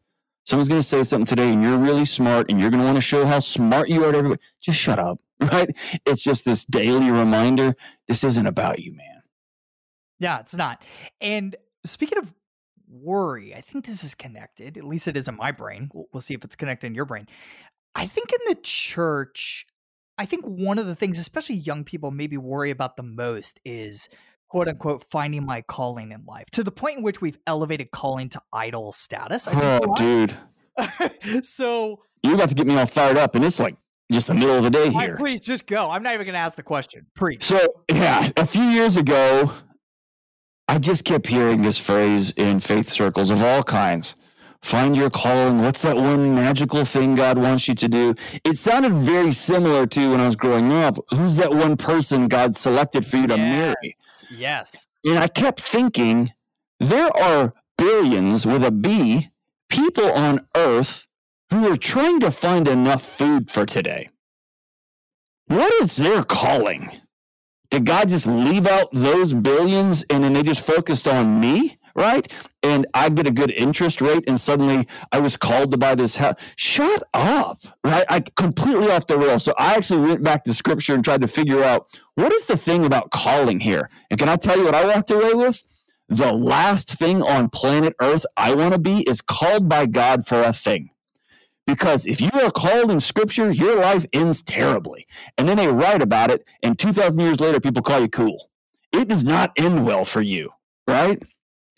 someone's 0.46 0.68
going 0.68 0.80
to 0.80 0.86
say 0.86 1.02
something 1.04 1.26
today 1.26 1.52
and 1.52 1.62
you're 1.62 1.76
really 1.76 2.04
smart 2.04 2.50
and 2.50 2.60
you're 2.60 2.70
going 2.70 2.80
to 2.80 2.86
want 2.86 2.96
to 2.96 3.02
show 3.02 3.26
how 3.26 3.40
smart 3.40 3.88
you 3.88 4.04
are 4.04 4.12
to 4.12 4.18
everybody, 4.18 4.40
just 4.62 4.78
shut 4.78 4.98
up, 4.98 5.20
right? 5.40 5.68
It's 6.06 6.22
just 6.22 6.44
this 6.44 6.64
daily 6.64 7.10
reminder 7.10 7.74
this 8.08 8.24
isn't 8.24 8.46
about 8.46 8.78
you, 8.78 8.92
man. 8.92 9.22
Yeah, 10.18 10.38
it's 10.38 10.54
not. 10.54 10.82
And 11.20 11.56
speaking 11.84 12.18
of 12.18 12.32
worry, 12.88 13.54
I 13.54 13.60
think 13.60 13.84
this 13.84 14.04
is 14.04 14.14
connected. 14.14 14.78
At 14.78 14.84
least 14.84 15.08
it 15.08 15.16
is 15.16 15.28
in 15.28 15.36
my 15.36 15.50
brain. 15.52 15.90
We'll, 15.92 16.06
we'll 16.12 16.20
see 16.20 16.34
if 16.34 16.44
it's 16.44 16.56
connected 16.56 16.86
in 16.86 16.94
your 16.94 17.04
brain. 17.04 17.26
I 17.96 18.06
think 18.06 18.30
in 18.30 18.38
the 18.48 18.58
church, 18.62 19.66
I 20.18 20.26
think 20.26 20.44
one 20.44 20.78
of 20.78 20.86
the 20.86 20.94
things, 20.94 21.18
especially 21.18 21.56
young 21.56 21.82
people, 21.82 22.10
maybe 22.10 22.36
worry 22.36 22.70
about 22.70 22.96
the 22.96 23.02
most 23.02 23.58
is 23.64 24.10
quote 24.48 24.68
unquote 24.68 25.02
finding 25.02 25.46
my 25.46 25.62
calling 25.62 26.12
in 26.12 26.24
life 26.26 26.44
to 26.52 26.62
the 26.62 26.70
point 26.70 26.98
in 26.98 27.02
which 27.02 27.22
we've 27.22 27.38
elevated 27.46 27.90
calling 27.90 28.28
to 28.28 28.42
idol 28.52 28.92
status. 28.92 29.48
oh, 29.50 29.94
dude. 29.96 30.34
so 31.44 32.02
you're 32.22 32.34
about 32.34 32.50
to 32.50 32.54
get 32.54 32.66
me 32.66 32.76
all 32.76 32.84
fired 32.84 33.16
up, 33.16 33.34
and 33.34 33.42
it's 33.42 33.58
like 33.58 33.76
just 34.12 34.26
the 34.26 34.34
middle 34.34 34.56
of 34.56 34.64
the 34.64 34.70
day 34.70 34.90
here. 34.90 35.16
please 35.16 35.40
just 35.40 35.66
go. 35.66 35.90
I'm 35.90 36.02
not 36.02 36.12
even 36.12 36.26
going 36.26 36.34
to 36.34 36.38
ask 36.38 36.54
the 36.54 36.62
question. 36.62 37.06
Preach. 37.14 37.42
So 37.42 37.82
yeah, 37.90 38.28
a 38.36 38.44
few 38.44 38.64
years 38.64 38.98
ago, 38.98 39.50
I 40.68 40.78
just 40.78 41.06
kept 41.06 41.26
hearing 41.26 41.62
this 41.62 41.78
phrase 41.78 42.30
in 42.32 42.60
faith 42.60 42.90
circles 42.90 43.30
of 43.30 43.42
all 43.42 43.62
kinds. 43.62 44.16
Find 44.66 44.96
your 44.96 45.10
calling. 45.10 45.62
What's 45.62 45.82
that 45.82 45.94
one 45.94 46.34
magical 46.34 46.84
thing 46.84 47.14
God 47.14 47.38
wants 47.38 47.68
you 47.68 47.76
to 47.76 47.86
do? 47.86 48.16
It 48.42 48.58
sounded 48.58 48.94
very 48.94 49.30
similar 49.30 49.86
to 49.86 50.10
when 50.10 50.20
I 50.20 50.26
was 50.26 50.34
growing 50.34 50.72
up. 50.72 50.98
Who's 51.14 51.36
that 51.36 51.54
one 51.54 51.76
person 51.76 52.26
God 52.26 52.52
selected 52.56 53.06
for 53.06 53.16
you 53.16 53.28
to 53.28 53.36
yes. 53.36 53.54
marry? 53.54 53.96
Yes. 54.28 54.88
And 55.04 55.20
I 55.20 55.28
kept 55.28 55.60
thinking, 55.60 56.32
there 56.80 57.16
are 57.16 57.54
billions 57.78 58.44
with 58.44 58.64
a 58.64 58.72
B 58.72 59.30
people 59.68 60.10
on 60.10 60.40
earth 60.56 61.06
who 61.52 61.72
are 61.72 61.76
trying 61.76 62.18
to 62.18 62.32
find 62.32 62.66
enough 62.66 63.04
food 63.04 63.48
for 63.48 63.66
today. 63.66 64.10
What 65.46 65.72
is 65.80 65.94
their 65.94 66.24
calling? 66.24 66.90
Did 67.70 67.84
God 67.84 68.08
just 68.08 68.26
leave 68.26 68.66
out 68.66 68.88
those 68.90 69.32
billions 69.32 70.04
and 70.10 70.24
then 70.24 70.32
they 70.32 70.42
just 70.42 70.66
focused 70.66 71.06
on 71.06 71.38
me? 71.38 71.78
Right? 71.96 72.30
And 72.62 72.86
I 72.92 73.08
get 73.08 73.26
a 73.26 73.30
good 73.30 73.50
interest 73.52 74.02
rate, 74.02 74.24
and 74.28 74.38
suddenly 74.38 74.86
I 75.12 75.18
was 75.18 75.36
called 75.36 75.70
to 75.70 75.78
buy 75.78 75.94
this 75.94 76.16
house. 76.16 76.34
Shut 76.56 77.02
up. 77.14 77.58
Right? 77.82 78.04
I 78.10 78.20
completely 78.20 78.90
off 78.90 79.06
the 79.06 79.16
rail. 79.16 79.38
So 79.38 79.54
I 79.58 79.74
actually 79.74 80.00
went 80.00 80.22
back 80.22 80.44
to 80.44 80.52
scripture 80.52 80.94
and 80.94 81.02
tried 81.02 81.22
to 81.22 81.28
figure 81.28 81.64
out 81.64 81.86
what 82.14 82.32
is 82.32 82.46
the 82.46 82.56
thing 82.56 82.84
about 82.84 83.10
calling 83.10 83.60
here? 83.60 83.88
And 84.10 84.18
can 84.18 84.28
I 84.28 84.36
tell 84.36 84.58
you 84.58 84.64
what 84.64 84.74
I 84.74 84.84
walked 84.84 85.10
away 85.10 85.32
with? 85.32 85.62
The 86.08 86.32
last 86.32 86.98
thing 86.98 87.22
on 87.22 87.48
planet 87.48 87.94
Earth 88.00 88.24
I 88.36 88.54
want 88.54 88.74
to 88.74 88.78
be 88.78 89.00
is 89.08 89.20
called 89.20 89.68
by 89.68 89.86
God 89.86 90.26
for 90.26 90.42
a 90.42 90.52
thing. 90.52 90.90
Because 91.66 92.06
if 92.06 92.20
you 92.20 92.30
are 92.34 92.50
called 92.50 92.92
in 92.92 93.00
scripture, 93.00 93.50
your 93.50 93.76
life 93.76 94.06
ends 94.12 94.40
terribly. 94.40 95.06
And 95.36 95.48
then 95.48 95.56
they 95.56 95.66
write 95.66 96.00
about 96.00 96.30
it, 96.30 96.44
and 96.62 96.78
2,000 96.78 97.18
years 97.18 97.40
later, 97.40 97.58
people 97.58 97.82
call 97.82 98.00
you 98.00 98.08
cool. 98.08 98.50
It 98.92 99.08
does 99.08 99.24
not 99.24 99.50
end 99.56 99.84
well 99.84 100.04
for 100.04 100.22
you, 100.22 100.50
right? 100.86 101.20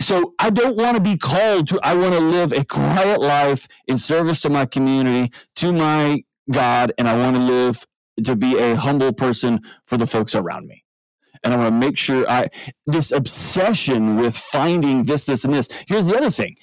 So 0.00 0.34
I 0.38 0.50
don't 0.50 0.76
want 0.76 0.96
to 0.96 1.02
be 1.02 1.16
called 1.16 1.68
to, 1.68 1.80
I 1.82 1.94
want 1.94 2.14
to 2.14 2.20
live 2.20 2.52
a 2.52 2.64
quiet 2.64 3.20
life 3.20 3.66
in 3.86 3.98
service 3.98 4.40
to 4.42 4.50
my 4.50 4.64
community, 4.64 5.32
to 5.56 5.72
my 5.72 6.22
God, 6.50 6.92
and 6.98 7.08
I 7.08 7.16
want 7.16 7.36
to 7.36 7.42
live 7.42 7.84
to 8.24 8.36
be 8.36 8.58
a 8.58 8.76
humble 8.76 9.12
person 9.12 9.60
for 9.86 9.96
the 9.96 10.06
folks 10.06 10.34
around 10.34 10.66
me. 10.66 10.84
And 11.44 11.52
I 11.52 11.56
want 11.56 11.68
to 11.68 11.86
make 11.86 11.98
sure 11.98 12.28
I, 12.28 12.48
this 12.86 13.12
obsession 13.12 14.16
with 14.16 14.36
finding 14.36 15.04
this, 15.04 15.24
this, 15.24 15.44
and 15.44 15.54
this. 15.54 15.68
Here's 15.86 16.06
the 16.06 16.16
other 16.16 16.30
thing 16.30 16.56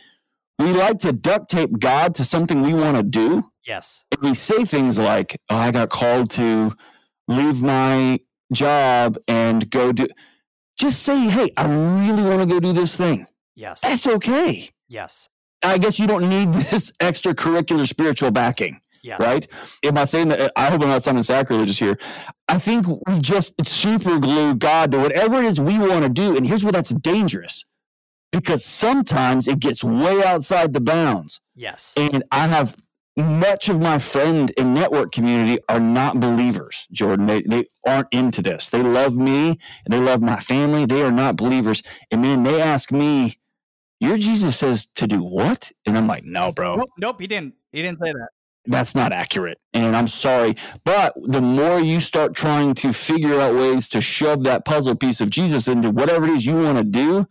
we 0.58 0.72
like 0.72 1.00
to 1.00 1.12
duct 1.12 1.50
tape 1.50 1.78
God 1.80 2.16
to 2.16 2.24
something 2.24 2.62
we 2.62 2.74
want 2.74 2.96
to 2.98 3.04
do. 3.04 3.44
Yes. 3.66 4.06
And 4.12 4.22
we 4.22 4.34
say 4.34 4.64
things 4.64 4.98
like, 4.98 5.40
oh, 5.50 5.58
I 5.58 5.72
got 5.72 5.90
called 5.90 6.30
to 6.32 6.74
leave 7.28 7.62
my 7.62 8.20
job 8.54 9.18
and 9.28 9.70
go 9.70 9.92
do. 9.92 10.08
Just 10.78 11.04
say, 11.04 11.28
hey, 11.30 11.52
I 11.58 11.68
really 11.68 12.24
want 12.24 12.42
to 12.42 12.46
go 12.46 12.60
do 12.60 12.74
this 12.74 12.98
thing. 12.98 13.28
Yes. 13.56 13.82
That's 13.82 14.08
okay. 14.08 14.70
Yes. 14.88 15.30
I 15.64 15.78
guess 15.78 15.98
you 15.98 16.08
don't 16.08 16.30
need 16.30 16.54
this 16.54 16.92
extracurricular 17.00 17.88
spiritual 17.88 18.32
backing. 18.32 18.80
Yes. 19.02 19.20
Right? 19.20 19.48
Am 19.84 19.98
I 19.98 20.06
saying 20.06 20.30
that? 20.30 20.40
Uh, 20.40 20.50
I 20.56 20.70
hope 20.72 20.82
I'm 20.82 20.90
not 20.90 21.04
sounding 21.04 21.24
sacrilegious 21.24 21.78
here. 21.78 21.98
I 22.48 22.58
think 22.58 22.88
we 22.88 23.20
just 23.20 23.54
super 23.64 24.18
glue 24.20 24.56
God 24.56 24.92
to 24.92 24.98
whatever 25.00 25.36
it 25.38 25.46
is 25.46 25.62
we 25.62 25.78
want 25.78 26.04
to 26.04 26.10
do. 26.10 26.36
And 26.36 26.46
here's 26.46 26.64
where 26.64 26.72
that's 26.72 26.90
dangerous 26.90 27.66
because 28.32 28.66
sometimes 28.66 29.48
it 29.48 29.60
gets 29.60 29.84
way 29.84 30.24
outside 30.24 30.74
the 30.74 30.82
bounds. 30.82 31.40
Yes. 31.54 31.94
And 31.96 32.24
I 32.32 32.48
have 32.48 32.76
much 33.18 33.70
of 33.70 33.80
my 33.80 33.98
friend 33.98 34.52
and 34.58 34.74
network 34.74 35.12
community 35.12 35.60
are 35.70 35.80
not 35.80 36.20
believers, 36.20 36.88
Jordan. 36.92 37.26
They, 37.28 37.42
they 37.42 37.66
aren't 37.86 38.08
into 38.12 38.42
this. 38.42 38.70
They 38.70 38.82
love 38.82 39.16
me 39.16 39.60
and 39.86 39.94
they 39.94 40.00
love 40.00 40.22
my 40.22 40.38
family. 40.38 40.86
They 40.86 41.02
are 41.02 41.12
not 41.12 41.36
believers. 41.36 41.82
And 42.12 42.22
man, 42.22 42.44
they 42.44 42.62
ask 42.62 42.92
me, 42.92 43.38
Your 44.00 44.18
Jesus 44.18 44.58
says 44.58 44.86
to 44.96 45.08
do 45.08 45.24
what? 45.24 45.72
And 45.86 45.98
I'm 45.98 46.08
like, 46.08 46.26
No, 46.26 46.52
bro. 46.52 46.76
Nope, 46.76 46.90
nope 46.98 47.22
he 47.22 47.28
didn't. 47.28 47.54
He 47.72 47.82
didn't 47.82 48.00
say 48.00 48.12
that 48.12 48.30
that's 48.68 48.96
not 48.96 49.12
accurate. 49.12 49.60
And 49.74 49.96
I'm 49.96 50.08
sorry. 50.08 50.56
But 50.84 51.14
the 51.22 51.42
more 51.42 51.80
you 51.80 52.00
start 52.00 52.34
trying 52.34 52.74
to 52.76 52.94
figure 52.94 53.40
out 53.40 53.54
ways 53.54 53.88
to 53.90 54.02
shove 54.02 54.44
that 54.44 54.66
puzzle 54.66 54.96
piece 54.96 55.22
of 55.22 55.30
Jesus 55.30 55.68
into 55.68 55.92
whatever 55.92 56.26
it 56.26 56.32
is 56.32 56.46
you 56.46 56.62
want 56.62 56.78
to 56.78 56.84
do, 56.84 57.28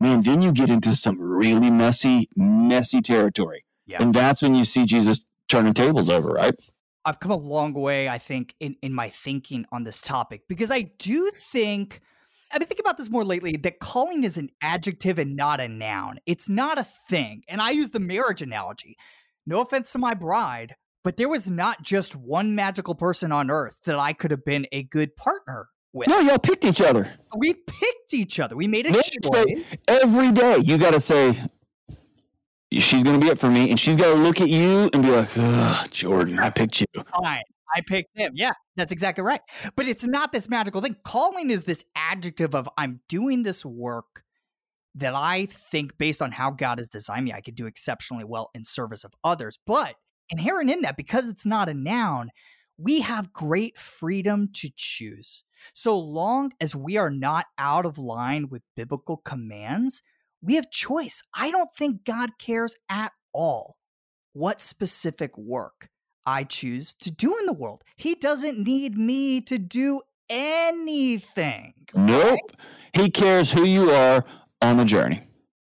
man, 0.00 0.22
then 0.22 0.42
you 0.42 0.52
get 0.52 0.70
into 0.70 0.94
some 0.94 1.20
really 1.20 1.70
messy, 1.70 2.28
messy 2.36 3.00
territory. 3.00 3.64
Yeah. 3.86 4.02
And 4.02 4.12
that's 4.12 4.42
when 4.42 4.54
you 4.54 4.64
see 4.64 4.84
Jesus 4.84 5.24
turning 5.48 5.74
tables 5.74 6.10
over, 6.10 6.28
right? 6.28 6.54
I've 7.04 7.20
come 7.20 7.30
a 7.30 7.36
long 7.36 7.72
way, 7.72 8.08
I 8.08 8.18
think, 8.18 8.54
in, 8.58 8.76
in 8.82 8.92
my 8.92 9.10
thinking 9.10 9.64
on 9.70 9.84
this 9.84 10.02
topic 10.02 10.42
because 10.48 10.72
I 10.72 10.90
do 10.98 11.30
think 11.52 12.00
I've 12.50 12.60
been 12.60 12.68
thinking 12.68 12.84
about 12.84 12.96
this 12.96 13.10
more 13.10 13.24
lately 13.24 13.56
that 13.58 13.80
calling 13.80 14.24
is 14.24 14.36
an 14.36 14.50
adjective 14.62 15.18
and 15.18 15.36
not 15.36 15.60
a 15.60 15.68
noun. 15.68 16.18
It's 16.26 16.48
not 16.48 16.78
a 16.78 16.86
thing. 17.08 17.42
And 17.48 17.60
I 17.60 17.70
use 17.70 17.90
the 17.90 18.00
marriage 18.00 18.42
analogy. 18.42 18.96
No 19.46 19.60
offense 19.60 19.92
to 19.92 19.98
my 19.98 20.14
bride, 20.14 20.74
but 21.04 21.16
there 21.16 21.28
was 21.28 21.50
not 21.50 21.82
just 21.82 22.16
one 22.16 22.54
magical 22.54 22.94
person 22.94 23.30
on 23.32 23.50
earth 23.50 23.80
that 23.84 23.98
I 23.98 24.12
could 24.12 24.30
have 24.30 24.44
been 24.44 24.66
a 24.72 24.84
good 24.84 25.16
partner 25.16 25.68
with. 25.92 26.08
No, 26.08 26.20
y'all 26.20 26.38
picked 26.38 26.64
each 26.64 26.80
other. 26.80 27.10
We 27.36 27.54
picked 27.54 28.14
each 28.14 28.40
other. 28.40 28.56
We 28.56 28.68
made 28.68 28.86
a 28.86 28.92
choice. 28.92 29.64
Every 29.88 30.32
day, 30.32 30.58
you 30.64 30.78
got 30.78 30.92
to 30.92 31.00
say, 31.00 31.40
she's 32.72 33.02
going 33.02 33.18
to 33.20 33.24
be 33.24 33.30
up 33.30 33.38
for 33.38 33.50
me. 33.50 33.70
And 33.70 33.78
she's 33.78 33.96
got 33.96 34.12
to 34.12 34.20
look 34.20 34.40
at 34.40 34.48
you 34.48 34.90
and 34.92 35.02
be 35.02 35.10
like, 35.10 35.90
Jordan, 35.90 36.38
I 36.38 36.50
picked 36.50 36.80
you. 36.80 36.86
Fine. 37.20 37.42
I 37.74 37.80
picked 37.80 38.16
him. 38.16 38.32
Yeah, 38.34 38.52
that's 38.76 38.92
exactly 38.92 39.24
right. 39.24 39.40
But 39.74 39.88
it's 39.88 40.04
not 40.04 40.32
this 40.32 40.48
magical 40.48 40.80
thing. 40.80 40.96
Calling 41.04 41.50
is 41.50 41.64
this 41.64 41.84
adjective 41.94 42.54
of 42.54 42.68
I'm 42.78 43.00
doing 43.08 43.42
this 43.42 43.64
work 43.64 44.22
that 44.94 45.14
I 45.14 45.46
think, 45.46 45.98
based 45.98 46.22
on 46.22 46.32
how 46.32 46.50
God 46.52 46.78
has 46.78 46.88
designed 46.88 47.24
me, 47.26 47.32
I 47.32 47.42
could 47.42 47.54
do 47.54 47.66
exceptionally 47.66 48.24
well 48.24 48.50
in 48.54 48.64
service 48.64 49.04
of 49.04 49.12
others. 49.22 49.58
But 49.66 49.96
inherent 50.30 50.70
in 50.70 50.80
that, 50.82 50.96
because 50.96 51.28
it's 51.28 51.44
not 51.44 51.68
a 51.68 51.74
noun, 51.74 52.30
we 52.78 53.00
have 53.00 53.32
great 53.32 53.78
freedom 53.78 54.48
to 54.54 54.70
choose. 54.74 55.42
So 55.74 55.98
long 55.98 56.52
as 56.60 56.74
we 56.74 56.96
are 56.96 57.10
not 57.10 57.46
out 57.58 57.84
of 57.84 57.98
line 57.98 58.48
with 58.48 58.62
biblical 58.74 59.16
commands, 59.18 60.02
we 60.46 60.54
have 60.54 60.70
choice. 60.70 61.22
I 61.34 61.50
don't 61.50 61.70
think 61.76 62.04
God 62.04 62.38
cares 62.38 62.76
at 62.88 63.12
all 63.34 63.76
what 64.32 64.62
specific 64.62 65.36
work 65.36 65.88
I 66.24 66.44
choose 66.44 66.94
to 66.94 67.10
do 67.10 67.36
in 67.36 67.46
the 67.46 67.52
world. 67.52 67.82
He 67.96 68.14
doesn't 68.14 68.58
need 68.58 68.96
me 68.96 69.40
to 69.42 69.58
do 69.58 70.02
anything. 70.30 71.74
Nope. 71.94 72.52
He 72.94 73.10
cares 73.10 73.50
who 73.50 73.64
you 73.64 73.90
are 73.90 74.24
on 74.62 74.76
the 74.76 74.84
journey. 74.84 75.22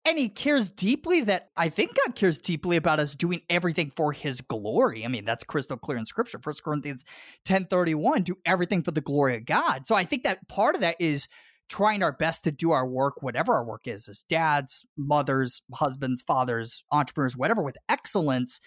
And 0.03 0.17
he 0.17 0.30
cares 0.30 0.69
deeply 0.69 1.22
that 1.22 1.49
I 1.55 1.69
think 1.69 1.91
God 2.05 2.15
cares 2.15 2.39
deeply 2.39 2.76
about 2.76 2.99
us 2.99 3.13
doing 3.13 3.41
everything 3.49 3.91
for 3.95 4.11
his 4.11 4.41
glory. 4.41 5.05
I 5.05 5.09
mean, 5.09 5.26
that's 5.26 5.43
crystal 5.43 5.78
clear 5.78 5.97
in 5.97 6.07
scripture. 6.07 6.39
First 6.41 6.63
Corinthians 6.63 7.03
10:31, 7.45 8.24
do 8.24 8.36
everything 8.43 8.82
for 8.82 8.91
the 8.91 9.01
glory 9.01 9.36
of 9.36 9.45
God. 9.45 9.86
So 9.86 9.95
I 9.95 10.03
think 10.05 10.24
that 10.24 10.47
part 10.47 10.74
of 10.76 10.82
that 10.82 10.95
is 10.99 11.28
trying 11.72 12.03
our 12.03 12.11
best 12.11 12.43
to 12.43 12.51
do 12.51 12.72
our 12.72 12.86
work, 12.86 13.24
whatever 13.24 13.53
our 13.53 13.63
work 13.63 13.88
is, 13.88 14.09
as 14.09 14.24
dads, 14.28 14.86
mothers, 14.97 15.61
husbands, 15.74 16.22
fathers, 16.22 16.84
entrepreneurs, 16.91 17.38
whatever, 17.38 17.63
with 17.63 17.78
excellence. 17.88 18.59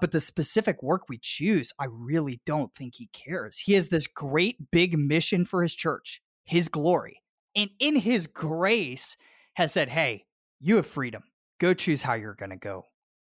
But 0.00 0.12
the 0.12 0.20
specific 0.20 0.82
work 0.82 1.08
we 1.08 1.18
choose, 1.20 1.72
I 1.78 1.86
really 1.90 2.40
don't 2.46 2.72
think 2.74 2.94
he 2.96 3.08
cares. 3.12 3.58
He 3.58 3.72
has 3.74 3.88
this 3.88 4.06
great 4.06 4.70
big 4.70 4.96
mission 4.96 5.44
for 5.44 5.62
his 5.62 5.74
church, 5.74 6.22
his 6.44 6.68
glory. 6.68 7.20
And 7.56 7.70
in 7.80 7.96
his 7.96 8.26
grace, 8.26 9.16
has 9.54 9.72
said, 9.72 9.90
hey, 9.90 10.24
you 10.60 10.76
have 10.76 10.86
freedom. 10.86 11.24
Go 11.60 11.74
choose 11.74 12.02
how 12.02 12.14
you're 12.14 12.34
going 12.34 12.50
to 12.50 12.56
go 12.56 12.84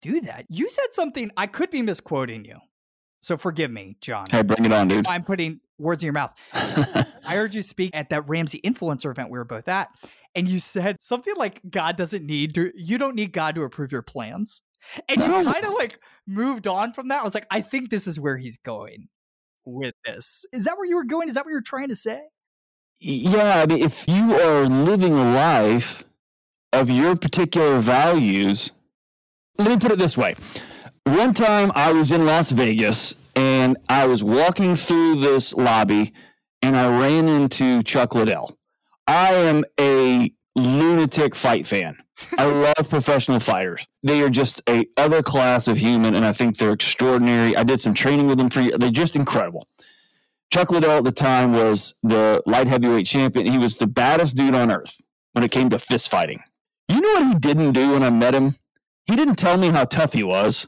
do 0.02 0.20
that. 0.22 0.46
You 0.48 0.68
said 0.68 0.88
something, 0.92 1.30
I 1.36 1.46
could 1.46 1.70
be 1.70 1.82
misquoting 1.82 2.44
you. 2.44 2.58
So 3.20 3.36
forgive 3.36 3.70
me, 3.70 3.96
John. 4.00 4.26
Hey, 4.30 4.42
bring 4.42 4.64
it 4.64 4.72
on, 4.72 4.88
dude. 4.88 5.06
I'm 5.06 5.24
putting 5.24 5.60
words 5.80 6.02
in 6.02 6.06
your 6.06 6.12
mouth. 6.12 6.32
I 6.52 7.34
heard 7.34 7.54
you 7.54 7.62
speak 7.62 7.90
at 7.94 8.10
that 8.10 8.28
Ramsey 8.28 8.60
influencer 8.64 9.10
event 9.10 9.30
we 9.30 9.38
were 9.38 9.44
both 9.44 9.68
at, 9.68 9.88
and 10.34 10.48
you 10.48 10.58
said 10.58 10.96
something 11.00 11.34
like, 11.36 11.60
God 11.68 11.96
doesn't 11.96 12.24
need 12.24 12.54
to, 12.54 12.72
you 12.74 12.98
don't 12.98 13.14
need 13.14 13.32
God 13.32 13.54
to 13.56 13.62
approve 13.62 13.92
your 13.92 14.02
plans. 14.02 14.62
And 15.08 15.20
you 15.20 15.26
kind 15.52 15.64
of 15.64 15.74
like 15.74 15.98
moved 16.26 16.66
on 16.66 16.92
from 16.92 17.08
that. 17.08 17.20
I 17.20 17.24
was 17.24 17.34
like, 17.34 17.46
I 17.50 17.60
think 17.60 17.90
this 17.90 18.06
is 18.06 18.18
where 18.20 18.36
he's 18.36 18.56
going 18.56 19.08
with 19.64 19.94
this. 20.04 20.44
Is 20.52 20.64
that 20.64 20.76
where 20.76 20.86
you 20.86 20.96
were 20.96 21.04
going? 21.04 21.28
Is 21.28 21.34
that 21.34 21.44
what 21.44 21.50
you 21.50 21.56
were 21.56 21.62
trying 21.62 21.88
to 21.88 21.96
say? 21.96 22.20
yeah, 23.00 23.62
I 23.62 23.66
mean, 23.66 23.82
if 23.82 24.06
you 24.06 24.34
are 24.38 24.66
living 24.66 25.14
a 25.14 25.32
life 25.32 26.04
of 26.72 26.90
your 26.90 27.16
particular 27.16 27.80
values, 27.80 28.70
let 29.58 29.68
me 29.68 29.78
put 29.78 29.92
it 29.92 29.98
this 29.98 30.18
way. 30.18 30.36
One 31.04 31.32
time 31.32 31.72
I 31.74 31.92
was 31.92 32.12
in 32.12 32.26
Las 32.26 32.50
Vegas 32.50 33.16
and 33.36 33.76
I 33.88 34.06
was 34.06 34.22
walking 34.22 34.76
through 34.76 35.16
this 35.16 35.54
lobby 35.54 36.12
and 36.62 36.76
I 36.76 36.86
ran 37.00 37.28
into 37.28 37.82
Chuck 37.82 38.14
Liddell. 38.14 38.56
I 39.06 39.32
am 39.32 39.64
a 39.80 40.32
lunatic 40.54 41.34
fight 41.34 41.66
fan. 41.66 41.96
I 42.38 42.44
love 42.76 42.88
professional 42.88 43.40
fighters. 43.40 43.86
They 44.02 44.22
are 44.22 44.30
just 44.30 44.62
a 44.68 44.86
other 44.96 45.22
class 45.22 45.68
of 45.68 45.78
human, 45.78 46.14
and 46.14 46.24
I 46.24 46.32
think 46.32 46.56
they're 46.56 46.72
extraordinary. 46.72 47.56
I 47.56 47.62
did 47.62 47.80
some 47.80 47.94
training 47.94 48.26
with 48.26 48.38
them 48.38 48.50
for 48.50 48.60
you. 48.60 48.76
they're 48.76 48.90
just 48.90 49.16
incredible. 49.16 49.66
Chuck 50.52 50.70
Liddell 50.70 50.98
at 50.98 51.04
the 51.04 51.12
time 51.12 51.52
was 51.52 51.94
the 52.02 52.42
light 52.44 52.66
heavyweight 52.66 53.06
champion. 53.06 53.46
He 53.46 53.58
was 53.58 53.76
the 53.76 53.86
baddest 53.86 54.36
dude 54.36 54.54
on 54.54 54.70
earth 54.70 55.00
when 55.32 55.44
it 55.44 55.52
came 55.52 55.70
to 55.70 55.78
fist 55.78 56.10
fighting. 56.10 56.42
You 56.88 57.00
know 57.00 57.12
what 57.12 57.26
he 57.28 57.34
didn't 57.34 57.72
do 57.72 57.92
when 57.92 58.02
I 58.02 58.10
met 58.10 58.34
him? 58.34 58.56
He 59.06 59.14
didn't 59.14 59.36
tell 59.36 59.56
me 59.56 59.68
how 59.68 59.84
tough 59.84 60.12
he 60.12 60.24
was. 60.24 60.66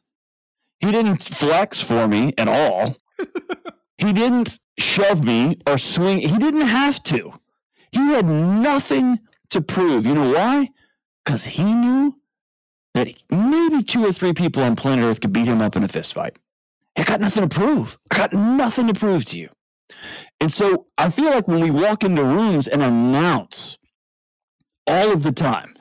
He 0.82 0.90
didn't 0.90 1.22
flex 1.22 1.80
for 1.80 2.08
me 2.08 2.32
at 2.36 2.48
all. 2.48 2.96
he 3.98 4.12
didn't 4.12 4.58
shove 4.78 5.22
me 5.22 5.58
or 5.66 5.78
swing. 5.78 6.18
He 6.18 6.36
didn't 6.38 6.66
have 6.66 7.02
to. 7.04 7.32
He 7.92 8.00
had 8.08 8.26
nothing 8.26 9.20
to 9.50 9.60
prove. 9.60 10.06
You 10.06 10.14
know 10.14 10.32
why? 10.32 10.68
Because 11.24 11.44
he 11.44 11.72
knew 11.72 12.16
that 12.94 13.14
maybe 13.30 13.84
two 13.84 14.04
or 14.04 14.12
three 14.12 14.32
people 14.32 14.62
on 14.64 14.74
planet 14.74 15.04
Earth 15.04 15.20
could 15.20 15.32
beat 15.32 15.46
him 15.46 15.62
up 15.62 15.76
in 15.76 15.84
a 15.84 15.88
fist 15.88 16.14
fight. 16.14 16.36
I 16.98 17.04
got 17.04 17.20
nothing 17.20 17.48
to 17.48 17.54
prove. 17.54 17.96
I 18.10 18.16
got 18.16 18.32
nothing 18.32 18.88
to 18.88 18.94
prove 18.94 19.24
to 19.26 19.38
you. 19.38 19.48
And 20.40 20.52
so 20.52 20.86
I 20.98 21.10
feel 21.10 21.30
like 21.30 21.46
when 21.46 21.60
we 21.60 21.70
walk 21.70 22.02
into 22.02 22.24
rooms 22.24 22.66
and 22.66 22.82
announce 22.82 23.78
all 24.86 25.12
of 25.12 25.22
the 25.22 25.32
time, 25.32 25.74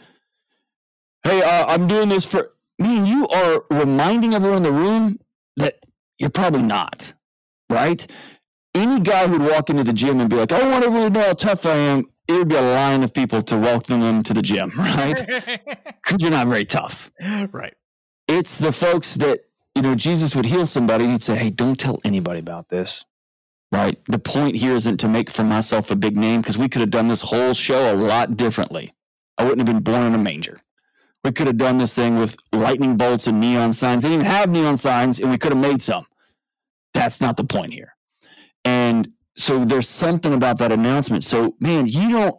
hey, 1.24 1.42
uh, 1.42 1.66
I'm 1.68 1.88
doing 1.88 2.10
this 2.10 2.26
for, 2.26 2.54
man, 2.82 3.06
you 3.06 3.28
are 3.28 3.64
reminding 3.70 4.34
everyone 4.34 4.58
in 4.58 4.64
the 4.64 4.72
room 4.72 5.20
that 5.58 5.80
you're 6.18 6.30
probably 6.30 6.64
not, 6.64 7.14
right? 7.70 8.06
Any 8.74 9.00
guy 9.00 9.28
who'd 9.28 9.42
walk 9.42 9.70
into 9.70 9.84
the 9.84 9.94
gym 9.94 10.20
and 10.20 10.30
be 10.30 10.36
like, 10.36 10.52
I 10.52 10.70
want 10.70 10.84
everyone 10.84 11.14
to 11.14 11.20
know 11.20 11.26
how 11.28 11.34
tough 11.34 11.66
I 11.66 11.76
am, 11.76 12.06
it 12.28 12.34
would 12.34 12.48
be 12.50 12.56
a 12.56 12.62
line 12.62 13.04
of 13.04 13.14
people 13.14 13.42
to 13.44 13.58
welcome 13.58 14.00
them 14.00 14.24
to 14.24 14.34
the 14.34 14.42
gym, 14.42 14.72
right? 14.78 15.20
Because 16.04 16.24
you're 16.24 16.32
not 16.32 16.48
very 16.48 16.66
tough. 16.66 17.12
right. 17.52 17.74
It's 18.28 18.58
the 18.58 18.72
folks 18.72 19.16
that, 19.16 19.42
you 19.76 19.82
know, 19.82 19.96
Jesus 19.96 20.36
would 20.36 20.46
heal 20.46 20.66
somebody. 20.66 21.08
He'd 21.08 21.24
say, 21.24 21.38
hey, 21.38 21.50
don't 21.52 21.80
tell 21.80 22.00
anybody 22.04 22.40
about 22.40 22.70
this, 22.70 23.06
right? 23.72 24.04
The 24.06 24.20
point 24.20 24.58
here 24.58 24.76
isn't 24.76 24.98
to 24.98 25.08
make 25.08 25.30
for 25.30 25.44
myself 25.44 25.92
a 25.92 25.96
big 25.96 26.18
name 26.18 26.42
because 26.42 26.58
we 26.58 26.68
could 26.68 26.82
have 26.82 26.90
done 26.90 27.08
this 27.08 27.22
whole 27.22 27.54
show 27.54 27.94
a 27.94 27.96
lot 27.96 28.36
differently. 28.36 28.94
I 29.38 29.44
wouldn't 29.44 29.60
have 29.60 29.74
been 29.74 29.84
born 29.84 30.08
in 30.08 30.16
a 30.16 30.18
manger. 30.18 30.60
We 31.24 31.32
could 31.32 31.48
have 31.48 31.58
done 31.58 31.78
this 31.78 31.94
thing 31.94 32.18
with 32.18 32.36
lightning 32.52 32.98
bolts 32.98 33.28
and 33.28 33.40
neon 33.40 33.74
signs. 33.74 34.04
They 34.04 34.10
didn't 34.10 34.26
have 34.26 34.50
neon 34.50 34.78
signs, 34.78 35.20
and 35.20 35.30
we 35.30 35.38
could 35.38 35.52
have 35.52 35.62
made 35.62 35.82
some. 35.82 36.06
That's 36.94 37.22
not 37.22 37.38
the 37.38 37.44
point 37.44 37.74
here. 37.74 37.96
And 38.66 39.10
so 39.36 39.64
there's 39.64 39.88
something 39.88 40.34
about 40.34 40.58
that 40.58 40.72
announcement. 40.72 41.24
So, 41.24 41.56
man, 41.60 41.86
you 41.86 42.10
don't, 42.12 42.36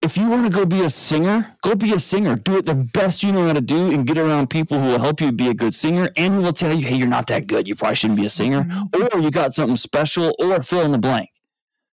if 0.00 0.16
you 0.16 0.28
want 0.28 0.44
to 0.44 0.50
go 0.50 0.66
be 0.66 0.82
a 0.82 0.90
singer, 0.90 1.54
go 1.62 1.74
be 1.74 1.92
a 1.92 2.00
singer. 2.00 2.34
Do 2.34 2.56
it 2.56 2.64
the 2.64 2.74
best 2.74 3.22
you 3.22 3.30
know 3.30 3.46
how 3.46 3.52
to 3.52 3.60
do 3.60 3.92
and 3.92 4.06
get 4.06 4.18
around 4.18 4.50
people 4.50 4.80
who 4.80 4.88
will 4.88 4.98
help 4.98 5.20
you 5.20 5.30
be 5.30 5.48
a 5.48 5.54
good 5.54 5.74
singer 5.74 6.10
and 6.16 6.34
who 6.34 6.42
will 6.42 6.52
tell 6.52 6.72
you, 6.72 6.86
hey, 6.86 6.96
you're 6.96 7.06
not 7.06 7.26
that 7.28 7.46
good. 7.46 7.68
You 7.68 7.76
probably 7.76 7.96
shouldn't 7.96 8.18
be 8.18 8.26
a 8.26 8.30
singer. 8.30 8.64
Mm-hmm. 8.64 9.16
Or 9.16 9.20
you 9.20 9.30
got 9.30 9.54
something 9.54 9.76
special, 9.76 10.34
or 10.40 10.62
fill 10.62 10.82
in 10.82 10.92
the 10.92 10.98
blank. 10.98 11.30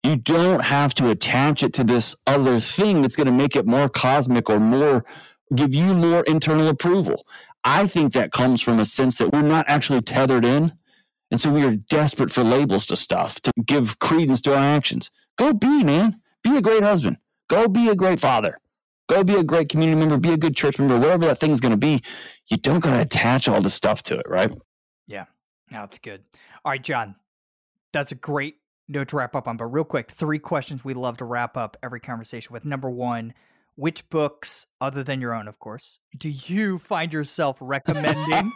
You 0.04 0.16
don't 0.16 0.64
have 0.64 0.94
to 0.96 1.10
attach 1.10 1.62
it 1.62 1.74
to 1.74 1.84
this 1.84 2.16
other 2.26 2.60
thing 2.60 3.02
that's 3.02 3.18
going 3.18 3.28
to 3.28 3.34
make 3.34 3.56
it 3.56 3.68
more 3.68 3.90
cosmic 3.90 4.50
or 4.50 4.60
more, 4.60 5.06
give 5.56 5.74
you 5.74 5.94
more 5.94 6.24
internal 6.24 6.68
approval. 6.68 7.26
I 7.64 7.88
think 7.88 8.14
that 8.14 8.32
comes 8.32 8.62
from 8.62 8.80
a 8.80 8.86
sense 8.86 9.18
that 9.18 9.32
we're 9.32 9.42
not 9.42 9.66
actually 9.68 10.02
tethered 10.02 10.46
in. 10.46 10.74
And 11.32 11.40
so 11.40 11.52
we 11.52 11.64
are 11.64 11.76
desperate 11.76 12.32
for 12.32 12.44
labels 12.44 12.88
to 12.88 12.96
stuff 12.96 13.40
to 13.42 13.52
give 13.66 14.00
credence 14.00 14.42
to 14.42 14.54
our 14.56 14.64
actions. 14.64 15.12
Go 15.38 15.54
be, 15.54 15.84
man. 15.84 16.22
Be 16.44 16.58
a 16.58 16.62
great 16.62 16.84
husband. 16.84 17.18
Go 17.50 17.68
be 17.68 17.90
a 17.90 17.96
great 17.96 18.20
father. 18.20 18.58
Go 19.08 19.24
be 19.24 19.36
a 19.36 19.44
great 19.44 19.70
community 19.70 20.00
member. 20.00 20.18
Be 20.18 20.34
a 20.34 20.38
good 20.38 20.56
church 20.56 20.80
member. 20.80 20.98
Whatever 20.98 21.26
that 21.26 21.40
thing's 21.40 21.60
going 21.60 21.72
to 21.72 21.78
be, 21.78 22.02
you 22.48 22.58
don't 22.58 22.80
got 22.80 22.94
to 22.94 23.02
attach 23.02 23.48
all 23.48 23.62
this 23.62 23.74
stuff 23.74 24.04
to 24.04 24.18
it, 24.18 24.26
right? 24.28 24.52
Yeah, 25.08 25.26
that's 25.72 26.00
good. 26.00 26.24
All 26.64 26.72
right, 26.72 26.84
John, 26.84 27.16
that's 27.92 28.12
a 28.12 28.16
great 28.16 28.58
note 28.88 29.10
to 29.10 29.18
wrap 29.18 29.36
up 29.36 29.48
on. 29.48 29.58
But 29.58 29.66
real 29.66 29.84
quick, 29.84 30.12
three 30.12 30.40
questions 30.40 30.86
we 30.86 30.94
love 30.94 31.18
to 31.18 31.26
wrap 31.26 31.58
up 31.58 31.78
every 31.82 32.00
conversation 32.00 32.54
with. 32.54 32.66
Number 32.66 32.90
one, 32.90 33.34
which 33.80 34.08
books, 34.10 34.68
other 34.82 35.04
than 35.04 35.22
your 35.22 35.34
own, 35.34 35.48
of 35.48 35.58
course, 35.58 36.00
do 36.18 36.30
you 36.30 36.78
find 36.80 37.14
yourself 37.14 37.58
recommending 37.62 38.52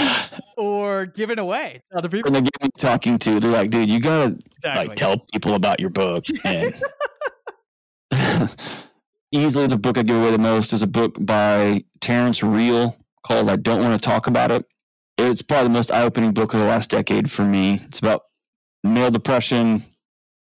or 0.58 1.06
giving 1.06 1.38
away 1.38 1.80
to 1.90 1.98
other 1.98 2.08
people? 2.10 2.30
They 2.30 2.42
get 2.42 2.62
me 2.62 2.68
talking 2.76 3.18
to, 3.20 3.40
they're 3.40 3.50
like, 3.50 3.70
dude, 3.70 3.88
you 3.88 3.98
got 3.98 4.26
to 4.26 4.38
Exactly. 4.56 4.88
like 4.88 4.96
tell 4.96 5.16
people 5.32 5.54
about 5.54 5.80
your 5.80 5.88
book. 5.88 6.26
And 6.44 6.74
easily 9.32 9.66
the 9.68 9.78
book 9.78 9.96
I 9.96 10.02
give 10.02 10.16
away 10.16 10.32
the 10.32 10.38
most 10.38 10.74
is 10.74 10.82
a 10.82 10.86
book 10.86 11.16
by 11.18 11.82
Terrence 12.00 12.42
Real 12.42 12.94
called 13.26 13.48
I 13.48 13.56
Don't 13.56 13.82
Want 13.82 14.00
to 14.00 14.06
Talk 14.06 14.26
About 14.26 14.50
It. 14.50 14.66
It's 15.16 15.40
probably 15.40 15.68
the 15.68 15.74
most 15.74 15.90
eye 15.90 16.02
opening 16.02 16.32
book 16.32 16.52
of 16.52 16.60
the 16.60 16.66
last 16.66 16.90
decade 16.90 17.30
for 17.30 17.42
me. 17.42 17.80
It's 17.86 18.00
about 18.00 18.22
male 18.84 19.10
depression, 19.10 19.82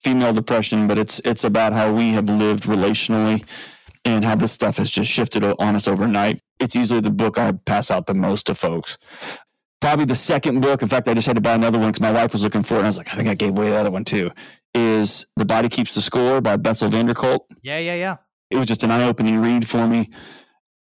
female 0.03 0.33
depression, 0.33 0.89
but 0.89 0.99
it's 0.99 1.21
it's 1.21 1.45
about 1.45 1.73
how 1.73 1.93
we 1.95 2.11
have 2.11 2.29
lived 2.29 2.65
relationally 2.65 3.45
and 4.05 4.25
how 4.25 4.35
this 4.35 4.53
stuff 4.53 4.77
has 4.79 4.91
just 4.91 5.11
shifted 5.11 5.45
on 5.45 5.77
us 5.77 5.87
overnight. 5.87 6.41
It's 6.59 6.77
easily 6.77 7.01
the 7.01 7.11
book 7.11 7.39
I 7.39 7.53
pass 7.53 7.91
out 7.91 8.07
the 8.07 8.15
most 8.15 8.47
to 8.47 8.55
folks. 8.55 8.99
Probably 9.81 10.05
the 10.05 10.15
second 10.15 10.61
book, 10.61 10.83
in 10.83 10.89
fact, 10.89 11.09
I 11.09 11.15
just 11.15 11.27
had 11.27 11.37
to 11.37 11.43
buy 11.43 11.55
another 11.55 11.79
one 11.79 11.89
because 11.91 12.03
my 12.03 12.13
wife 12.13 12.33
was 12.33 12.43
looking 12.43 12.63
for 12.63 12.75
it, 12.75 12.79
and 12.79 12.87
I 12.87 12.89
was 12.91 12.99
like, 12.99 13.09
I 13.13 13.17
think 13.17 13.29
I 13.29 13.35
gave 13.35 13.51
away 13.51 13.71
the 13.71 13.77
other 13.77 13.91
one 13.91 14.05
too. 14.05 14.31
Is 14.75 15.27
The 15.37 15.45
Body 15.45 15.69
Keeps 15.69 15.95
the 15.95 16.03
Score 16.03 16.41
by 16.41 16.57
Bessel 16.57 16.89
van 16.89 17.07
der 17.07 17.15
Kolk. 17.15 17.49
Yeah, 17.63 17.79
yeah, 17.79 17.95
yeah. 17.95 18.17
It 18.51 18.57
was 18.57 18.67
just 18.67 18.85
an 18.85 18.91
eye 18.91 19.05
opening 19.05 19.41
read 19.41 19.67
for 19.67 19.87
me. 19.87 20.11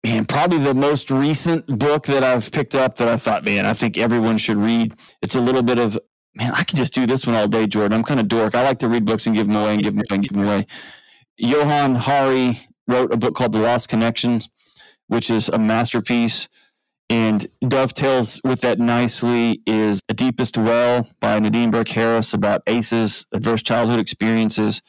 And 0.04 0.28
probably 0.28 0.60
the 0.60 0.74
most 0.74 1.12
recent 1.12 1.68
book 1.78 2.06
that 2.06 2.24
I've 2.24 2.52
picked 2.52 2.74
up 2.74 2.96
that 2.98 3.08
I 3.08 3.18
thought, 3.18 3.44
man, 3.44 3.66
I 3.66 3.74
think 3.74 3.98
everyone 3.98 4.38
should 4.38 4.58
read. 4.58 4.96
It's 5.22 5.36
a 5.36 5.42
little 5.42 5.62
bit 5.62 5.78
of 5.78 6.00
man, 6.36 6.54
I 6.56 6.64
could 6.64 6.78
just 6.78 6.94
do 6.94 7.06
this 7.06 7.28
one 7.28 7.36
all 7.36 7.48
day, 7.48 7.68
Jordan. 7.68 7.98
I'm 7.98 8.04
kind 8.04 8.20
of 8.20 8.28
dork. 8.28 8.56
I 8.56 8.64
like 8.64 8.80
to 8.80 8.88
read 8.88 9.06
books 9.06 9.28
and 9.28 9.36
give 9.36 9.48
them 9.48 9.56
away 9.56 9.74
and 9.74 9.84
give 9.84 9.94
them 9.94 10.04
away 10.10 10.16
and 10.16 10.24
give 10.24 10.34
them 10.34 10.46
away. 10.46 10.68
Johann 11.38 11.96
Hari 11.96 12.60
wrote 12.90 13.14
a 13.14 13.18
book 13.18 13.36
called 13.36 13.54
The 13.54 13.62
Lost 13.62 13.88
Connections, 13.88 14.50
which 15.08 15.30
is 15.30 15.48
a 15.50 15.58
masterpiece 15.58 16.50
and 17.10 17.48
dovetails 17.68 18.40
with 18.44 18.62
that 18.62 18.80
nicely 18.80 19.62
is 19.66 20.02
A 20.10 20.14
Deepest 20.14 20.58
Well 20.58 21.10
by 21.20 21.40
Nadine 21.40 21.72
Burke 21.72 21.90
Harris 21.90 22.34
about 22.34 22.62
ACEs, 22.68 23.26
adverse 23.34 23.64
childhood 23.64 24.00
experiences 24.00 24.82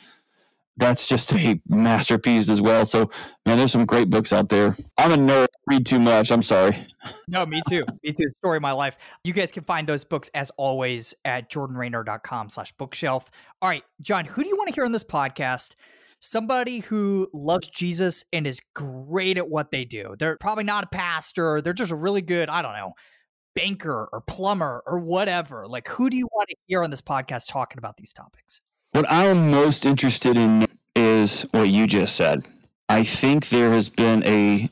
that's 0.81 1.07
just 1.07 1.33
a 1.33 1.61
masterpiece 1.69 2.49
as 2.49 2.61
well. 2.61 2.85
So, 2.85 3.11
man, 3.47 3.59
there's 3.59 3.71
some 3.71 3.85
great 3.85 4.11
books 4.11 4.33
out 4.33 4.49
there. 4.49 4.75
I'm 4.99 5.13
a 5.13 5.17
nerd. 5.17 5.49
Read 5.67 5.87
too 5.87 6.01
much. 6.01 6.33
I'm 6.33 6.43
sorry. 6.43 6.77
No, 7.29 7.47
me 7.47 7.63
too. 7.69 7.85
Me 8.03 8.13
too. 8.13 8.31
Story 8.39 8.57
of 8.57 8.63
my 8.63 8.73
life. 8.73 8.97
You 9.23 9.33
guys 9.33 9.53
can 9.53 9.63
find 9.63 9.87
those 9.87 10.05
books 10.05 10.31
as 10.35 10.51
always 10.57 11.15
at 11.25 11.51
jordanraynor.com 11.51 12.49
slash 12.51 12.73
bookshelf. 12.73 13.31
All 13.63 13.69
right, 13.69 13.85
John, 14.01 14.25
who 14.25 14.43
do 14.43 14.49
you 14.49 14.57
want 14.57 14.69
to 14.69 14.75
hear 14.75 14.85
on 14.85 14.93
this 14.93 15.05
podcast? 15.05 15.75
Somebody 16.21 16.81
who 16.81 17.29
loves 17.33 17.69
Jesus 17.69 18.25
and 18.33 18.47
is 18.47 18.61
great 18.75 19.39
at 19.39 19.49
what 19.49 19.71
they 19.71 19.85
do. 19.85 20.15
They're 20.19 20.37
probably 20.39 20.65
not 20.65 20.85
a 20.85 20.89
pastor. 20.89 21.61
They're 21.61 21.73
just 21.73 21.93
a 21.93 21.97
really 21.97 22.23
good, 22.23 22.49
I 22.49 22.61
don't 22.63 22.75
know, 22.75 22.93
banker 23.55 24.09
or 24.13 24.21
plumber 24.21 24.83
or 24.87 24.99
whatever. 25.01 25.67
Like, 25.67 25.89
who 25.89 26.11
do 26.11 26.17
you 26.17 26.29
want 26.33 26.51
to 26.51 26.57
hear 26.67 26.83
on 26.83 26.91
this 26.91 27.01
podcast 27.01 27.49
talking 27.49 27.79
about 27.79 27.97
these 27.97 28.13
topics? 28.13 28.61
What 28.93 29.11
I 29.11 29.27
am 29.27 29.51
most 29.51 29.87
interested 29.87 30.37
in 30.37 30.67
is 30.95 31.43
what 31.53 31.69
you 31.69 31.87
just 31.87 32.17
said. 32.17 32.47
I 32.89 33.05
think 33.05 33.49
there 33.49 33.73
has 33.73 33.89
been 33.89 34.23
a, 34.25 34.69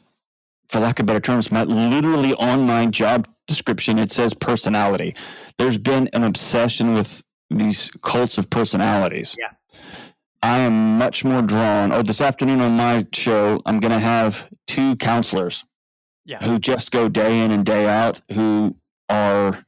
for 0.69 0.81
lack 0.81 1.01
of 1.01 1.07
better 1.07 1.21
terms, 1.21 1.51
my 1.51 1.65
literally 1.65 2.35
on 2.35 2.67
my 2.67 2.87
job 2.87 3.27
description, 3.47 3.99
it 3.99 4.13
says 4.13 4.35
personality. 4.35 5.15
There's 5.57 5.79
been 5.79 6.09
an 6.13 6.25
obsession 6.25 6.95
with 6.95 7.23
these 7.49 7.91
cults 8.03 8.37
of 8.37 8.51
personalities. 8.51 9.35
Yeah. 9.39 9.53
I 10.43 10.59
am 10.61 10.99
much 10.99 11.25
more 11.25 11.43
drawn. 11.43 11.93
Or 11.93 11.97
oh, 11.97 12.03
this 12.03 12.21
afternoon 12.21 12.61
on 12.61 12.77
my 12.77 13.07
show, 13.13 13.61
I'm 13.67 13.81
going 13.81 13.93
to 13.93 13.99
have 13.99 14.49
two 14.67 14.97
counselors 14.97 15.65
yeah. 16.25 16.39
who 16.43 16.59
just 16.59 16.93
go 16.93 17.09
day 17.09 17.45
in 17.45 17.51
and 17.51 17.65
day 17.65 17.89
out, 17.89 18.23
who 18.33 18.77
are 19.09 19.65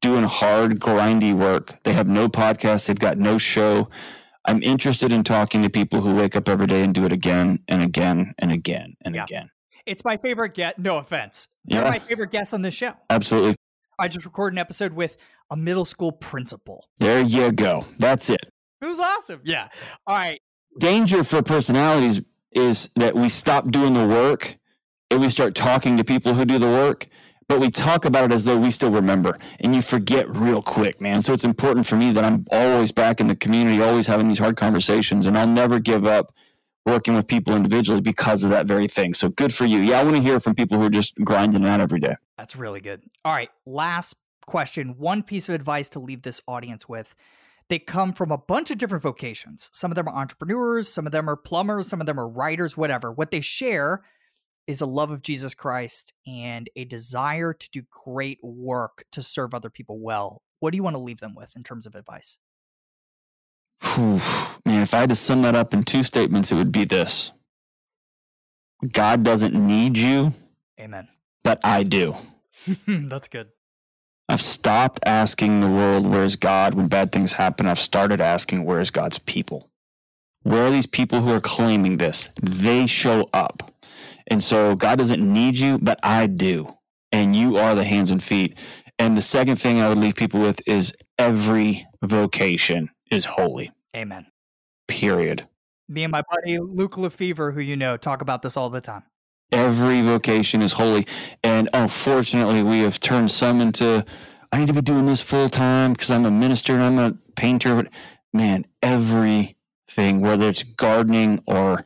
doing 0.00 0.24
hard, 0.24 0.78
grindy 0.80 1.32
work. 1.32 1.82
They 1.84 1.92
have 1.92 2.08
no 2.08 2.28
podcast, 2.28 2.86
they've 2.86 2.98
got 2.98 3.18
no 3.18 3.38
show. 3.38 3.88
I'm 4.44 4.62
interested 4.62 5.12
in 5.12 5.24
talking 5.24 5.62
to 5.62 5.70
people 5.70 6.00
who 6.00 6.14
wake 6.14 6.36
up 6.36 6.48
every 6.48 6.66
day 6.66 6.82
and 6.82 6.94
do 6.94 7.04
it 7.04 7.12
again 7.12 7.58
and 7.66 7.82
again 7.82 8.34
and 8.38 8.52
again 8.52 8.94
and 9.02 9.14
yeah. 9.14 9.24
again. 9.24 9.50
It's 9.86 10.04
my 10.04 10.16
favorite 10.16 10.54
get. 10.54 10.78
No 10.78 10.98
offense. 10.98 11.48
They're 11.64 11.82
yeah. 11.82 11.90
my 11.90 11.98
favorite 11.98 12.30
guests 12.30 12.52
on 12.52 12.62
this 12.62 12.74
show. 12.74 12.94
Absolutely. 13.08 13.56
I 13.98 14.08
just 14.08 14.24
recorded 14.24 14.54
an 14.54 14.58
episode 14.58 14.92
with 14.92 15.16
a 15.50 15.56
middle 15.56 15.84
school 15.84 16.12
principal. 16.12 16.88
There 16.98 17.20
you 17.20 17.52
go. 17.52 17.86
That's 17.98 18.28
it. 18.30 18.52
It 18.80 18.86
was 18.86 18.98
awesome. 18.98 19.40
Yeah. 19.44 19.68
All 20.06 20.16
right. 20.16 20.40
Danger 20.78 21.24
for 21.24 21.42
personalities 21.42 22.22
is 22.52 22.90
that 22.96 23.14
we 23.14 23.28
stop 23.28 23.70
doing 23.70 23.94
the 23.94 24.06
work 24.06 24.58
and 25.10 25.20
we 25.20 25.30
start 25.30 25.54
talking 25.54 25.96
to 25.96 26.04
people 26.04 26.34
who 26.34 26.44
do 26.44 26.58
the 26.58 26.66
work 26.66 27.08
but 27.48 27.60
we 27.60 27.70
talk 27.70 28.04
about 28.04 28.24
it 28.24 28.32
as 28.32 28.44
though 28.44 28.58
we 28.58 28.70
still 28.70 28.90
remember 28.90 29.36
and 29.60 29.74
you 29.74 29.82
forget 29.82 30.28
real 30.28 30.62
quick 30.62 31.00
man. 31.00 31.22
So 31.22 31.32
it's 31.32 31.44
important 31.44 31.86
for 31.86 31.96
me 31.96 32.10
that 32.12 32.24
i'm 32.24 32.46
always 32.50 32.92
back 32.92 33.20
in 33.20 33.28
the 33.28 33.36
community 33.36 33.80
always 33.82 34.06
having 34.06 34.28
these 34.28 34.38
hard 34.38 34.56
conversations 34.56 35.26
and 35.26 35.38
i'll 35.38 35.46
never 35.46 35.78
give 35.78 36.04
up 36.06 36.34
working 36.84 37.14
with 37.14 37.26
people 37.26 37.54
individually 37.54 38.00
because 38.00 38.44
of 38.44 38.50
that 38.50 38.66
very 38.66 38.86
thing. 38.86 39.12
So 39.14 39.28
good 39.28 39.54
for 39.54 39.64
you. 39.64 39.78
Yeah 39.78 40.00
i 40.00 40.04
want 40.04 40.16
to 40.16 40.22
hear 40.22 40.40
from 40.40 40.54
people 40.54 40.78
who 40.78 40.84
are 40.84 40.90
just 40.90 41.14
grinding 41.24 41.62
it 41.62 41.68
out 41.68 41.80
every 41.80 42.00
day. 42.00 42.14
That's 42.36 42.56
really 42.56 42.80
good. 42.80 43.02
All 43.24 43.32
right 43.32 43.50
last 43.64 44.16
question. 44.46 44.96
One 44.98 45.22
piece 45.22 45.48
of 45.48 45.54
advice 45.54 45.88
to 45.90 45.98
leave 45.98 46.22
this 46.22 46.40
audience 46.46 46.88
with 46.88 47.14
they 47.68 47.78
come 47.78 48.12
from 48.12 48.30
a 48.30 48.38
bunch 48.38 48.70
of 48.70 48.78
different 48.78 49.02
vocations. 49.02 49.70
Some 49.72 49.90
of 49.90 49.96
them 49.96 50.08
are 50.08 50.14
entrepreneurs, 50.14 50.88
some 50.88 51.06
of 51.06 51.12
them 51.12 51.28
are 51.28 51.36
plumbers, 51.36 51.88
some 51.88 52.00
of 52.00 52.06
them 52.06 52.20
are 52.20 52.28
writers, 52.28 52.76
whatever. 52.76 53.10
What 53.10 53.30
they 53.30 53.40
share 53.40 54.02
is 54.66 54.80
a 54.80 54.86
love 54.86 55.10
of 55.10 55.22
Jesus 55.22 55.54
Christ 55.54 56.12
and 56.26 56.68
a 56.76 56.84
desire 56.84 57.52
to 57.52 57.70
do 57.70 57.82
great 57.90 58.38
work 58.42 59.04
to 59.12 59.22
serve 59.22 59.54
other 59.54 59.70
people 59.70 59.98
well. 59.98 60.42
What 60.60 60.72
do 60.72 60.76
you 60.76 60.82
want 60.82 60.96
to 60.96 61.02
leave 61.02 61.18
them 61.18 61.34
with 61.34 61.50
in 61.56 61.62
terms 61.62 61.86
of 61.86 61.94
advice? 61.94 62.38
Whew. 63.82 64.20
Man, 64.64 64.82
if 64.82 64.94
I 64.94 65.00
had 65.00 65.10
to 65.10 65.16
sum 65.16 65.42
that 65.42 65.54
up 65.54 65.74
in 65.74 65.82
two 65.84 66.02
statements, 66.02 66.50
it 66.50 66.56
would 66.56 66.72
be 66.72 66.84
this 66.84 67.32
God 68.92 69.22
doesn't 69.22 69.54
need 69.54 69.98
you. 69.98 70.32
Amen. 70.80 71.08
But 71.44 71.60
I 71.64 71.82
do. 71.82 72.16
That's 72.86 73.28
good. 73.28 73.48
I've 74.28 74.40
stopped 74.40 75.00
asking 75.06 75.60
the 75.60 75.70
world, 75.70 76.06
where's 76.06 76.36
God 76.36 76.74
when 76.74 76.88
bad 76.88 77.12
things 77.12 77.32
happen. 77.32 77.66
I've 77.66 77.78
started 77.78 78.20
asking, 78.20 78.64
where's 78.64 78.90
God's 78.90 79.18
people? 79.18 79.70
Where 80.42 80.66
are 80.66 80.70
these 80.70 80.86
people 80.86 81.20
who 81.20 81.32
are 81.32 81.40
claiming 81.40 81.96
this? 81.96 82.28
They 82.42 82.86
show 82.86 83.28
up. 83.32 83.72
And 84.28 84.42
so 84.42 84.74
God 84.74 84.98
doesn't 84.98 85.22
need 85.22 85.56
you, 85.58 85.78
but 85.78 85.98
I 86.02 86.26
do. 86.26 86.68
And 87.12 87.36
you 87.36 87.56
are 87.56 87.74
the 87.74 87.84
hands 87.84 88.10
and 88.10 88.22
feet. 88.22 88.58
And 88.98 89.16
the 89.16 89.22
second 89.22 89.56
thing 89.56 89.80
I 89.80 89.88
would 89.88 89.98
leave 89.98 90.16
people 90.16 90.40
with 90.40 90.60
is 90.66 90.92
every 91.18 91.86
vocation 92.02 92.90
is 93.10 93.24
holy. 93.24 93.70
Amen. 93.94 94.26
Period. 94.88 95.46
Me 95.88 96.02
and 96.02 96.10
my 96.10 96.22
buddy 96.30 96.58
Luke 96.58 96.96
Lefevre, 96.96 97.52
who 97.52 97.60
you 97.60 97.76
know, 97.76 97.96
talk 97.96 98.22
about 98.22 98.42
this 98.42 98.56
all 98.56 98.70
the 98.70 98.80
time. 98.80 99.04
Every 99.52 100.02
vocation 100.02 100.62
is 100.62 100.72
holy. 100.72 101.06
And 101.44 101.68
unfortunately, 101.72 102.62
we 102.62 102.80
have 102.80 103.00
turned 103.00 103.30
some 103.30 103.60
into, 103.60 104.04
I 104.52 104.58
need 104.58 104.68
to 104.68 104.74
be 104.74 104.80
doing 104.80 105.06
this 105.06 105.20
full 105.20 105.48
time 105.48 105.92
because 105.92 106.10
I'm 106.10 106.24
a 106.24 106.30
minister 106.30 106.74
and 106.74 106.82
I'm 106.82 106.98
a 106.98 107.16
painter. 107.36 107.76
But 107.76 107.92
man, 108.32 108.66
everything, 108.82 110.20
whether 110.20 110.48
it's 110.48 110.62
gardening 110.62 111.42
or 111.46 111.84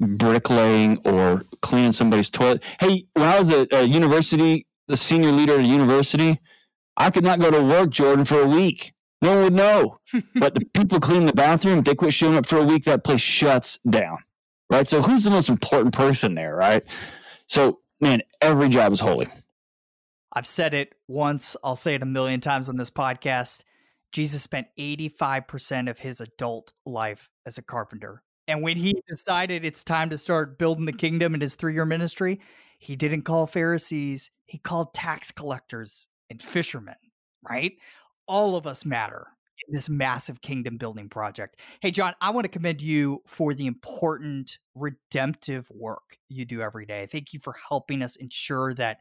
bricklaying 0.00 0.98
or 1.04 1.44
cleaning 1.62 1.92
somebody's 1.92 2.30
toilet. 2.30 2.64
Hey, 2.80 3.06
when 3.14 3.28
I 3.28 3.38
was 3.38 3.50
at 3.50 3.72
a 3.72 3.86
university, 3.86 4.66
the 4.88 4.96
senior 4.96 5.30
leader 5.30 5.54
at 5.54 5.60
a 5.60 5.64
university, 5.64 6.40
I 6.96 7.10
could 7.10 7.24
not 7.24 7.40
go 7.40 7.50
to 7.50 7.62
work, 7.62 7.90
Jordan, 7.90 8.24
for 8.24 8.42
a 8.42 8.46
week. 8.46 8.92
No 9.22 9.32
one 9.32 9.44
would 9.44 9.52
know. 9.52 9.98
but 10.34 10.54
the 10.54 10.64
people 10.74 11.00
cleaning 11.00 11.26
the 11.26 11.32
bathroom, 11.32 11.82
they 11.82 11.94
quit 11.94 12.12
showing 12.12 12.36
up 12.36 12.46
for 12.46 12.58
a 12.58 12.64
week, 12.64 12.84
that 12.84 13.04
place 13.04 13.20
shuts 13.20 13.78
down. 13.88 14.18
Right. 14.70 14.88
So 14.88 15.02
who's 15.02 15.24
the 15.24 15.30
most 15.30 15.48
important 15.48 15.92
person 15.92 16.34
there, 16.34 16.54
right? 16.54 16.86
So, 17.46 17.80
man, 18.00 18.22
every 18.40 18.68
job 18.68 18.92
is 18.92 19.00
holy. 19.00 19.26
I've 20.32 20.46
said 20.46 20.74
it 20.74 20.94
once, 21.08 21.56
I'll 21.64 21.74
say 21.74 21.96
it 21.96 22.02
a 22.02 22.06
million 22.06 22.40
times 22.40 22.68
on 22.68 22.76
this 22.76 22.90
podcast. 22.90 23.64
Jesus 24.12 24.42
spent 24.42 24.68
85% 24.78 25.90
of 25.90 25.98
his 25.98 26.20
adult 26.20 26.72
life 26.86 27.30
as 27.44 27.58
a 27.58 27.62
carpenter. 27.62 28.22
And 28.46 28.62
when 28.62 28.76
he 28.76 29.02
decided 29.08 29.64
it's 29.64 29.82
time 29.82 30.10
to 30.10 30.18
start 30.18 30.58
building 30.58 30.84
the 30.84 30.92
kingdom 30.92 31.34
in 31.34 31.40
his 31.40 31.56
three 31.56 31.74
year 31.74 31.84
ministry, 31.84 32.40
he 32.78 32.94
didn't 32.94 33.22
call 33.22 33.46
Pharisees, 33.46 34.30
he 34.46 34.58
called 34.58 34.94
tax 34.94 35.32
collectors 35.32 36.06
and 36.28 36.40
fishermen, 36.40 36.96
right? 37.48 37.72
All 38.26 38.56
of 38.56 38.66
us 38.66 38.84
matter 38.84 39.26
in 39.66 39.74
this 39.74 39.88
massive 39.88 40.42
kingdom 40.42 40.76
building 40.76 41.08
project. 41.08 41.60
Hey, 41.80 41.90
John, 41.90 42.14
I 42.20 42.30
want 42.30 42.44
to 42.44 42.48
commend 42.48 42.82
you 42.82 43.22
for 43.26 43.54
the 43.54 43.66
important 43.66 44.58
redemptive 44.74 45.70
work 45.70 46.18
you 46.28 46.44
do 46.44 46.62
every 46.62 46.86
day. 46.86 47.06
Thank 47.06 47.32
you 47.32 47.40
for 47.40 47.54
helping 47.68 48.02
us 48.02 48.16
ensure 48.16 48.74
that, 48.74 48.98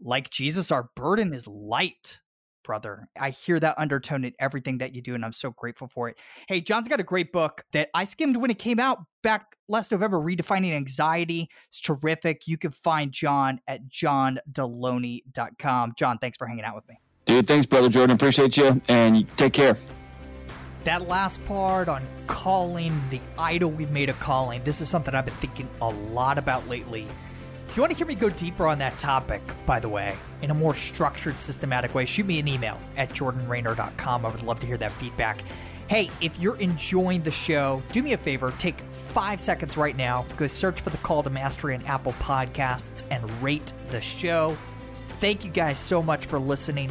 like 0.00 0.30
Jesus, 0.30 0.70
our 0.70 0.90
burden 0.94 1.32
is 1.32 1.46
light 1.46 2.20
brother. 2.68 3.08
I 3.18 3.30
hear 3.30 3.58
that 3.60 3.78
undertone 3.78 4.24
in 4.24 4.34
everything 4.38 4.76
that 4.78 4.94
you 4.94 5.00
do, 5.00 5.14
and 5.14 5.24
I'm 5.24 5.32
so 5.32 5.50
grateful 5.50 5.88
for 5.88 6.10
it. 6.10 6.18
Hey, 6.48 6.60
John's 6.60 6.86
got 6.86 7.00
a 7.00 7.02
great 7.02 7.32
book 7.32 7.64
that 7.72 7.88
I 7.94 8.04
skimmed 8.04 8.36
when 8.36 8.50
it 8.50 8.58
came 8.58 8.78
out 8.78 8.98
back 9.22 9.56
last 9.68 9.90
November, 9.90 10.18
Redefining 10.18 10.74
Anxiety. 10.74 11.48
It's 11.68 11.80
terrific. 11.80 12.46
You 12.46 12.58
can 12.58 12.70
find 12.70 13.10
John 13.10 13.60
at 13.66 13.88
johndelony.com. 13.88 15.92
John, 15.96 16.18
thanks 16.18 16.36
for 16.36 16.46
hanging 16.46 16.64
out 16.64 16.74
with 16.74 16.86
me. 16.88 16.98
Dude, 17.28 17.46
thanks, 17.46 17.64
brother 17.66 17.88
Jordan. 17.88 18.16
Appreciate 18.16 18.56
you, 18.56 18.82
and 18.88 19.24
take 19.36 19.52
care. 19.52 19.78
That 20.82 21.06
last 21.06 21.44
part 21.46 21.88
on 21.88 22.04
calling, 22.26 23.00
the 23.10 23.20
idol 23.38 23.70
we've 23.70 23.92
made 23.92 24.10
a 24.10 24.14
calling, 24.14 24.64
this 24.64 24.80
is 24.80 24.88
something 24.88 25.14
I've 25.14 25.26
been 25.26 25.34
thinking 25.34 25.68
a 25.80 25.88
lot 25.88 26.38
about 26.38 26.66
lately 26.68 27.06
if 27.68 27.76
you 27.76 27.82
want 27.82 27.92
to 27.92 27.98
hear 27.98 28.06
me 28.06 28.14
go 28.14 28.30
deeper 28.30 28.66
on 28.66 28.78
that 28.78 28.98
topic, 28.98 29.42
by 29.66 29.78
the 29.78 29.90
way, 29.90 30.16
in 30.40 30.50
a 30.50 30.54
more 30.54 30.74
structured, 30.74 31.38
systematic 31.38 31.94
way, 31.94 32.06
shoot 32.06 32.24
me 32.24 32.38
an 32.38 32.48
email 32.48 32.78
at 32.96 33.10
jordanraynor.com. 33.10 34.24
I 34.24 34.28
would 34.30 34.42
love 34.42 34.58
to 34.60 34.66
hear 34.66 34.78
that 34.78 34.90
feedback. 34.92 35.42
Hey, 35.88 36.10
if 36.22 36.40
you're 36.40 36.56
enjoying 36.56 37.22
the 37.22 37.30
show, 37.30 37.82
do 37.92 38.02
me 38.02 38.14
a 38.14 38.16
favor, 38.16 38.54
take 38.58 38.80
five 38.80 39.38
seconds 39.38 39.76
right 39.76 39.96
now, 39.96 40.24
go 40.38 40.46
search 40.46 40.80
for 40.80 40.88
the 40.88 40.96
Call 40.98 41.22
to 41.22 41.30
Mastery 41.30 41.74
on 41.74 41.84
Apple 41.84 42.14
Podcasts 42.14 43.02
and 43.10 43.30
rate 43.42 43.72
the 43.90 44.00
show. 44.00 44.56
Thank 45.20 45.44
you 45.44 45.50
guys 45.50 45.78
so 45.78 46.02
much 46.02 46.24
for 46.24 46.38
listening. 46.38 46.90